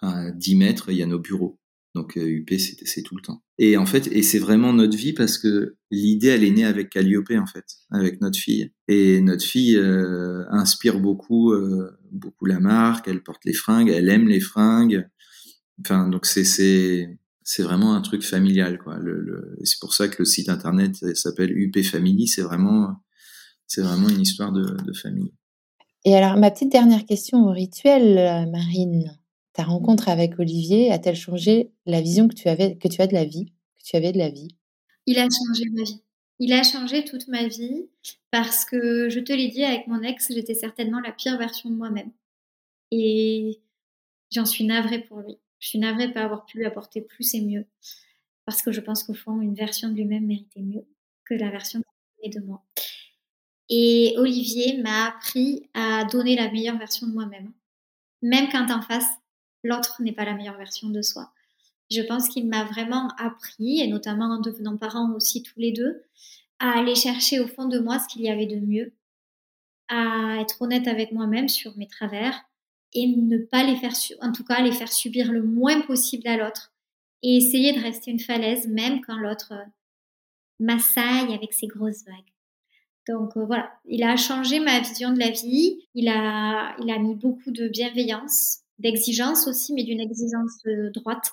à 0.00 0.30
10 0.30 0.54
mètres, 0.54 0.90
il 0.90 0.98
y 0.98 1.02
a 1.02 1.06
nos 1.06 1.18
bureaux. 1.18 1.59
Donc 1.94 2.16
UP, 2.16 2.48
c'est 2.58 3.02
tout 3.02 3.16
le 3.16 3.22
temps. 3.22 3.42
Et 3.58 3.76
en 3.76 3.84
fait, 3.84 4.06
et 4.12 4.22
c'est 4.22 4.38
vraiment 4.38 4.72
notre 4.72 4.96
vie 4.96 5.12
parce 5.12 5.38
que 5.38 5.76
l'idée, 5.90 6.28
elle 6.28 6.44
est 6.44 6.50
née 6.50 6.64
avec 6.64 6.88
Calliope 6.90 7.32
en 7.32 7.46
fait, 7.46 7.64
avec 7.90 8.20
notre 8.20 8.38
fille. 8.38 8.72
Et 8.86 9.20
notre 9.20 9.44
fille 9.44 9.76
euh, 9.76 10.44
inspire 10.50 11.00
beaucoup, 11.00 11.52
euh, 11.52 11.90
beaucoup 12.12 12.46
la 12.46 12.60
marque. 12.60 13.08
Elle 13.08 13.22
porte 13.22 13.44
les 13.44 13.52
fringues, 13.52 13.88
elle 13.88 14.08
aime 14.08 14.28
les 14.28 14.40
fringues. 14.40 15.08
Enfin, 15.80 16.08
donc 16.08 16.26
c'est 16.26 16.44
c'est 16.44 17.18
c'est 17.42 17.64
vraiment 17.64 17.94
un 17.94 18.02
truc 18.02 18.22
familial 18.22 18.78
quoi. 18.78 18.96
C'est 19.64 19.80
pour 19.80 19.92
ça 19.92 20.06
que 20.06 20.16
le 20.20 20.24
site 20.24 20.48
internet 20.48 20.94
s'appelle 21.16 21.50
UP 21.50 21.82
Family. 21.82 22.28
C'est 22.28 22.42
vraiment 22.42 23.02
c'est 23.66 23.82
vraiment 23.82 24.08
une 24.08 24.20
histoire 24.20 24.52
de, 24.52 24.62
de 24.62 24.92
famille. 24.92 25.32
Et 26.04 26.14
alors 26.14 26.38
ma 26.38 26.52
petite 26.52 26.70
dernière 26.70 27.04
question 27.04 27.46
au 27.46 27.50
rituel, 27.50 28.48
Marine 28.52 29.19
ta 29.60 29.66
rencontre 29.66 30.08
avec 30.08 30.38
Olivier 30.38 30.90
a-t-elle 30.90 31.14
changé 31.14 31.70
la 31.84 32.00
vision 32.00 32.28
que 32.28 32.34
tu 32.34 32.48
avais, 32.48 32.78
que 32.78 32.88
tu 32.88 33.02
as 33.02 33.06
de 33.06 33.12
la 33.12 33.26
vie, 33.26 33.52
que 33.76 33.84
tu 33.84 33.94
avais 33.94 34.10
de 34.10 34.16
la 34.16 34.30
vie? 34.30 34.56
Il 35.04 35.18
a 35.18 35.24
changé 35.24 35.68
ma 35.74 35.82
vie. 35.82 36.02
Il 36.38 36.54
a 36.54 36.62
changé 36.62 37.04
toute 37.04 37.28
ma 37.28 37.46
vie 37.46 37.90
parce 38.30 38.64
que 38.64 39.10
je 39.10 39.20
te 39.20 39.34
l'ai 39.34 39.48
dit 39.48 39.62
avec 39.62 39.86
mon 39.86 40.00
ex, 40.02 40.32
j'étais 40.32 40.54
certainement 40.54 40.98
la 41.00 41.12
pire 41.12 41.36
version 41.36 41.68
de 41.68 41.74
moi-même. 41.74 42.10
Et 42.90 43.60
j'en 44.30 44.46
suis 44.46 44.64
navrée 44.64 45.02
pour 45.02 45.20
lui. 45.20 45.36
Je 45.58 45.68
suis 45.68 45.78
navrée 45.78 46.08
de 46.08 46.14
pas 46.14 46.22
avoir 46.22 46.46
pu 46.46 46.56
lui 46.56 46.64
apporter 46.64 47.02
plus 47.02 47.34
et 47.34 47.42
mieux. 47.42 47.66
Parce 48.46 48.62
que 48.62 48.72
je 48.72 48.80
pense 48.80 49.04
qu'au 49.04 49.12
fond, 49.12 49.42
une 49.42 49.54
version 49.54 49.90
de 49.90 49.94
lui-même 49.94 50.24
méritait 50.24 50.62
mieux 50.62 50.86
que 51.26 51.34
la 51.34 51.50
version 51.50 51.82
de 52.24 52.40
moi. 52.40 52.64
Et 53.68 54.14
Olivier 54.16 54.80
m'a 54.80 55.08
appris 55.08 55.68
à 55.74 56.06
donner 56.06 56.34
la 56.34 56.50
meilleure 56.50 56.78
version 56.78 57.06
de 57.06 57.12
moi-même. 57.12 57.52
Même 58.22 58.48
quand 58.50 58.70
en 58.70 58.80
face, 58.80 59.06
l'autre 59.62 60.02
n'est 60.02 60.12
pas 60.12 60.24
la 60.24 60.34
meilleure 60.34 60.58
version 60.58 60.88
de 60.88 61.02
soi. 61.02 61.32
Je 61.90 62.02
pense 62.02 62.28
qu'il 62.28 62.46
m'a 62.48 62.64
vraiment 62.64 63.08
appris, 63.18 63.80
et 63.80 63.88
notamment 63.88 64.26
en 64.26 64.40
devenant 64.40 64.76
parents 64.76 65.12
aussi 65.12 65.42
tous 65.42 65.58
les 65.58 65.72
deux, 65.72 66.02
à 66.58 66.78
aller 66.78 66.94
chercher 66.94 67.40
au 67.40 67.48
fond 67.48 67.66
de 67.66 67.78
moi 67.78 67.98
ce 67.98 68.08
qu'il 68.08 68.22
y 68.22 68.30
avait 68.30 68.46
de 68.46 68.56
mieux, 68.56 68.92
à 69.88 70.38
être 70.40 70.62
honnête 70.62 70.86
avec 70.86 71.12
moi-même 71.12 71.48
sur 71.48 71.76
mes 71.76 71.88
travers 71.88 72.44
et 72.92 73.06
ne 73.06 73.38
pas 73.38 73.64
les 73.64 73.76
faire, 73.76 73.92
en 74.20 74.32
tout 74.32 74.44
cas, 74.44 74.62
les 74.62 74.72
faire 74.72 74.92
subir 74.92 75.32
le 75.32 75.42
moins 75.42 75.80
possible 75.80 76.28
à 76.28 76.36
l'autre 76.36 76.72
et 77.22 77.36
essayer 77.36 77.72
de 77.72 77.80
rester 77.80 78.10
une 78.10 78.20
falaise 78.20 78.68
même 78.68 79.00
quand 79.00 79.16
l'autre 79.16 79.52
euh, 79.52 79.64
m'assaille 80.58 81.34
avec 81.34 81.52
ses 81.52 81.66
grosses 81.66 82.04
vagues. 82.04 82.32
Donc 83.08 83.36
euh, 83.36 83.44
voilà, 83.44 83.72
il 83.84 84.02
a 84.02 84.16
changé 84.16 84.60
ma 84.60 84.80
vision 84.80 85.12
de 85.12 85.18
la 85.18 85.30
vie, 85.30 85.86
il 85.94 86.08
a, 86.08 86.76
il 86.80 86.90
a 86.90 86.98
mis 86.98 87.14
beaucoup 87.14 87.50
de 87.50 87.68
bienveillance, 87.68 88.60
d'exigence 88.80 89.46
aussi, 89.46 89.72
mais 89.72 89.84
d'une 89.84 90.00
exigence 90.00 90.58
euh, 90.66 90.90
droite. 90.90 91.32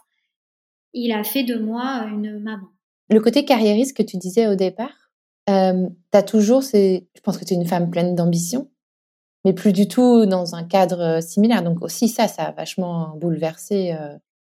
Il 0.93 1.11
a 1.11 1.23
fait 1.23 1.43
de 1.43 1.57
moi 1.57 2.05
une 2.11 2.39
maman. 2.39 2.67
Le 3.09 3.19
côté 3.19 3.45
carriériste 3.45 3.95
que 3.95 4.03
tu 4.03 4.17
disais 4.17 4.47
au 4.47 4.55
départ, 4.55 5.11
euh, 5.49 5.87
tu 6.11 6.17
as 6.17 6.23
toujours, 6.23 6.61
je 6.61 7.01
pense 7.23 7.37
que 7.37 7.45
tu 7.45 7.53
es 7.53 7.57
une 7.57 7.67
femme 7.67 7.89
pleine 7.89 8.15
d'ambition, 8.15 8.69
mais 9.45 9.53
plus 9.53 9.73
du 9.73 9.87
tout 9.87 10.25
dans 10.25 10.55
un 10.55 10.63
cadre 10.63 11.21
similaire. 11.21 11.63
Donc 11.63 11.81
aussi 11.81 12.09
ça, 12.09 12.27
ça 12.27 12.43
a 12.43 12.51
vachement 12.51 13.15
bouleversé 13.17 13.95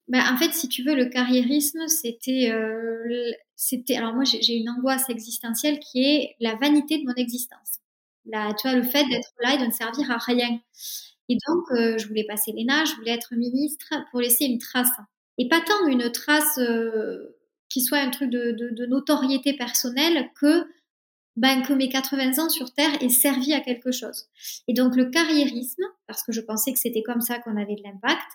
bah, 0.08 0.24
en 0.32 0.38
fait, 0.38 0.52
si 0.52 0.68
tu 0.68 0.82
veux, 0.82 0.94
le 0.94 1.06
carriérisme, 1.06 1.86
c'était, 1.86 2.50
euh, 2.50 3.30
c'était. 3.56 3.96
Alors 3.96 4.14
moi, 4.14 4.24
j'ai 4.24 4.56
une 4.56 4.70
angoisse 4.70 5.08
existentielle 5.10 5.78
qui 5.80 6.02
est 6.02 6.36
la 6.40 6.54
vanité 6.56 6.98
de 6.98 7.04
mon 7.04 7.14
existence. 7.14 7.80
Là, 8.24 8.54
tu 8.54 8.68
vois, 8.68 8.76
le 8.76 8.82
fait 8.82 9.04
d'être 9.04 9.32
là 9.42 9.54
et 9.54 9.58
de 9.58 9.66
ne 9.66 9.70
servir 9.70 10.10
à 10.10 10.16
rien. 10.16 10.58
Et 11.28 11.36
donc, 11.46 11.70
euh, 11.70 11.98
je 11.98 12.08
voulais 12.08 12.24
passer 12.24 12.52
l'ENA, 12.52 12.84
je 12.84 12.94
voulais 12.94 13.12
être 13.12 13.34
ministre 13.34 13.92
pour 14.10 14.20
laisser 14.20 14.44
une 14.46 14.58
trace. 14.58 14.90
Et 15.36 15.48
pas 15.48 15.60
tant 15.60 15.86
une 15.86 16.10
trace 16.10 16.58
euh, 16.58 17.36
qui 17.68 17.82
soit 17.82 17.98
un 17.98 18.10
truc 18.10 18.30
de, 18.30 18.86
notoriété 18.86 19.54
personnelle 19.54 20.30
que 20.40 20.66
ben, 21.36 21.62
que 21.62 21.72
mes 21.72 21.88
80 21.88 22.42
ans 22.42 22.48
sur 22.48 22.72
Terre 22.74 23.00
aient 23.00 23.08
servi 23.08 23.52
à 23.52 23.60
quelque 23.60 23.92
chose. 23.92 24.24
Et 24.66 24.74
donc, 24.74 24.96
le 24.96 25.04
carriérisme, 25.04 25.84
parce 26.08 26.24
que 26.24 26.32
je 26.32 26.40
pensais 26.40 26.72
que 26.72 26.80
c'était 26.80 27.04
comme 27.04 27.20
ça 27.20 27.38
qu'on 27.38 27.56
avait 27.56 27.76
de 27.76 27.82
l'impact, 27.84 28.26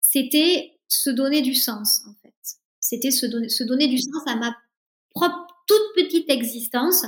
c'était 0.00 0.72
se 0.88 1.10
donner 1.10 1.40
du 1.42 1.54
sens, 1.54 2.02
en 2.08 2.14
fait. 2.20 2.34
C'était 2.80 3.12
se 3.12 3.26
se 3.48 3.62
donner 3.62 3.86
du 3.86 3.98
sens 3.98 4.22
à 4.26 4.34
ma 4.34 4.56
propre 5.10 5.47
toute 5.68 5.94
petite 5.94 6.28
existence 6.30 7.04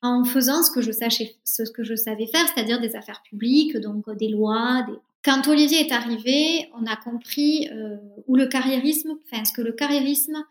en 0.00 0.24
faisant 0.24 0.62
ce 0.62 0.70
que 0.70 0.80
je, 0.80 0.92
savais 0.92 2.26
faire, 2.26 2.48
c'est-à-dire 2.48 2.80
des 2.80 2.96
affaires 2.96 3.22
publiques, 3.22 3.76
donc 3.76 4.08
des 4.16 4.28
lois. 4.28 4.86
Quand 5.24 5.48
Olivier 5.48 5.80
est 5.80 5.92
arrivé, 5.92 6.70
on 6.80 6.86
a 6.86 6.96
compris 6.96 7.68
euh, 7.72 7.96
où 8.26 8.36
le 8.36 8.46
carriérisme, 8.46 9.18
enfin 9.26 9.44
ce 9.44 9.52
que 9.52 9.60
le 9.60 9.72
carriérisme, 9.72 10.44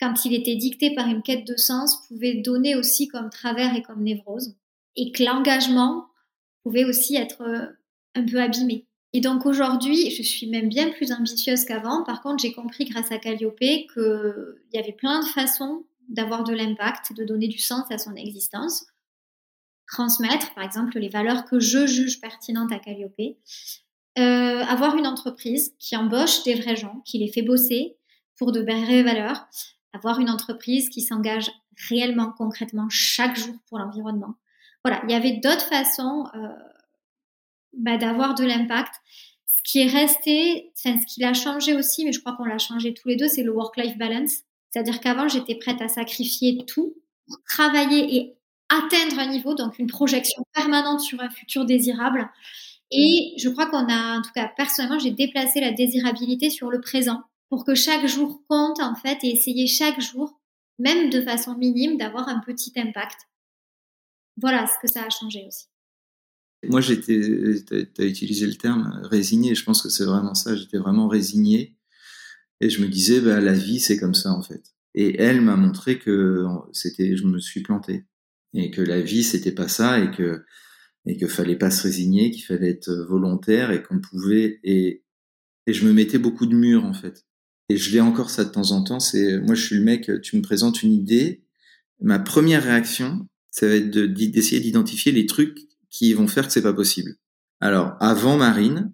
quand 0.00 0.24
il 0.24 0.34
était 0.34 0.56
dicté 0.56 0.94
par 0.94 1.08
une 1.08 1.22
quête 1.22 1.46
de 1.46 1.56
sens, 1.56 2.06
pouvait 2.08 2.34
donner 2.34 2.76
aussi 2.76 3.08
comme 3.08 3.30
travers 3.30 3.74
et 3.74 3.82
comme 3.82 4.02
névrose, 4.02 4.56
et 4.96 5.12
que 5.12 5.22
l'engagement 5.22 6.06
pouvait 6.64 6.84
aussi 6.84 7.16
être 7.16 7.42
euh, 7.42 7.66
un 8.14 8.24
peu 8.24 8.40
abîmé. 8.40 8.86
Et 9.12 9.20
donc 9.20 9.46
aujourd'hui, 9.46 10.10
je 10.10 10.22
suis 10.22 10.46
même 10.48 10.68
bien 10.68 10.90
plus 10.90 11.12
ambitieuse 11.12 11.64
qu'avant. 11.64 12.04
Par 12.04 12.20
contre, 12.20 12.42
j'ai 12.42 12.52
compris 12.52 12.84
grâce 12.84 13.10
à 13.10 13.18
Calliope 13.18 13.58
qu'il 13.58 14.54
y 14.74 14.78
avait 14.78 14.92
plein 14.92 15.20
de 15.20 15.26
façons 15.26 15.84
d'avoir 16.08 16.44
de 16.44 16.54
l'impact, 16.54 17.12
de 17.12 17.24
donner 17.24 17.48
du 17.48 17.58
sens 17.58 17.90
à 17.90 17.98
son 17.98 18.14
existence. 18.14 18.86
Transmettre, 19.86 20.54
par 20.54 20.64
exemple, 20.64 20.98
les 20.98 21.08
valeurs 21.08 21.44
que 21.44 21.60
je 21.60 21.86
juge 21.86 22.20
pertinentes 22.20 22.72
à 22.72 22.78
Calliope. 22.78 23.36
Euh, 24.18 24.64
avoir 24.64 24.96
une 24.96 25.06
entreprise 25.06 25.74
qui 25.78 25.96
embauche 25.96 26.42
des 26.42 26.54
vrais 26.54 26.76
gens, 26.76 27.02
qui 27.04 27.18
les 27.18 27.30
fait 27.30 27.42
bosser 27.42 27.96
pour 28.36 28.52
de 28.52 28.60
vraies 28.60 29.02
valeurs. 29.02 29.46
Avoir 29.92 30.20
une 30.20 30.30
entreprise 30.30 30.88
qui 30.90 31.00
s'engage 31.00 31.50
réellement, 31.88 32.32
concrètement, 32.36 32.88
chaque 32.90 33.36
jour 33.36 33.54
pour 33.68 33.78
l'environnement. 33.78 34.34
Voilà, 34.84 35.00
il 35.04 35.10
y 35.10 35.14
avait 35.14 35.40
d'autres 35.42 35.68
façons. 35.68 36.26
Euh, 36.34 36.48
bah, 37.78 37.96
d'avoir 37.96 38.34
de 38.34 38.44
l'impact. 38.44 38.94
Ce 39.46 39.62
qui 39.62 39.80
est 39.80 39.90
resté, 39.90 40.72
enfin, 40.76 40.98
ce 41.00 41.06
qui 41.06 41.20
l'a 41.20 41.34
changé 41.34 41.74
aussi, 41.74 42.04
mais 42.04 42.12
je 42.12 42.20
crois 42.20 42.34
qu'on 42.34 42.44
l'a 42.44 42.58
changé 42.58 42.94
tous 42.94 43.08
les 43.08 43.16
deux, 43.16 43.28
c'est 43.28 43.42
le 43.42 43.52
work-life 43.52 43.98
balance. 43.98 44.42
C'est-à-dire 44.70 45.00
qu'avant, 45.00 45.28
j'étais 45.28 45.54
prête 45.54 45.80
à 45.80 45.88
sacrifier 45.88 46.64
tout 46.66 46.94
pour 47.26 47.38
travailler 47.48 48.16
et 48.16 48.38
atteindre 48.68 49.18
un 49.18 49.30
niveau, 49.30 49.54
donc 49.54 49.78
une 49.78 49.86
projection 49.86 50.42
permanente 50.54 51.00
sur 51.00 51.20
un 51.20 51.30
futur 51.30 51.64
désirable. 51.64 52.28
Et 52.90 53.34
je 53.38 53.48
crois 53.48 53.66
qu'on 53.66 53.88
a, 53.88 54.18
en 54.18 54.22
tout 54.22 54.32
cas 54.34 54.50
personnellement, 54.56 54.98
j'ai 54.98 55.10
déplacé 55.10 55.60
la 55.60 55.72
désirabilité 55.72 56.50
sur 56.50 56.70
le 56.70 56.80
présent 56.80 57.22
pour 57.50 57.64
que 57.64 57.74
chaque 57.74 58.06
jour 58.06 58.42
compte 58.48 58.80
en 58.80 58.94
fait 58.94 59.18
et 59.22 59.30
essayer 59.30 59.66
chaque 59.66 60.00
jour, 60.00 60.38
même 60.78 61.10
de 61.10 61.20
façon 61.22 61.56
minime, 61.56 61.96
d'avoir 61.96 62.28
un 62.28 62.40
petit 62.40 62.72
impact. 62.76 63.20
Voilà 64.36 64.66
ce 64.66 64.74
que 64.80 64.92
ça 64.92 65.04
a 65.04 65.10
changé 65.10 65.44
aussi. 65.46 65.66
Moi, 66.64 66.80
j'étais, 66.80 67.20
tu 67.64 68.02
as 68.02 68.04
utilisé 68.04 68.46
le 68.46 68.54
terme 68.54 69.00
résigné. 69.04 69.54
Je 69.54 69.64
pense 69.64 69.80
que 69.80 69.88
c'est 69.88 70.04
vraiment 70.04 70.34
ça. 70.34 70.56
J'étais 70.56 70.78
vraiment 70.78 71.08
résigné. 71.08 71.76
Et 72.60 72.70
je 72.70 72.82
me 72.82 72.88
disais, 72.88 73.20
bah, 73.20 73.40
la 73.40 73.52
vie, 73.52 73.80
c'est 73.80 73.98
comme 73.98 74.14
ça, 74.14 74.32
en 74.32 74.42
fait. 74.42 74.74
Et 74.94 75.20
elle 75.20 75.40
m'a 75.40 75.56
montré 75.56 75.98
que 75.98 76.44
c'était, 76.72 77.16
je 77.16 77.24
me 77.24 77.38
suis 77.38 77.62
planté. 77.62 78.06
Et 78.54 78.70
que 78.70 78.82
la 78.82 79.00
vie, 79.00 79.22
c'était 79.22 79.52
pas 79.52 79.68
ça. 79.68 80.00
Et 80.00 80.10
que, 80.10 80.44
et 81.06 81.16
que 81.16 81.26
fallait 81.26 81.56
pas 81.56 81.70
se 81.70 81.82
résigner, 81.82 82.30
qu'il 82.30 82.44
fallait 82.44 82.70
être 82.70 82.92
volontaire 83.08 83.70
et 83.70 83.82
qu'on 83.82 84.00
pouvait, 84.00 84.60
et, 84.64 85.04
et 85.66 85.72
je 85.72 85.86
me 85.86 85.92
mettais 85.92 86.18
beaucoup 86.18 86.46
de 86.46 86.54
murs, 86.54 86.84
en 86.84 86.94
fait. 86.94 87.24
Et 87.68 87.76
je 87.76 87.92
l'ai 87.92 88.00
encore 88.00 88.30
ça 88.30 88.44
de 88.44 88.50
temps 88.50 88.72
en 88.72 88.82
temps. 88.82 89.00
C'est, 89.00 89.38
moi, 89.40 89.54
je 89.54 89.64
suis 89.64 89.76
le 89.76 89.84
mec, 89.84 90.10
tu 90.22 90.36
me 90.36 90.42
présentes 90.42 90.82
une 90.82 90.92
idée. 90.92 91.44
Ma 92.00 92.18
première 92.18 92.64
réaction, 92.64 93.28
ça 93.50 93.66
va 93.66 93.74
être 93.74 93.90
d'essayer 93.90 94.60
d'identifier 94.60 95.12
les 95.12 95.26
trucs 95.26 95.58
qui 95.90 96.12
vont 96.12 96.28
faire 96.28 96.46
que 96.46 96.52
c'est 96.52 96.62
pas 96.62 96.72
possible. 96.72 97.16
Alors, 97.60 97.96
avant 98.00 98.36
Marine, 98.36 98.92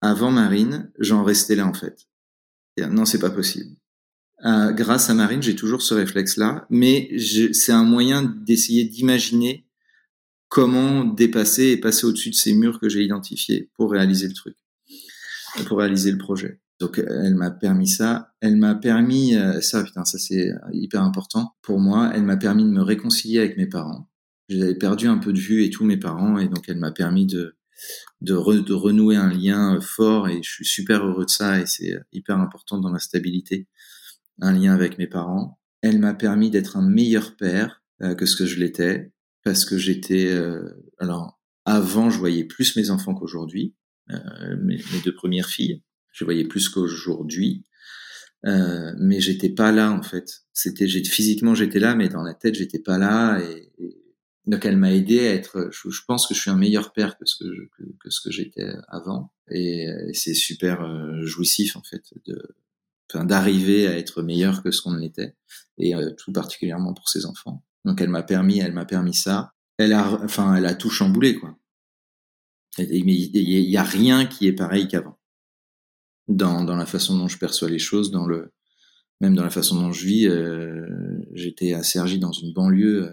avant 0.00 0.30
Marine, 0.30 0.90
j'en 0.98 1.22
restais 1.22 1.54
là 1.54 1.66
en 1.66 1.74
fait. 1.74 2.08
Non, 2.78 3.04
c'est 3.04 3.18
pas 3.18 3.30
possible. 3.30 3.76
Euh, 4.44 4.72
grâce 4.72 5.10
à 5.10 5.14
Marine, 5.14 5.42
j'ai 5.42 5.54
toujours 5.54 5.82
ce 5.82 5.94
réflexe-là, 5.94 6.66
mais 6.70 7.10
c'est 7.52 7.72
un 7.72 7.84
moyen 7.84 8.22
d'essayer 8.22 8.84
d'imaginer 8.84 9.66
comment 10.48 11.04
dépasser 11.04 11.68
et 11.68 11.76
passer 11.76 12.06
au-dessus 12.06 12.30
de 12.30 12.34
ces 12.34 12.54
murs 12.54 12.80
que 12.80 12.88
j'ai 12.88 13.02
identifiés 13.02 13.70
pour 13.74 13.90
réaliser 13.90 14.26
le 14.26 14.34
truc, 14.34 14.56
pour 15.66 15.78
réaliser 15.78 16.10
le 16.10 16.18
projet. 16.18 16.60
Donc, 16.80 16.98
elle 16.98 17.34
m'a 17.34 17.50
permis 17.50 17.88
ça. 17.88 18.32
Elle 18.40 18.56
m'a 18.56 18.74
permis 18.74 19.36
euh, 19.36 19.60
ça, 19.60 19.84
putain, 19.84 20.06
ça 20.06 20.18
c'est 20.18 20.50
hyper 20.72 21.02
important 21.02 21.54
pour 21.60 21.78
moi. 21.78 22.10
Elle 22.14 22.22
m'a 22.22 22.38
permis 22.38 22.64
de 22.64 22.70
me 22.70 22.82
réconcilier 22.82 23.38
avec 23.38 23.58
mes 23.58 23.66
parents 23.66 24.10
j'avais 24.50 24.74
perdu 24.74 25.06
un 25.06 25.18
peu 25.18 25.32
de 25.32 25.38
vue 25.38 25.64
et 25.64 25.70
tous 25.70 25.84
mes 25.84 25.96
parents, 25.96 26.38
et 26.38 26.48
donc 26.48 26.68
elle 26.68 26.78
m'a 26.78 26.90
permis 26.90 27.26
de, 27.26 27.56
de, 28.20 28.34
renouer 28.34 29.16
un 29.16 29.32
lien 29.32 29.80
fort, 29.80 30.28
et 30.28 30.42
je 30.42 30.50
suis 30.50 30.64
super 30.64 31.04
heureux 31.04 31.24
de 31.24 31.30
ça, 31.30 31.60
et 31.60 31.66
c'est 31.66 31.98
hyper 32.12 32.38
important 32.38 32.78
dans 32.78 32.90
ma 32.90 32.98
stabilité, 32.98 33.66
un 34.40 34.52
lien 34.52 34.74
avec 34.74 34.98
mes 34.98 35.06
parents. 35.06 35.58
Elle 35.82 35.98
m'a 35.98 36.14
permis 36.14 36.50
d'être 36.50 36.76
un 36.76 36.86
meilleur 36.86 37.36
père 37.36 37.82
euh, 38.02 38.14
que 38.14 38.26
ce 38.26 38.36
que 38.36 38.46
je 38.46 38.58
l'étais, 38.58 39.12
parce 39.44 39.64
que 39.64 39.78
j'étais... 39.78 40.30
Euh, 40.30 40.82
alors, 40.98 41.40
avant, 41.64 42.10
je 42.10 42.18
voyais 42.18 42.44
plus 42.44 42.76
mes 42.76 42.90
enfants 42.90 43.14
qu'aujourd'hui, 43.14 43.74
euh, 44.10 44.56
mes, 44.62 44.76
mes, 44.76 45.00
deux 45.04 45.14
premières 45.14 45.48
filles, 45.48 45.82
je 46.12 46.24
voyais 46.24 46.44
plus 46.44 46.68
qu'aujourd'hui. 46.68 47.64
Euh, 48.46 48.94
mais 48.98 49.20
j'étais 49.20 49.50
pas 49.50 49.70
là 49.72 49.92
en 49.92 50.02
fait. 50.02 50.42
C'était, 50.52 50.88
physiquement 50.88 51.54
j'étais 51.54 51.78
là, 51.78 51.94
mais 51.94 52.08
dans 52.08 52.22
la 52.22 52.34
tête 52.34 52.54
j'étais 52.54 52.78
pas 52.78 52.98
là. 52.98 53.38
Et, 53.40 53.72
et, 53.78 53.99
donc 54.46 54.64
elle 54.64 54.76
m'a 54.76 54.92
aidé 54.92 55.26
à 55.28 55.34
être. 55.34 55.68
Je, 55.70 56.00
pense 56.06 56.26
que 56.26 56.34
je 56.34 56.40
suis 56.40 56.50
un 56.50 56.56
meilleur 56.56 56.92
père 56.92 57.18
que 57.18 57.26
ce 57.26 58.20
que 58.20 58.30
j'étais 58.30 58.66
avant, 58.88 59.32
et, 59.50 59.86
c'est 60.12 60.34
super 60.34 60.82
euh, 60.82 61.24
jouissif 61.24 61.76
en 61.76 61.82
fait 61.82 62.02
de 62.26 62.54
d'arriver 63.24 63.88
à 63.88 63.98
être 63.98 64.22
meilleur 64.22 64.62
que 64.62 64.70
ce 64.70 64.82
qu'on 64.82 65.00
était, 65.00 65.34
et 65.78 65.96
euh, 65.96 66.12
tout 66.12 66.32
particulièrement 66.32 66.94
pour 66.94 67.08
ses 67.08 67.26
enfants. 67.26 67.64
Donc 67.84 68.00
elle 68.00 68.08
m'a 68.08 68.22
permis, 68.22 68.60
elle 68.60 68.72
m'a 68.72 68.84
permis 68.84 69.14
ça. 69.14 69.52
Elle 69.78 69.92
a, 69.92 70.22
enfin, 70.22 70.54
elle 70.54 70.66
a 70.66 70.74
tout 70.74 70.90
chamboulé 70.90 71.34
quoi. 71.34 71.56
Il 72.78 73.10
y 73.10 73.76
a 73.76 73.82
rien 73.82 74.26
qui 74.26 74.46
est 74.46 74.52
pareil 74.52 74.86
qu'avant. 74.86 75.18
Dans, 76.28 76.62
dans 76.62 76.76
la 76.76 76.86
façon 76.86 77.18
dont 77.18 77.26
je 77.26 77.38
perçois 77.38 77.68
les 77.68 77.80
choses, 77.80 78.12
dans 78.12 78.26
le 78.26 78.52
même 79.20 79.34
dans 79.34 79.44
la 79.44 79.50
façon 79.50 79.74
dont 79.74 79.92
je 79.92 80.06
vis. 80.06 80.28
Euh, 80.28 80.86
J'étais 81.32 81.74
à 81.74 81.82
Sergi 81.82 82.18
dans 82.18 82.32
une 82.32 82.52
banlieue 82.52 83.12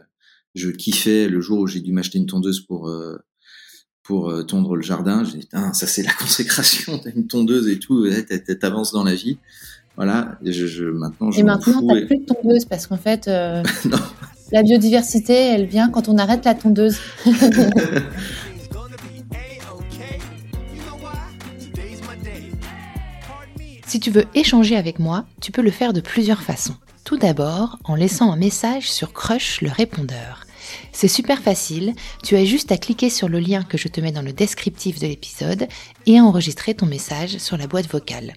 je 0.58 0.70
kiffais 0.70 1.28
le 1.30 1.40
jour 1.42 1.60
où 1.60 1.68
j'ai 1.68 1.80
dû 1.80 1.92
m'acheter 1.92 2.18
une 2.18 2.26
tondeuse 2.26 2.62
pour 2.62 2.90
euh, 2.90 3.18
pour 4.04 4.30
euh, 4.30 4.44
tondre 4.44 4.76
le 4.76 4.82
jardin. 4.82 5.24
J'ai 5.24 5.40
dit, 5.40 5.48
ça 5.52 5.88
c'est 5.88 6.04
la 6.04 6.14
consécration, 6.20 6.98
t'as 6.98 7.12
une 7.12 7.28
tondeuse 7.28 7.68
et 7.68 7.80
tout, 7.80 8.08
t'avances 8.60 8.92
dans 8.92 9.04
la 9.04 9.16
vie. 9.16 9.38
Voilà, 9.96 10.38
et 10.46 10.54
je, 10.54 10.86
maintenant 10.86 11.32
je 11.32 11.40
Et 11.40 11.44
maintenant, 11.44 11.82
t'as 11.88 12.06
plus 12.06 12.20
de 12.20 12.26
tondeuse 12.26 12.66
parce 12.66 12.86
qu'en 12.86 12.98
fait, 12.98 13.28
euh, 13.28 13.64
la 14.52 14.62
biodiversité, 14.62 15.34
elle 15.34 15.66
vient 15.66 15.90
quand 15.90 16.08
on 16.08 16.20
arrête 16.20 16.46
la 16.46 16.54
tondeuse. 16.54 16.98
Si 17.24 17.32
Si 23.88 24.00
tu 24.00 24.12
veux 24.12 24.26
échanger 24.36 24.76
avec 24.76 25.00
moi, 25.00 25.26
tu 25.42 25.52
peux 25.52 25.64
le 25.64 25.72
faire 25.72 25.94
de 25.94 26.02
plusieurs 26.02 26.44
façons. 26.44 26.76
Tout 27.04 27.18
d'abord, 27.18 27.80
en 27.86 27.96
laissant 27.96 28.32
un 28.32 28.36
message 28.36 28.92
sur 28.92 29.14
Crush 29.14 29.62
le 29.62 29.72
répondeur. 29.72 30.47
C'est 30.92 31.08
super 31.08 31.40
facile, 31.40 31.94
tu 32.24 32.36
as 32.36 32.46
juste 32.46 32.72
à 32.72 32.78
cliquer 32.78 33.10
sur 33.10 33.30
le 33.30 33.40
lien 33.40 33.64
que 33.64 33.78
je 33.78 33.88
te 33.88 34.02
mets 34.02 34.12
dans 34.12 34.22
le 34.22 34.34
descriptif 34.34 35.00
de 35.00 35.08
l'épisode 35.08 35.68
et 36.06 36.18
à 36.18 36.24
enregistrer 36.24 36.74
ton 36.74 36.86
message 36.86 37.38
sur 37.38 37.58
la 37.58 37.68
boîte 37.68 37.90
vocale. 37.90 38.34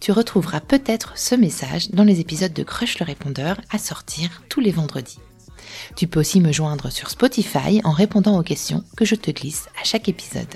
Tu 0.00 0.12
retrouveras 0.12 0.60
peut-être 0.60 1.12
ce 1.16 1.34
message 1.34 1.90
dans 1.90 2.04
les 2.04 2.20
épisodes 2.20 2.52
de 2.52 2.62
Crush 2.62 2.98
le 2.98 3.04
répondeur 3.04 3.60
à 3.70 3.78
sortir 3.78 4.42
tous 4.48 4.60
les 4.60 4.70
vendredis. 4.70 5.18
Tu 5.96 6.06
peux 6.06 6.20
aussi 6.20 6.40
me 6.40 6.52
joindre 6.52 6.90
sur 6.90 7.10
Spotify 7.10 7.80
en 7.84 7.92
répondant 7.92 8.38
aux 8.38 8.42
questions 8.42 8.82
que 8.96 9.04
je 9.04 9.14
te 9.14 9.30
glisse 9.30 9.68
à 9.80 9.84
chaque 9.84 10.08
épisode. 10.08 10.54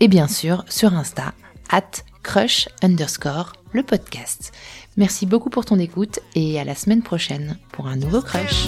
Et 0.00 0.08
bien 0.08 0.28
sûr 0.28 0.64
sur 0.68 0.94
Insta, 0.94 1.34
at 1.68 2.02
crush 2.22 2.68
underscore 2.82 3.52
le 3.72 3.82
podcast. 3.82 4.52
Merci 5.00 5.24
beaucoup 5.24 5.48
pour 5.48 5.64
ton 5.64 5.78
écoute 5.78 6.20
et 6.34 6.60
à 6.60 6.64
la 6.64 6.74
semaine 6.74 7.00
prochaine 7.02 7.56
pour 7.72 7.86
un 7.86 7.96
nouveau 7.96 8.20
crush. 8.20 8.66